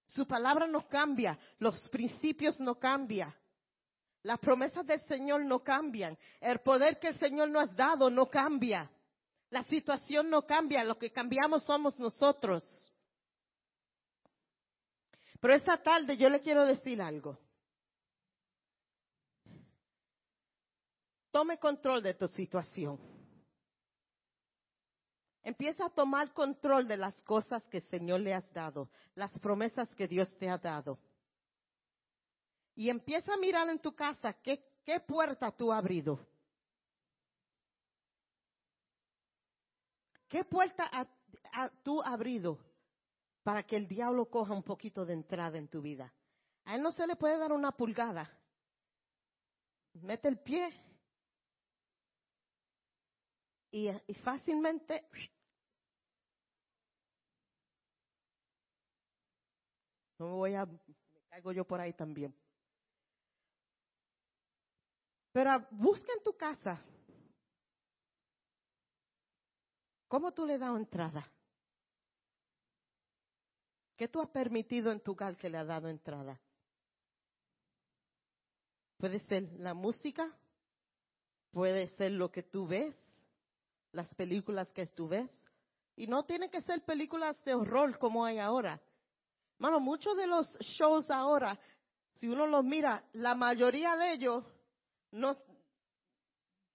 Su 0.07 0.27
palabra 0.27 0.67
no 0.67 0.89
cambia, 0.89 1.39
los 1.59 1.89
principios 1.89 2.59
no 2.61 2.79
cambian. 2.79 3.35
Las 4.23 4.39
promesas 4.39 4.87
del 4.87 5.01
Señor 5.03 5.45
no 5.45 5.61
cambian. 5.65 6.17
El 6.41 6.61
poder 6.61 6.99
que 6.99 7.09
el 7.09 7.19
Señor 7.19 7.49
nos 7.51 7.71
ha 7.71 7.75
dado 7.75 8.09
no 8.09 8.31
cambia. 8.31 8.91
La 9.51 9.65
situación 9.65 10.31
no 10.31 10.47
cambia. 10.47 10.85
Lo 10.85 10.97
que 10.97 11.11
cambiamos 11.11 11.65
somos 11.65 11.99
nosotros. 11.99 12.65
Pero 15.41 15.55
esta 15.55 15.77
tarde 15.83 16.17
yo 16.17 16.29
le 16.29 16.41
quiero 16.41 16.65
decir 16.65 17.03
algo. 17.03 17.37
Tome 21.33 21.59
control 21.59 22.03
de 22.03 22.15
tu 22.15 22.29
situación. 22.29 23.01
Empieza 25.43 25.87
a 25.87 25.91
tomar 25.91 26.33
control 26.33 26.87
de 26.87 26.97
las 26.97 27.21
cosas 27.25 27.65
que 27.65 27.79
el 27.79 27.89
Señor 27.89 28.21
le 28.21 28.33
has 28.33 28.49
dado, 28.53 28.91
las 29.17 29.37
promesas 29.41 29.93
que 29.97 30.07
Dios 30.07 30.33
te 30.39 30.49
ha 30.49 30.59
dado 30.59 31.01
y 32.75 32.89
empieza 32.89 33.35
a 33.35 33.37
mirar 33.37 33.69
en 33.69 33.79
tu 33.79 33.95
casa 33.95 34.33
qué, 34.35 34.65
puerta 35.07 35.51
tú 35.53 35.73
has 35.73 35.79
abrido. 35.79 36.19
¿Qué 40.29 40.45
puerta 40.45 40.91
tú 41.83 42.01
has 42.01 42.13
abrido 42.13 42.59
para 43.43 43.63
que 43.63 43.77
el 43.77 43.87
diablo 43.87 44.31
coja 44.31 44.55
un 44.55 44.63
poquito 44.63 45.05
de 45.05 45.13
entrada 45.13 45.59
en 45.59 45.69
tu 45.69 45.83
vida? 45.83 46.13
A 46.65 46.77
él 46.77 46.83
no 46.83 46.93
se 46.93 47.07
le 47.07 47.17
puede 47.17 47.37
dar 47.37 47.53
una 47.53 47.73
pulgada. 47.73 48.31
Mete 49.95 50.29
el 50.29 50.39
pie 50.39 50.73
y 53.71 54.15
fácilmente 54.23 55.07
no 60.19 60.27
me 60.29 60.33
voy 60.35 60.55
a, 60.55 60.65
me 60.65 61.21
caigo 61.29 61.53
yo 61.53 61.65
por 61.67 61.81
ahí 61.81 61.93
también. 61.93 62.35
Pero 65.33 65.67
busca 65.71 66.13
en 66.13 66.23
tu 66.23 66.37
casa. 66.37 66.81
¿Cómo 70.09 70.33
tú 70.33 70.45
le 70.45 70.59
das 70.59 70.77
entrada? 70.77 71.27
¿Qué 73.97 74.09
tú 74.09 74.21
has 74.21 74.29
permitido 74.29 74.93
en 74.93 75.01
tu 75.01 75.13
hogar 75.13 75.37
que 75.37 75.49
le 75.49 75.57
ha 75.57 75.65
dado 75.65 75.89
entrada? 75.89 76.39
Puede 78.99 79.21
ser 79.21 79.51
la 79.59 79.75
música, 79.75 80.31
puede 81.51 81.89
ser 81.97 82.13
lo 82.13 82.31
que 82.31 82.43
tú 82.43 82.67
ves, 82.67 82.95
las 83.93 84.15
películas 84.15 84.69
que 84.73 84.87
tú 84.87 85.09
ves, 85.09 85.31
Y 85.95 86.07
no 86.07 86.25
tienen 86.25 86.51
que 86.51 86.63
ser 86.63 86.83
películas 86.85 87.37
de 87.45 87.55
horror 87.55 87.99
como 87.99 88.25
hay 88.25 88.39
ahora. 88.39 88.81
Mano, 89.59 89.79
muchos 89.79 90.17
de 90.17 90.27
los 90.27 90.47
shows 90.59 91.11
ahora, 91.11 91.59
si 92.15 92.29
uno 92.29 92.47
los 92.47 92.65
mira, 92.65 93.05
la 93.13 93.35
mayoría 93.35 93.95
de 93.97 94.13
ellos 94.13 94.45
no, 95.13 95.37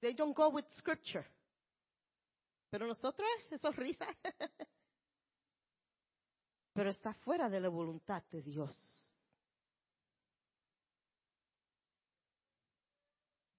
they 0.02 0.14
don't 0.14 0.36
go 0.36 0.50
with 0.50 0.66
scripture. 0.78 1.26
Pero 2.70 2.88
nosotros, 2.88 3.28
eso 3.50 3.70
es 3.70 3.76
risa. 3.76 4.08
Pero 6.74 6.90
está 6.90 7.14
fuera 7.14 7.50
de 7.50 7.60
la 7.60 7.70
voluntad 7.70 8.24
de 8.32 8.42
Dios. 8.42 8.78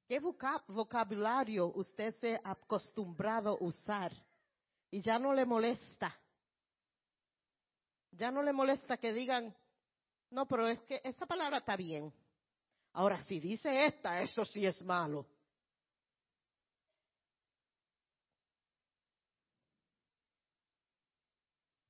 ¿Qué 0.06 0.20
vocabulario 0.20 1.66
usted 1.74 2.14
se 2.14 2.40
ha 2.42 2.52
acostumbrado 2.52 3.50
a 3.50 3.62
usar 3.62 4.12
y 4.90 5.02
ya 5.02 5.18
no 5.18 5.34
le 5.34 5.44
molesta? 5.44 6.18
Ya 8.12 8.30
no 8.30 8.42
le 8.42 8.54
molesta 8.54 8.96
que 8.96 9.12
digan, 9.12 9.54
no, 10.30 10.46
pero 10.46 10.66
es 10.66 10.80
que 10.84 11.00
esa 11.04 11.26
palabra 11.26 11.58
está 11.58 11.76
bien. 11.76 12.12
Ahora, 12.98 13.22
si 13.26 13.38
dice 13.38 13.86
esta, 13.86 14.20
eso 14.20 14.44
sí 14.44 14.66
es 14.66 14.82
malo. 14.82 15.24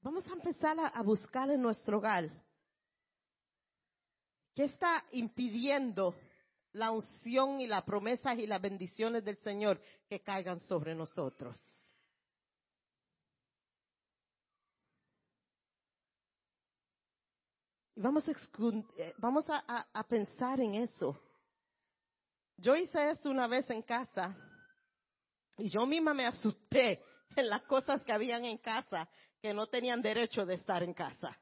Vamos 0.03 0.27
a 0.29 0.35
empezar 0.35 0.77
a, 0.79 1.01
buscar 1.01 1.51
en 1.51 1.63
nuestro 1.63 1.97
hogar. 1.97 2.29
¿Qué 4.55 4.65
está 4.65 5.03
impidiendo 5.13 6.15
la 6.73 6.91
unción 6.91 7.59
y 7.63 7.67
las 7.67 7.85
promesas 7.85 8.39
y 8.39 8.47
las 8.47 8.61
bendiciones 8.61 9.25
del 9.25 9.39
Señor 9.39 9.81
que 10.11 10.21
caigan 10.21 10.61
sobre 10.61 10.95
nosotros? 10.95 11.88
Vamos 17.99 18.29
a, 18.29 18.33
eh, 18.97 19.15
vamos 19.19 19.47
a 19.49 20.05
pensar 20.09 20.61
en 20.61 20.75
eso. 20.75 21.21
Yo 22.57 22.75
hice 22.75 23.11
eso 23.11 23.31
una 23.31 23.47
vez 23.47 23.69
en 23.71 23.83
casa 23.83 24.37
y 25.57 25.69
yo 25.69 25.87
misma 25.87 26.15
me 26.15 26.27
asusté 26.27 27.03
en 27.37 27.49
las 27.49 27.63
cosas 27.65 28.05
que 28.05 28.13
habían 28.13 28.45
en 28.45 28.59
casa 28.59 29.09
que 29.41 29.55
no 29.55 29.67
tenían 29.67 30.03
derecho 30.03 30.45
de 30.45 30.55
estar 30.55 30.83
en 30.83 30.95
casa. 30.95 31.37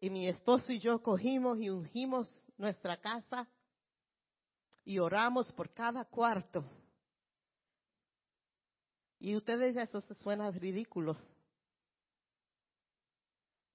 Y 0.00 0.08
mi 0.08 0.28
esposo 0.28 0.72
y 0.72 0.80
yo 0.80 1.02
cogimos 1.02 1.60
y 1.60 1.68
ungimos 1.68 2.26
nuestra 2.56 2.96
casa 2.96 3.46
y 4.84 4.98
oramos 4.98 5.52
por 5.52 5.72
cada 5.74 6.04
cuarto. 6.06 6.64
Y 9.18 9.36
ustedes 9.36 9.76
eso 9.76 10.00
se 10.00 10.14
suena 10.14 10.50
ridículo. 10.50 11.18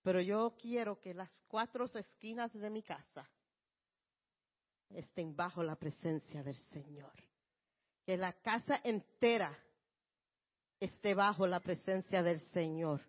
Pero 0.05 0.21
yo 0.21 0.53
quiero 0.61 1.01
que 1.01 1.15
las 1.15 1.31
cuatro 1.47 1.85
esquinas 1.85 2.53
de 2.53 2.69
mi 2.69 2.83
casa 2.83 3.27
estén 4.91 5.35
bajo 5.35 5.63
la 5.63 5.75
presencia 5.75 6.43
del 6.43 6.53
Señor. 6.69 7.11
Que 8.05 8.15
la 8.15 8.31
casa 8.33 8.79
entera 8.83 9.57
esté 10.79 11.15
bajo 11.15 11.47
la 11.47 11.59
presencia 11.59 12.21
del 12.21 12.39
Señor. 12.51 13.01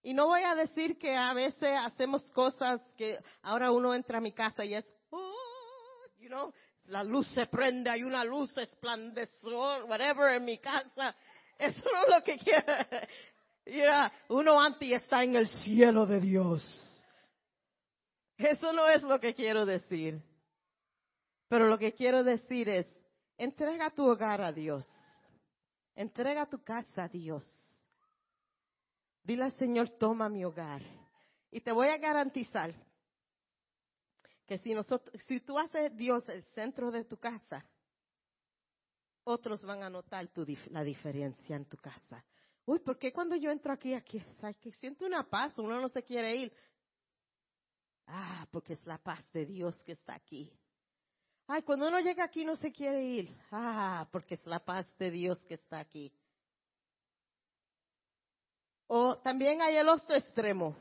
Y 0.00 0.14
no 0.14 0.26
voy 0.26 0.42
a 0.42 0.54
decir 0.54 0.96
que 0.96 1.12
a 1.12 1.34
veces 1.34 1.76
hacemos 1.76 2.22
cosas 2.30 2.80
que 2.96 3.18
ahora 3.42 3.72
uno 3.72 3.92
entra 3.92 4.18
a 4.18 4.20
mi 4.20 4.32
casa 4.32 4.64
y 4.64 4.74
es, 4.74 4.88
oh, 5.10 6.04
you 6.18 6.28
know, 6.28 6.54
la 6.84 7.02
luz 7.02 7.26
se 7.32 7.46
prende, 7.46 7.90
hay 7.90 8.04
una 8.04 8.22
luz 8.22 8.56
esplandecedor, 8.56 9.82
whatever 9.90 10.36
en 10.36 10.44
mi 10.44 10.58
casa. 10.58 11.16
Eso 11.58 11.82
no 11.92 12.02
es 12.04 12.16
lo 12.16 12.22
que 12.22 12.38
quiero. 12.38 12.64
Yeah, 13.66 14.12
uno 14.28 14.60
antes 14.60 14.92
está 14.92 15.24
en 15.24 15.34
el 15.34 15.48
cielo 15.48 16.06
de 16.06 16.20
Dios. 16.20 16.62
Eso 18.38 18.72
no 18.72 18.88
es 18.88 19.02
lo 19.02 19.18
que 19.18 19.34
quiero 19.34 19.66
decir. 19.66 20.22
Pero 21.48 21.66
lo 21.66 21.76
que 21.76 21.92
quiero 21.92 22.22
decir 22.22 22.68
es, 22.68 22.86
entrega 23.36 23.90
tu 23.90 24.08
hogar 24.08 24.40
a 24.40 24.52
Dios. 24.52 24.86
Entrega 25.96 26.46
tu 26.46 26.62
casa 26.62 27.04
a 27.04 27.08
Dios. 27.08 27.44
Dile 29.24 29.44
al 29.44 29.52
Señor, 29.52 29.90
toma 29.90 30.28
mi 30.28 30.44
hogar. 30.44 30.82
Y 31.50 31.60
te 31.60 31.72
voy 31.72 31.88
a 31.88 31.98
garantizar 31.98 32.72
que 34.46 34.58
si, 34.58 34.74
nosotros, 34.74 35.20
si 35.24 35.40
tú 35.40 35.58
haces 35.58 35.96
Dios 35.96 36.28
el 36.28 36.44
centro 36.54 36.92
de 36.92 37.04
tu 37.04 37.16
casa, 37.16 37.64
otros 39.24 39.64
van 39.64 39.82
a 39.82 39.90
notar 39.90 40.30
la 40.70 40.84
diferencia 40.84 41.56
en 41.56 41.64
tu 41.64 41.76
casa. 41.78 42.24
Uy, 42.66 42.80
¿por 42.80 42.98
qué 42.98 43.12
cuando 43.12 43.36
yo 43.36 43.52
entro 43.52 43.72
aquí, 43.72 43.94
aquí, 43.94 44.20
que 44.60 44.72
siento 44.72 45.06
una 45.06 45.22
paz, 45.22 45.56
uno 45.56 45.80
no 45.80 45.88
se 45.88 46.02
quiere 46.02 46.34
ir? 46.34 46.52
Ah, 48.08 48.46
porque 48.50 48.72
es 48.72 48.84
la 48.84 48.98
paz 48.98 49.24
de 49.32 49.46
Dios 49.46 49.80
que 49.84 49.92
está 49.92 50.14
aquí. 50.14 50.52
Ay, 51.46 51.62
cuando 51.62 51.86
uno 51.86 52.00
llega 52.00 52.24
aquí 52.24 52.44
no 52.44 52.56
se 52.56 52.72
quiere 52.72 53.04
ir. 53.04 53.36
Ah, 53.52 54.08
porque 54.10 54.34
es 54.34 54.44
la 54.46 54.58
paz 54.58 54.84
de 54.98 55.12
Dios 55.12 55.38
que 55.44 55.54
está 55.54 55.78
aquí. 55.78 56.12
O 58.88 59.16
también 59.18 59.62
hay 59.62 59.76
el 59.76 59.88
otro 59.88 60.16
extremo. 60.16 60.76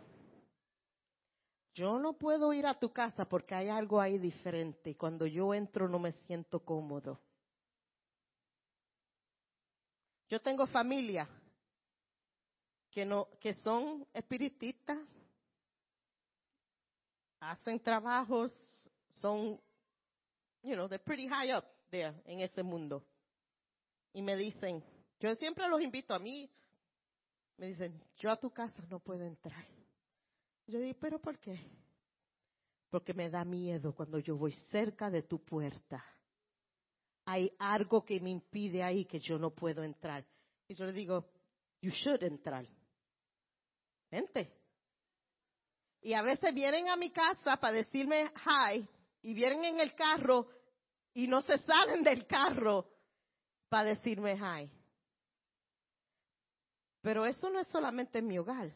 Yo 1.75 1.99
no 1.99 2.13
puedo 2.13 2.51
ir 2.51 2.65
a 2.65 2.79
tu 2.79 2.91
casa 2.91 3.25
porque 3.25 3.53
hay 3.53 3.69
algo 3.69 4.01
ahí 4.01 4.17
diferente 4.17 4.91
y 4.91 4.95
cuando 4.95 5.27
yo 5.27 5.53
entro 5.53 5.87
no 5.87 5.99
me 5.99 6.13
siento 6.13 6.61
cómodo. 6.65 7.19
Yo 10.29 10.41
tengo 10.41 10.65
familia 10.65 11.29
que 12.95 13.05
no 13.05 13.27
que 13.41 13.53
son 13.55 14.07
espiritistas, 14.13 14.97
hacen 17.41 17.77
trabajos, 17.81 18.53
son 19.15 19.59
you 20.63 20.75
know, 20.75 20.87
they're 20.87 21.03
pretty 21.03 21.27
high 21.27 21.51
up 21.51 21.65
there 21.91 22.13
en 22.25 22.39
ese 22.39 22.63
mundo. 22.63 23.05
Y 24.13 24.21
me 24.21 24.37
dicen, 24.37 24.81
yo 25.19 25.35
siempre 25.35 25.67
los 25.67 25.81
invito 25.81 26.13
a 26.13 26.19
mí, 26.19 26.49
me 27.57 27.67
dicen, 27.67 28.01
yo 28.15 28.31
a 28.31 28.37
tu 28.37 28.49
casa 28.51 28.81
no 28.89 29.01
puedo 29.01 29.25
entrar. 29.25 29.65
Yo 30.65 30.79
digo, 30.79 30.97
pero 31.01 31.19
¿por 31.19 31.37
qué? 31.37 31.59
Porque 32.89 33.13
me 33.13 33.29
da 33.29 33.43
miedo 33.43 33.93
cuando 33.93 34.19
yo 34.19 34.37
voy 34.37 34.53
cerca 34.71 35.09
de 35.09 35.21
tu 35.21 35.43
puerta. 35.43 36.01
Hay 37.25 37.53
algo 37.59 38.05
que 38.05 38.21
me 38.21 38.29
impide 38.29 38.83
ahí 38.83 39.03
que 39.03 39.19
yo 39.19 39.37
no 39.37 39.49
puedo 39.49 39.83
entrar. 39.83 40.25
Y 40.69 40.75
yo 40.75 40.85
le 40.85 40.93
digo, 40.93 41.29
you 41.81 41.91
should 41.91 42.23
entrar. 42.23 42.65
Y 46.01 46.13
a 46.13 46.21
veces 46.21 46.53
vienen 46.53 46.89
a 46.89 46.95
mi 46.95 47.11
casa 47.11 47.57
para 47.57 47.73
decirme 47.73 48.31
hi 48.45 48.87
y 49.21 49.33
vienen 49.33 49.63
en 49.65 49.79
el 49.79 49.95
carro 49.95 50.47
y 51.13 51.27
no 51.27 51.41
se 51.41 51.57
salen 51.59 52.03
del 52.03 52.27
carro 52.27 52.87
para 53.69 53.89
decirme 53.89 54.35
hi. 54.35 54.69
Pero 57.01 57.25
eso 57.25 57.49
no 57.49 57.59
es 57.59 57.67
solamente 57.67 58.19
en 58.19 58.27
mi 58.27 58.37
hogar. 58.37 58.71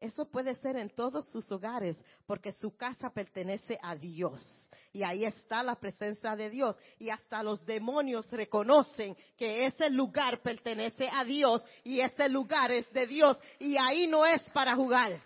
Eso 0.00 0.30
puede 0.30 0.54
ser 0.56 0.76
en 0.76 0.90
todos 0.90 1.26
sus 1.26 1.50
hogares, 1.50 1.96
porque 2.24 2.52
su 2.52 2.76
casa 2.76 3.10
pertenece 3.10 3.78
a 3.82 3.96
Dios. 3.96 4.44
Y 4.92 5.02
ahí 5.02 5.24
está 5.24 5.62
la 5.62 5.74
presencia 5.74 6.36
de 6.36 6.50
Dios. 6.50 6.78
Y 6.98 7.10
hasta 7.10 7.42
los 7.42 7.64
demonios 7.66 8.30
reconocen 8.30 9.16
que 9.36 9.66
ese 9.66 9.90
lugar 9.90 10.40
pertenece 10.40 11.08
a 11.12 11.24
Dios 11.24 11.64
y 11.82 12.00
ese 12.00 12.28
lugar 12.28 12.70
es 12.70 12.90
de 12.92 13.06
Dios. 13.06 13.38
Y 13.58 13.76
ahí 13.76 14.06
no 14.06 14.24
es 14.24 14.40
para 14.50 14.76
jugar. 14.76 15.20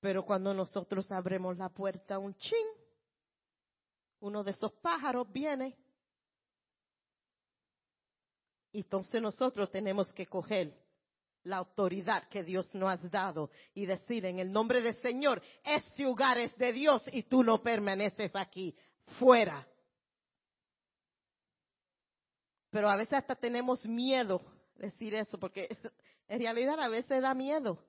Pero 0.00 0.24
cuando 0.24 0.54
nosotros 0.54 1.10
abrimos 1.10 1.56
la 1.56 1.68
puerta 1.68 2.18
un 2.18 2.34
chin, 2.36 2.66
uno 4.20 4.44
de 4.44 4.52
esos 4.52 4.72
pájaros 4.74 5.30
viene. 5.32 5.76
Entonces 8.80 9.20
nosotros 9.20 9.70
tenemos 9.70 10.12
que 10.12 10.26
coger 10.26 10.72
la 11.44 11.56
autoridad 11.58 12.28
que 12.28 12.42
Dios 12.42 12.72
nos 12.74 12.90
ha 12.90 12.96
dado 12.96 13.50
y 13.74 13.86
decir 13.86 14.24
en 14.26 14.38
el 14.38 14.52
nombre 14.52 14.80
del 14.80 14.94
Señor, 14.96 15.42
este 15.64 16.02
lugar 16.02 16.38
es 16.38 16.56
de 16.56 16.72
Dios 16.72 17.02
y 17.12 17.22
tú 17.24 17.42
no 17.42 17.62
permaneces 17.62 18.30
aquí, 18.34 18.76
fuera. 19.18 19.66
Pero 22.70 22.90
a 22.90 22.96
veces 22.96 23.14
hasta 23.14 23.34
tenemos 23.34 23.86
miedo 23.86 24.42
decir 24.76 25.14
eso, 25.14 25.38
porque 25.38 25.68
en 26.28 26.38
realidad 26.38 26.78
a 26.80 26.88
veces 26.88 27.22
da 27.22 27.34
miedo. 27.34 27.82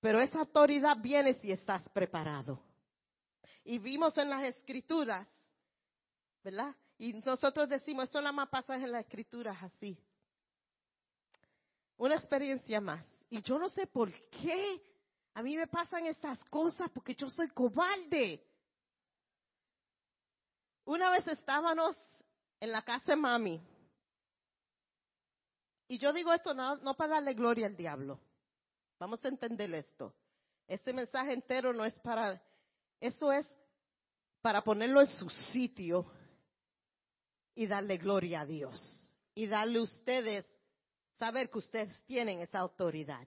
Pero 0.00 0.20
esa 0.20 0.40
autoridad 0.40 0.96
viene 1.00 1.34
si 1.34 1.52
estás 1.52 1.88
preparado. 1.90 2.62
Y 3.64 3.78
vimos 3.78 4.16
en 4.16 4.30
las 4.30 4.42
escrituras, 4.44 5.28
¿verdad? 6.42 6.74
Y 7.00 7.14
nosotros 7.14 7.66
decimos, 7.66 8.10
eso 8.10 8.20
nada 8.20 8.32
más 8.32 8.50
pasa 8.50 8.74
en 8.74 8.92
las 8.92 9.06
escrituras 9.06 9.56
así. 9.62 9.98
Una 11.96 12.16
experiencia 12.16 12.78
más. 12.78 13.02
Y 13.30 13.40
yo 13.40 13.58
no 13.58 13.70
sé 13.70 13.86
por 13.86 14.12
qué 14.28 14.82
a 15.32 15.42
mí 15.42 15.56
me 15.56 15.66
pasan 15.66 16.04
estas 16.04 16.44
cosas 16.50 16.90
porque 16.90 17.14
yo 17.14 17.30
soy 17.30 17.48
cobarde. 17.48 18.46
Una 20.84 21.08
vez 21.08 21.26
estábamos 21.26 21.96
en 22.60 22.70
la 22.70 22.82
casa 22.82 23.12
de 23.12 23.16
mami. 23.16 23.62
Y 25.88 25.96
yo 25.96 26.12
digo 26.12 26.34
esto 26.34 26.52
no, 26.52 26.76
no 26.76 26.94
para 26.98 27.14
darle 27.14 27.32
gloria 27.32 27.66
al 27.66 27.78
diablo. 27.78 28.20
Vamos 28.98 29.24
a 29.24 29.28
entender 29.28 29.72
esto. 29.72 30.14
Este 30.68 30.92
mensaje 30.92 31.32
entero 31.32 31.72
no 31.72 31.82
es 31.86 31.98
para, 32.00 32.42
eso 33.00 33.32
es 33.32 33.46
para 34.42 34.62
ponerlo 34.62 35.00
en 35.00 35.08
su 35.08 35.30
sitio 35.30 36.19
y 37.54 37.66
darle 37.66 37.98
gloria 37.98 38.42
a 38.42 38.46
Dios. 38.46 39.16
Y 39.34 39.46
darle 39.46 39.80
ustedes, 39.80 40.44
saber 41.18 41.50
que 41.50 41.58
ustedes 41.58 42.02
tienen 42.06 42.40
esa 42.40 42.58
autoridad. 42.58 43.26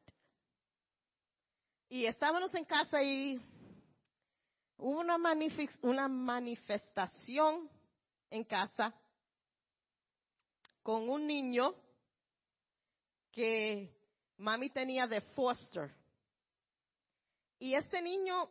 Y 1.89 2.05
estábamos 2.05 2.53
en 2.55 2.65
casa 2.65 3.03
y 3.03 3.39
hubo 4.77 4.99
una, 4.99 5.17
una 5.81 6.07
manifestación 6.07 7.69
en 8.29 8.43
casa 8.43 8.93
con 10.81 11.07
un 11.09 11.25
niño 11.27 11.75
que 13.31 13.95
mami 14.37 14.69
tenía 14.69 15.07
de 15.07 15.21
foster. 15.21 15.91
Y 17.59 17.75
ese 17.75 18.01
niño 18.01 18.49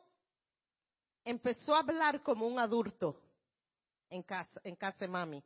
empezó 1.25 1.75
a 1.75 1.81
hablar 1.81 2.23
como 2.23 2.47
un 2.47 2.59
adulto 2.59 3.21
en 4.09 4.23
casa, 4.23 4.61
en 4.65 4.77
casa 4.77 4.99
de 5.01 5.09
mami. 5.09 5.45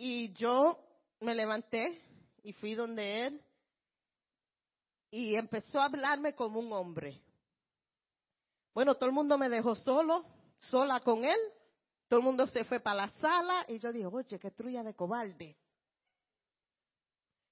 Y 0.00 0.32
yo 0.34 0.78
me 1.20 1.34
levanté 1.34 2.00
y 2.44 2.52
fui 2.52 2.76
donde 2.76 3.26
él 3.26 3.42
y 5.10 5.34
empezó 5.34 5.80
a 5.80 5.86
hablarme 5.86 6.34
como 6.36 6.60
un 6.60 6.72
hombre. 6.72 7.20
Bueno, 8.72 8.94
todo 8.94 9.06
el 9.06 9.14
mundo 9.14 9.36
me 9.36 9.48
dejó 9.48 9.74
solo, 9.74 10.24
sola 10.60 11.00
con 11.00 11.24
él. 11.24 11.38
Todo 12.06 12.20
el 12.20 12.24
mundo 12.24 12.46
se 12.46 12.64
fue 12.64 12.78
para 12.78 13.06
la 13.06 13.10
sala 13.18 13.64
y 13.66 13.80
yo 13.80 13.92
dije, 13.92 14.06
oye, 14.06 14.38
qué 14.38 14.52
trulla 14.52 14.84
de 14.84 14.94
cobarde. 14.94 15.56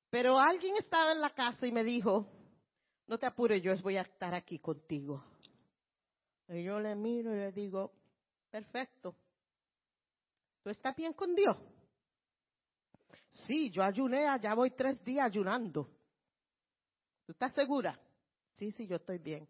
Pero 0.09 0.39
alguien 0.39 0.77
estaba 0.77 1.13
en 1.13 1.21
la 1.21 1.31
casa 1.31 1.67
y 1.67 1.73
me 1.73 1.83
dijo, 1.83 2.29
no 3.09 3.19
te 3.19 3.27
apures, 3.27 3.61
yo 3.61 3.75
voy 3.83 3.97
a 3.97 4.03
estar 4.03 4.35
aquí 4.35 4.61
contigo. 4.61 5.25
Y 6.49 6.63
yo 6.63 6.79
le 6.79 6.95
miro 6.95 7.35
y 7.35 7.39
le 7.39 7.51
digo, 7.51 7.93
perfecto. 8.51 9.17
¿Tú 10.63 10.71
estás 10.71 10.95
bien 10.95 11.13
con 11.13 11.35
Dios? 11.35 11.57
Sí, 13.45 13.71
yo 13.71 13.83
ayuné, 13.83 14.27
ya 14.41 14.55
voy 14.55 14.71
tres 14.71 15.03
días 15.05 15.27
ayunando. 15.27 15.89
¿Tú 17.25 17.33
estás 17.33 17.53
segura? 17.55 17.99
Sí, 18.53 18.71
sí, 18.73 18.87
yo 18.87 18.97
estoy 18.97 19.19
bien. 19.19 19.47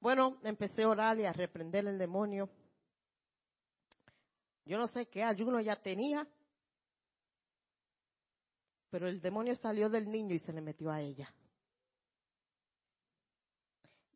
Bueno, 0.00 0.38
empecé 0.42 0.82
a 0.82 0.88
orar 0.88 1.18
y 1.18 1.24
a 1.24 1.32
reprender 1.32 1.86
el 1.86 1.98
demonio. 1.98 2.48
Yo 4.64 4.76
no 4.76 4.88
sé 4.88 5.06
qué 5.06 5.22
ayuno 5.22 5.60
ya 5.60 5.76
tenía, 5.76 6.26
pero 8.90 9.08
el 9.08 9.20
demonio 9.20 9.54
salió 9.56 9.88
del 9.88 10.10
niño 10.10 10.34
y 10.34 10.38
se 10.40 10.52
le 10.52 10.60
metió 10.60 10.90
a 10.90 11.00
ella. 11.00 11.32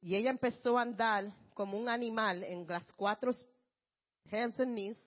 Y 0.03 0.17
ella 0.17 0.31
empezó 0.31 0.79
a 0.79 0.83
andar 0.83 1.33
como 1.55 1.79
un 1.79 1.89
animal 1.89 2.43
en 2.43 2.67
las 2.67 2.93
cuatro 2.95 3.33
hands 4.31 4.59
and 4.61 4.73
knees 4.73 4.99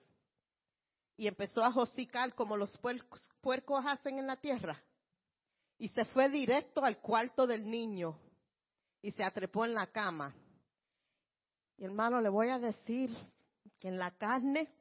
y 1.16 1.28
empezó 1.28 1.62
a 1.62 1.72
josicar 1.72 2.34
como 2.34 2.56
los 2.56 2.76
puercos, 2.78 3.84
hacen 3.86 4.18
en 4.18 4.26
la 4.26 4.36
tierra. 4.36 4.82
Y 5.78 5.88
se 5.88 6.04
fue 6.06 6.28
directo 6.28 6.84
al 6.84 6.98
cuarto 6.98 7.46
del 7.46 7.68
niño 7.68 8.18
y 9.02 9.10
se 9.12 9.22
atrepó 9.22 9.64
en 9.64 9.74
la 9.74 9.86
cama. 9.88 10.34
Y 11.76 11.84
hermano, 11.84 12.20
le 12.20 12.28
voy 12.28 12.48
a 12.48 12.58
decir 12.58 13.10
que 13.78 13.88
en 13.88 13.98
la 13.98 14.12
carne, 14.12 14.72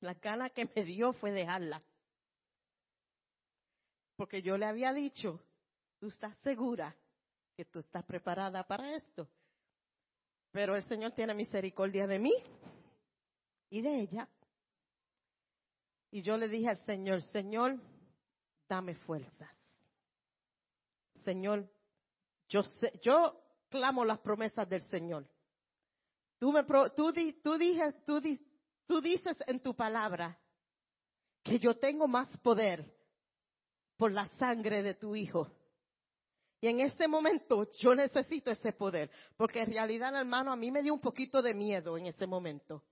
la 0.00 0.14
gana 0.14 0.50
que 0.50 0.68
me 0.74 0.84
dio 0.84 1.12
fue 1.14 1.30
dejarla. 1.32 1.82
Porque 4.16 4.42
yo 4.42 4.58
le 4.58 4.66
había 4.66 4.92
dicho, 4.92 5.40
tú 5.98 6.08
estás 6.08 6.36
segura 6.38 6.94
que 7.56 7.64
tú 7.64 7.80
estás 7.80 8.04
preparada 8.04 8.64
para 8.64 8.94
esto. 8.96 9.28
Pero 10.52 10.76
el 10.76 10.82
Señor 10.82 11.12
tiene 11.12 11.32
misericordia 11.34 12.06
de 12.06 12.18
mí 12.18 12.32
y 13.70 13.80
de 13.82 14.00
ella. 14.00 14.28
Y 16.10 16.22
yo 16.22 16.36
le 16.36 16.48
dije 16.48 16.68
al 16.68 16.84
Señor, 16.84 17.22
Señor, 17.22 17.78
dame 18.68 18.94
fuerzas. 18.94 19.50
Señor, 21.24 21.70
yo, 22.48 22.62
sé, 22.62 22.98
yo 23.02 23.40
clamo 23.68 24.04
las 24.04 24.18
promesas 24.18 24.68
del 24.68 24.82
Señor. 24.88 25.28
Tú, 26.38 26.52
me, 26.52 26.64
tú, 26.64 27.12
tú, 27.12 27.58
tú, 28.04 28.20
tú 28.86 29.00
dices 29.00 29.36
en 29.46 29.60
tu 29.60 29.74
palabra 29.74 30.38
que 31.42 31.58
yo 31.58 31.78
tengo 31.78 32.08
más 32.08 32.36
poder 32.40 32.84
por 33.96 34.12
la 34.12 34.26
sangre 34.30 34.82
de 34.82 34.94
tu 34.94 35.14
Hijo. 35.14 35.50
Y 36.60 36.68
en 36.68 36.80
este 36.80 37.08
momento 37.08 37.70
yo 37.78 37.94
necesito 37.94 38.50
ese 38.50 38.72
poder, 38.72 39.10
porque 39.36 39.62
en 39.62 39.72
realidad, 39.72 40.14
hermano, 40.14 40.52
a 40.52 40.56
mí 40.56 40.70
me 40.70 40.82
dio 40.82 40.92
un 40.92 41.00
poquito 41.00 41.40
de 41.40 41.54
miedo 41.54 41.96
en 41.96 42.06
ese 42.06 42.26
momento. 42.26 42.82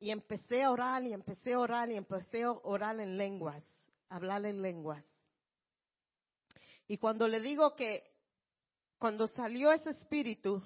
Y 0.00 0.10
empecé 0.10 0.62
a 0.62 0.70
orar 0.70 1.04
y 1.04 1.12
empecé 1.12 1.52
a 1.52 1.60
orar 1.60 1.90
y 1.90 1.96
empecé 1.96 2.42
a 2.42 2.52
orar 2.52 2.98
en 2.98 3.16
lenguas, 3.16 3.64
hablar 4.08 4.44
en 4.46 4.60
lenguas. 4.62 5.06
Y 6.88 6.98
cuando 6.98 7.28
le 7.28 7.38
digo 7.40 7.76
que 7.76 8.02
cuando 8.98 9.28
salió 9.28 9.70
ese 9.70 9.90
espíritu, 9.90 10.62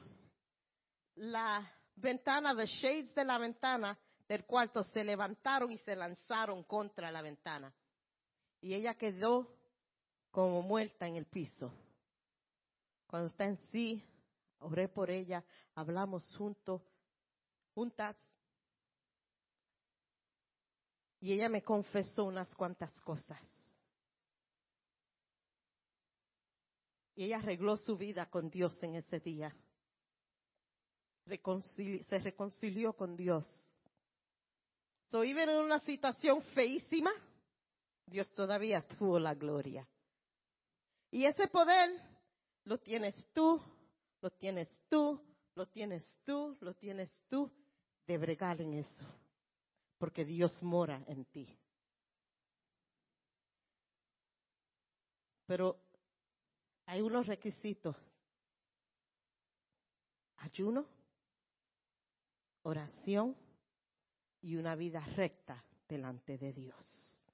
la 1.16 1.70
ventana, 1.96 2.56
the 2.56 2.66
shades 2.66 3.14
de 3.14 3.24
la 3.24 3.38
ventana 3.38 3.98
del 4.28 4.44
cuarto 4.44 4.82
se 4.82 5.04
levantaron 5.04 5.70
y 5.70 5.78
se 5.78 5.94
lanzaron 5.94 6.62
contra 6.64 7.12
la 7.12 7.20
ventana. 7.20 7.74
Y 8.60 8.74
ella 8.74 8.94
quedó 8.94 9.54
como 10.30 10.62
muerta 10.62 11.06
en 11.06 11.16
el 11.16 11.26
piso. 11.26 11.72
Cuando 13.06 13.28
está 13.28 13.44
en 13.44 13.58
sí, 13.70 14.02
oré 14.58 14.88
por 14.88 15.10
ella, 15.10 15.44
hablamos 15.74 16.34
juntos, 16.36 16.82
juntas, 17.74 18.16
y 21.24 21.32
ella 21.32 21.48
me 21.48 21.62
confesó 21.62 22.24
unas 22.24 22.54
cuantas 22.54 22.92
cosas. 23.00 23.40
Y 27.14 27.24
ella 27.24 27.38
arregló 27.38 27.78
su 27.78 27.96
vida 27.96 28.28
con 28.28 28.50
Dios 28.50 28.78
en 28.82 28.96
ese 28.96 29.20
día. 29.20 29.56
se 31.24 32.18
reconcilió 32.18 32.92
con 32.92 33.16
Dios. 33.16 33.46
So, 35.06 35.24
iba 35.24 35.44
en 35.44 35.48
una 35.48 35.78
situación 35.80 36.42
feísima, 36.54 37.10
Dios 38.04 38.30
todavía 38.34 38.82
tuvo 38.82 39.18
la 39.18 39.32
gloria. 39.32 39.88
Y 41.10 41.24
ese 41.24 41.48
poder 41.48 41.88
lo 42.64 42.76
tienes 42.76 43.16
tú, 43.32 43.62
lo 44.20 44.30
tienes 44.30 44.68
tú, 44.90 45.18
lo 45.54 45.66
tienes 45.68 46.20
tú, 46.26 46.58
lo 46.60 46.74
tienes 46.74 47.18
tú, 47.30 47.50
de 48.06 48.18
bregar 48.18 48.60
en 48.60 48.74
eso 48.74 49.23
porque 49.98 50.24
Dios 50.24 50.62
mora 50.62 51.02
en 51.06 51.24
ti. 51.26 51.58
Pero 55.46 55.78
hay 56.86 57.00
unos 57.00 57.26
requisitos. 57.26 57.96
Ayuno, 60.36 60.86
oración 62.62 63.36
y 64.42 64.56
una 64.56 64.74
vida 64.74 65.00
recta 65.16 65.64
delante 65.88 66.36
de 66.36 66.52
Dios. 66.52 67.24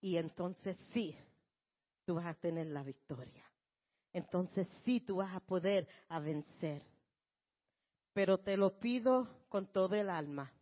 Y 0.00 0.16
entonces 0.16 0.76
sí, 0.92 1.14
tú 2.04 2.14
vas 2.14 2.26
a 2.26 2.34
tener 2.34 2.68
la 2.68 2.82
victoria. 2.82 3.44
Entonces 4.12 4.66
sí, 4.84 5.00
tú 5.00 5.16
vas 5.16 5.34
a 5.34 5.40
poder 5.40 5.86
a 6.08 6.20
vencer 6.20 6.82
pero 8.12 8.38
te 8.38 8.56
lo 8.56 8.78
pido 8.78 9.28
con 9.48 9.66
todo 9.72 9.94
el 9.94 10.10
alma. 10.10 10.52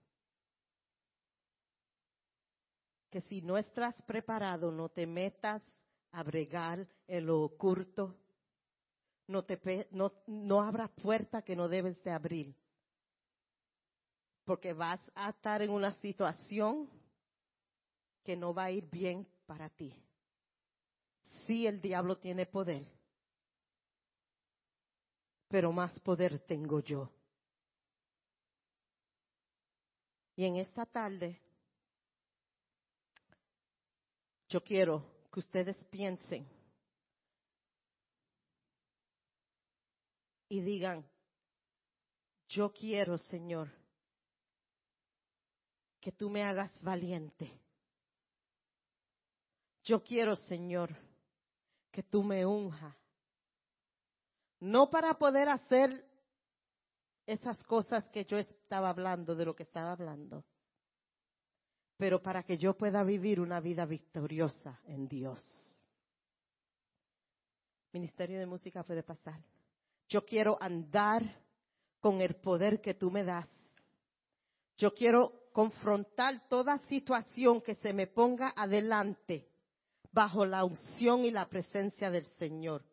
Que 3.11 3.21
si 3.23 3.41
no 3.43 3.57
estás 3.57 4.01
preparado, 4.03 4.71
no 4.71 4.89
te 4.89 5.07
metas 5.07 5.63
a 6.13 6.23
bregar 6.23 6.87
en 7.07 7.27
lo 7.27 7.43
oculto. 7.43 8.15
No, 9.29 9.45
te, 9.45 9.89
no, 9.91 10.13
no 10.27 10.61
abras 10.61 10.91
puerta 10.91 11.43
que 11.43 11.57
no 11.57 11.69
debes 11.69 12.03
de 12.03 12.11
abrir. 12.11 12.55
Porque 14.45 14.73
vas 14.73 15.01
a 15.15 15.31
estar 15.31 15.63
en 15.63 15.71
una 15.71 15.93
situación 15.95 16.89
que 18.23 18.37
no 18.37 18.53
va 18.53 18.65
a 18.65 18.71
ir 18.71 18.89
bien 18.91 19.27
para 19.47 19.69
ti. 19.71 19.95
Sí, 21.47 21.67
el 21.67 21.81
diablo 21.81 22.19
tiene 22.19 22.45
poder, 22.45 22.85
pero 25.49 25.73
más 25.73 25.99
poder 26.01 26.41
tengo 26.41 26.81
yo. 26.81 27.16
Y 30.37 30.45
en 30.45 30.57
esta 30.57 30.85
tarde, 30.85 31.41
yo 34.51 34.63
quiero 34.63 35.03
que 35.33 35.41
ustedes 35.41 35.83
piensen 35.87 36.47
y 40.49 40.61
digan, 40.61 41.05
yo 42.49 42.73
quiero, 42.73 43.17
Señor, 43.17 43.71
que 46.01 46.13
tú 46.13 46.29
me 46.29 46.45
hagas 46.45 46.71
valiente. 46.83 47.51
Yo 49.85 50.05
quiero, 50.05 50.37
Señor, 50.37 50.95
que 51.91 52.03
tú 52.03 52.23
me 52.23 52.45
unja. 52.45 52.97
No 54.61 54.91
para 54.91 55.15
poder 55.15 55.49
hacer 55.49 56.05
esas 57.27 57.63
cosas 57.65 58.09
que 58.11 58.25
yo 58.25 58.39
estaba 58.39 58.89
hablando, 58.89 59.35
de 59.35 59.45
lo 59.45 59.55
que 59.55 59.65
estaba 59.65 59.93
hablando, 59.93 60.45
pero 61.97 62.23
para 62.23 62.43
que 62.43 62.57
yo 62.57 62.77
pueda 62.77 63.03
vivir 63.03 63.41
una 63.41 63.61
vida 63.61 63.85
victoriosa 63.85 64.81
en 64.85 65.09
Dios. 65.09 65.43
Ministerio 67.93 68.39
de 68.39 68.47
Música 68.47 68.83
puede 68.85 69.03
pasar. 69.03 69.41
Yo 70.09 70.25
quiero 70.25 70.59
andar 70.61 71.23
con 71.99 72.21
el 72.21 72.37
poder 72.37 72.81
que 72.81 72.95
tú 72.95 73.11
me 73.11 73.25
das. 73.25 73.49
Yo 74.77 74.95
quiero 74.95 75.49
confrontar 75.53 76.47
toda 76.49 76.79
situación 76.87 77.63
que 77.63 77.75
se 77.77 77.93
me 77.95 78.07
ponga 78.07 78.53
adelante 78.55 79.49
bajo 80.13 80.45
la 80.45 80.65
unción 80.65 81.25
y 81.25 81.31
la 81.31 81.49
presencia 81.49 82.11
del 82.11 82.27
Señor. 82.39 82.85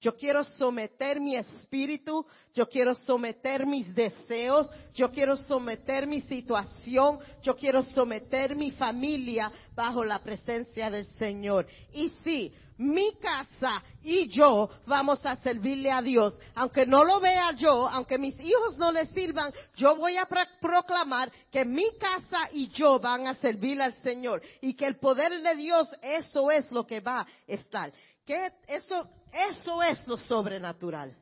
Yo 0.00 0.14
quiero 0.14 0.44
someter 0.44 1.18
mi 1.20 1.36
espíritu, 1.36 2.26
yo 2.52 2.68
quiero 2.68 2.94
someter 2.94 3.64
mis 3.66 3.94
deseos, 3.94 4.70
yo 4.94 5.10
quiero 5.10 5.36
someter 5.36 6.06
mi 6.06 6.20
situación, 6.20 7.18
yo 7.42 7.56
quiero 7.56 7.82
someter 7.82 8.54
mi 8.54 8.70
familia 8.72 9.50
bajo 9.74 10.04
la 10.04 10.18
presencia 10.18 10.90
del 10.90 11.06
Señor. 11.18 11.66
Y 11.94 12.10
sí, 12.22 12.52
mi 12.76 13.12
casa 13.14 13.82
y 14.02 14.28
yo 14.28 14.68
vamos 14.86 15.24
a 15.24 15.36
servirle 15.36 15.90
a 15.90 16.02
Dios. 16.02 16.38
Aunque 16.54 16.84
no 16.84 17.02
lo 17.02 17.18
vea 17.18 17.52
yo, 17.52 17.88
aunque 17.88 18.18
mis 18.18 18.38
hijos 18.38 18.76
no 18.76 18.92
le 18.92 19.06
sirvan, 19.06 19.50
yo 19.76 19.96
voy 19.96 20.18
a 20.18 20.28
proclamar 20.60 21.32
que 21.50 21.64
mi 21.64 21.86
casa 21.98 22.50
y 22.52 22.68
yo 22.68 22.98
van 22.98 23.26
a 23.26 23.34
servirle 23.34 23.84
al 23.84 23.94
Señor. 24.02 24.42
Y 24.60 24.74
que 24.74 24.86
el 24.86 24.98
poder 24.98 25.40
de 25.40 25.54
Dios, 25.56 25.88
eso 26.02 26.50
es 26.50 26.70
lo 26.70 26.86
que 26.86 27.00
va 27.00 27.20
a 27.20 27.26
estar. 27.46 27.92
Que 28.26 28.52
eso, 28.66 29.08
eso 29.32 29.82
es 29.82 30.06
lo 30.06 30.16
sobrenatural. 30.18 31.16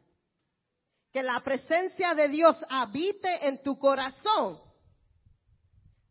Que 1.13 1.23
la 1.23 1.39
presencia 1.41 2.15
de 2.15 2.29
Dios 2.29 2.57
habite 2.69 3.47
en 3.47 3.63
tu 3.63 3.79
corazón. 3.79 4.59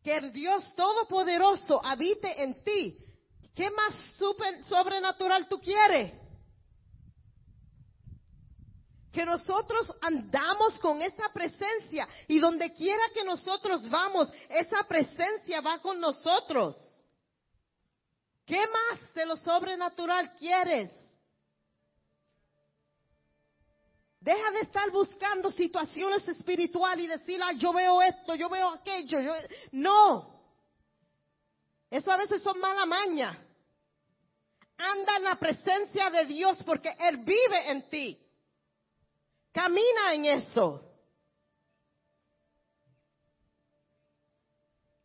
Que 0.01 0.17
el 0.17 0.31
Dios 0.31 0.73
Todopoderoso 0.75 1.83
habite 1.83 2.43
en 2.43 2.63
ti 2.63 3.03
¿Qué 3.55 3.69
más 3.69 3.95
super, 4.17 4.63
sobrenatural 4.65 5.47
tú 5.47 5.59
quieres? 5.59 6.11
Que 9.11 9.25
nosotros 9.25 9.91
andamos 10.01 10.79
con 10.79 10.99
esa 11.01 11.29
presencia 11.31 12.07
y 12.27 12.39
donde 12.39 12.73
quiera 12.73 13.03
que 13.13 13.23
nosotros 13.23 13.87
vamos, 13.87 14.27
esa 14.49 14.83
presencia 14.87 15.61
va 15.61 15.79
con 15.79 15.99
nosotros. 15.99 16.75
¿Qué 18.45 18.59
más 18.67 19.13
de 19.13 19.25
lo 19.25 19.37
sobrenatural 19.37 20.33
quieres? 20.35 20.91
Deja 24.19 24.51
de 24.51 24.61
estar 24.61 24.89
buscando 24.91 25.51
situaciones 25.51 26.27
espirituales 26.27 27.05
y 27.05 27.09
decir, 27.09 27.41
ah, 27.43 27.51
yo 27.53 27.73
veo 27.73 28.01
esto, 28.01 28.35
yo 28.35 28.49
veo 28.49 28.69
aquello. 28.69 29.17
No. 29.71 30.33
Eso 31.89 32.11
a 32.11 32.17
veces 32.17 32.41
son 32.41 32.59
mala 32.59 32.85
maña. 32.85 33.37
Anda 34.77 35.17
en 35.17 35.23
la 35.23 35.35
presencia 35.35 36.09
de 36.09 36.25
Dios 36.25 36.63
porque 36.65 36.95
Él 36.99 37.17
vive 37.17 37.69
en 37.69 37.89
ti. 37.89 38.17
Camina 39.51 40.13
en 40.13 40.25
eso. 40.25 40.89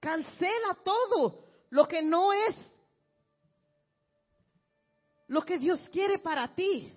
Cancela 0.00 0.76
todo 0.84 1.44
lo 1.70 1.86
que 1.86 2.02
no 2.02 2.32
es 2.32 2.54
lo 5.28 5.42
que 5.42 5.58
Dios 5.58 5.80
quiere 5.92 6.18
para 6.18 6.48
ti. 6.54 6.92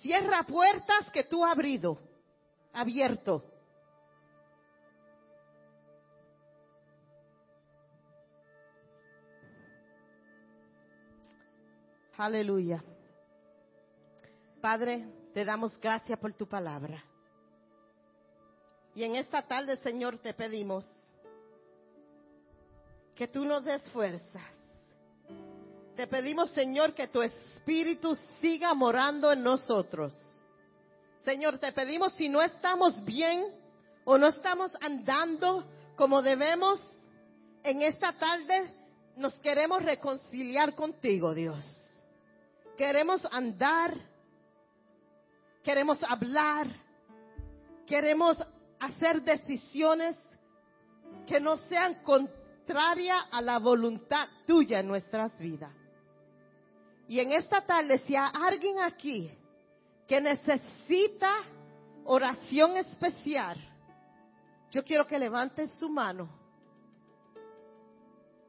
Cierra 0.00 0.42
puertas 0.42 1.10
que 1.12 1.24
tú 1.24 1.44
has 1.44 1.52
abrido, 1.52 1.98
abierto. 2.72 3.42
Aleluya. 12.16 12.82
Padre, 14.60 15.06
te 15.32 15.44
damos 15.44 15.78
gracias 15.80 16.18
por 16.18 16.32
tu 16.32 16.46
palabra. 16.46 17.02
Y 18.94 19.02
en 19.02 19.16
esta 19.16 19.42
tarde, 19.42 19.76
Señor, 19.78 20.18
te 20.18 20.32
pedimos 20.32 20.86
que 23.14 23.26
tú 23.26 23.44
nos 23.44 23.64
des 23.64 23.82
fuerzas. 23.90 24.42
Te 25.96 26.06
pedimos, 26.06 26.50
Señor, 26.50 26.94
que 26.94 27.08
tu 27.08 27.22
espíritu 27.22 27.53
siga 28.40 28.74
morando 28.74 29.32
en 29.32 29.42
nosotros. 29.42 30.14
Señor, 31.24 31.58
te 31.58 31.72
pedimos 31.72 32.12
si 32.14 32.28
no 32.28 32.42
estamos 32.42 33.02
bien 33.04 33.44
o 34.04 34.18
no 34.18 34.28
estamos 34.28 34.70
andando 34.80 35.64
como 35.96 36.22
debemos, 36.22 36.80
en 37.62 37.82
esta 37.82 38.12
tarde 38.12 38.70
nos 39.16 39.34
queremos 39.40 39.82
reconciliar 39.82 40.74
contigo, 40.74 41.34
Dios. 41.34 41.64
Queremos 42.76 43.24
andar, 43.30 43.94
queremos 45.62 46.02
hablar, 46.02 46.66
queremos 47.86 48.36
hacer 48.80 49.22
decisiones 49.22 50.16
que 51.26 51.40
no 51.40 51.56
sean 51.68 52.02
contrarias 52.02 53.24
a 53.30 53.40
la 53.40 53.58
voluntad 53.58 54.28
tuya 54.46 54.80
en 54.80 54.88
nuestras 54.88 55.38
vidas. 55.38 55.83
Y 57.08 57.20
en 57.20 57.32
esta 57.32 57.60
tarde, 57.60 57.98
si 58.06 58.16
hay 58.16 58.30
alguien 58.32 58.80
aquí 58.82 59.30
que 60.06 60.20
necesita 60.20 61.32
oración 62.04 62.76
especial, 62.76 63.58
yo 64.70 64.82
quiero 64.84 65.06
que 65.06 65.18
levante 65.18 65.66
su 65.68 65.88
mano 65.88 66.44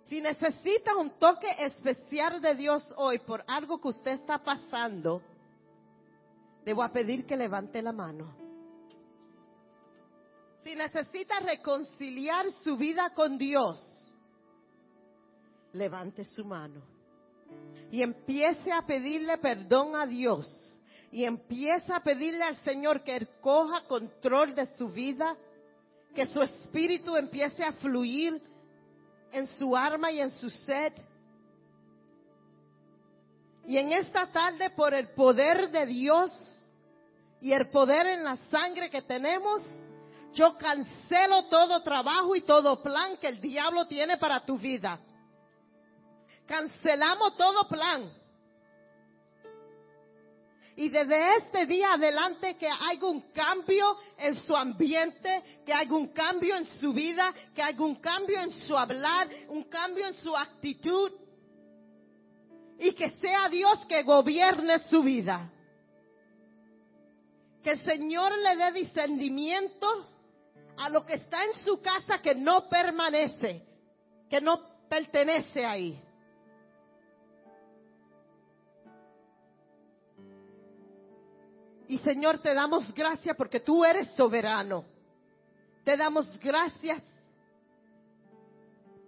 si 0.07 0.21
necesita 0.21 0.95
un 0.95 1.17
toque 1.17 1.47
especial 1.57 2.39
de 2.39 2.53
Dios 2.55 2.93
hoy 2.97 3.19
por 3.19 3.43
algo 3.47 3.79
que 3.81 3.87
usted 3.87 4.11
está 4.11 4.37
pasando, 4.37 5.21
le 6.63 6.73
voy 6.73 6.85
a 6.85 6.91
pedir 6.91 7.25
que 7.25 7.35
levante 7.35 7.81
la 7.81 7.91
mano. 7.91 8.35
Si 10.63 10.75
necesita 10.75 11.39
reconciliar 11.39 12.51
su 12.63 12.77
vida 12.77 13.11
con 13.11 13.37
Dios, 13.37 14.13
levante 15.73 16.23
su 16.23 16.45
mano 16.45 16.94
y 17.91 18.01
empiece 18.01 18.71
a 18.71 18.81
pedirle 18.81 19.37
perdón 19.37 19.95
a 19.95 20.05
Dios 20.05 20.47
y 21.15 21.23
empiece 21.23 21.93
a 21.93 22.01
pedirle 22.01 22.43
al 22.43 22.57
Señor 22.57 23.01
que 23.01 23.15
Él 23.15 23.29
coja 23.39 23.87
control 23.87 24.53
de 24.53 24.67
su 24.75 24.89
vida, 24.89 25.37
que 26.13 26.25
su 26.25 26.41
espíritu 26.41 27.15
empiece 27.15 27.63
a 27.63 27.71
fluir 27.71 28.41
en 29.31 29.47
su 29.47 29.77
arma 29.77 30.11
y 30.11 30.19
en 30.19 30.29
su 30.31 30.49
sed. 30.49 30.91
Y 33.65 33.77
en 33.77 33.93
esta 33.93 34.27
tarde, 34.27 34.71
por 34.71 34.93
el 34.93 35.07
poder 35.09 35.71
de 35.71 35.85
Dios 35.85 36.31
y 37.39 37.53
el 37.53 37.69
poder 37.69 38.07
en 38.07 38.25
la 38.25 38.35
sangre 38.51 38.89
que 38.89 39.01
tenemos, 39.01 39.61
yo 40.33 40.57
cancelo 40.57 41.45
todo 41.45 41.81
trabajo 41.81 42.35
y 42.35 42.41
todo 42.41 42.83
plan 42.83 43.15
que 43.21 43.27
el 43.27 43.39
diablo 43.39 43.87
tiene 43.87 44.17
para 44.17 44.41
tu 44.45 44.57
vida. 44.57 44.99
Cancelamos 46.45 47.35
todo 47.35 47.67
plan 47.67 48.09
y 50.77 50.89
desde 50.89 51.37
este 51.37 51.65
día 51.65 51.93
adelante 51.93 52.57
que 52.57 52.67
haya 52.67 53.05
un 53.05 53.21
cambio 53.31 53.97
en 54.17 54.35
su 54.41 54.53
ambiente, 54.53 55.61
que 55.65 55.73
haya 55.73 55.93
un 55.93 56.09
cambio 56.09 56.57
en 56.57 56.65
su 56.79 56.91
vida, 56.91 57.33
que 57.53 57.61
haya 57.61 57.81
un 57.81 57.95
cambio 57.95 58.41
en 58.41 58.51
su 58.51 58.77
hablar, 58.77 59.29
un 59.47 59.63
cambio 59.63 60.05
en 60.05 60.13
su 60.15 60.35
actitud. 60.35 61.11
Y 62.77 62.91
que 62.91 63.09
sea 63.21 63.47
Dios 63.47 63.85
que 63.87 64.03
gobierne 64.03 64.79
su 64.89 65.01
vida. 65.01 65.49
Que 67.63 67.71
el 67.71 67.79
Señor 67.79 68.37
le 68.37 68.57
dé 68.57 68.71
discernimiento 68.73 69.87
a 70.77 70.89
lo 70.89 71.05
que 71.05 71.13
está 71.13 71.41
en 71.45 71.63
su 71.63 71.79
casa 71.79 72.21
que 72.21 72.35
no 72.35 72.67
permanece, 72.67 73.63
que 74.29 74.41
no 74.41 74.59
pertenece 74.89 75.65
ahí. 75.65 75.97
Y 81.87 81.97
Señor, 81.99 82.39
te 82.39 82.53
damos 82.53 82.93
gracias 82.93 83.35
porque 83.35 83.59
tú 83.59 83.85
eres 83.85 84.07
soberano. 84.15 84.85
Te 85.83 85.95
damos 85.95 86.39
gracias 86.39 87.03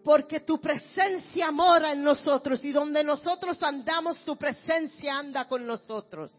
porque 0.03 0.39
tu 0.39 0.61
presencia 0.61 1.51
mora 1.51 1.91
en 1.91 2.03
nosotros 2.03 2.63
y 2.63 2.71
donde 2.71 3.03
nosotros 3.03 3.61
andamos, 3.61 4.17
tu 4.19 4.37
presencia 4.37 5.17
anda 5.17 5.47
con 5.47 5.65
nosotros. 5.65 6.31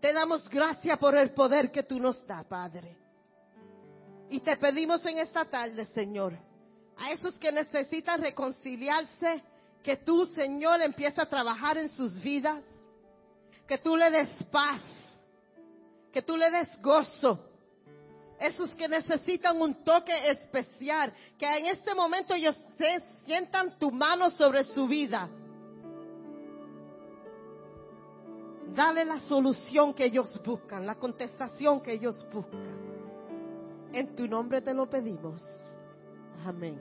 Te 0.00 0.12
damos 0.12 0.48
gracias 0.48 0.98
por 0.98 1.16
el 1.16 1.30
poder 1.30 1.70
que 1.70 1.82
tú 1.82 2.00
nos 2.00 2.26
das, 2.26 2.44
Padre. 2.46 2.96
Y 4.30 4.40
te 4.40 4.56
pedimos 4.56 5.04
en 5.06 5.18
esta 5.18 5.44
tarde, 5.44 5.86
Señor, 5.86 6.34
a 6.96 7.12
esos 7.12 7.38
que 7.38 7.52
necesitan 7.52 8.20
reconciliarse, 8.20 9.42
que 9.82 9.98
tú, 9.98 10.26
Señor, 10.26 10.82
empieces 10.82 11.18
a 11.18 11.28
trabajar 11.28 11.78
en 11.78 11.88
sus 11.90 12.20
vidas, 12.20 12.62
que 13.68 13.78
tú 13.78 13.94
le 13.94 14.10
des 14.10 14.30
paz, 14.50 14.80
que 16.10 16.22
tú 16.22 16.36
le 16.36 16.50
des 16.50 16.80
gozo. 16.80 17.44
Esos 18.40 18.72
que 18.74 18.88
necesitan 18.88 19.60
un 19.60 19.84
toque 19.84 20.12
especial, 20.30 21.12
que 21.36 21.44
en 21.44 21.66
este 21.66 21.94
momento 21.94 22.34
ellos 22.34 22.56
sientan 23.26 23.78
tu 23.78 23.90
mano 23.90 24.30
sobre 24.30 24.64
su 24.64 24.86
vida. 24.86 25.28
Dale 28.74 29.04
la 29.04 29.20
solución 29.20 29.92
que 29.92 30.04
ellos 30.04 30.40
buscan, 30.44 30.86
la 30.86 30.94
contestación 30.94 31.80
que 31.80 31.92
ellos 31.92 32.24
buscan. 32.32 32.78
En 33.92 34.14
tu 34.14 34.28
nombre 34.28 34.62
te 34.62 34.72
lo 34.72 34.88
pedimos. 34.88 35.42
Amén. 36.46 36.78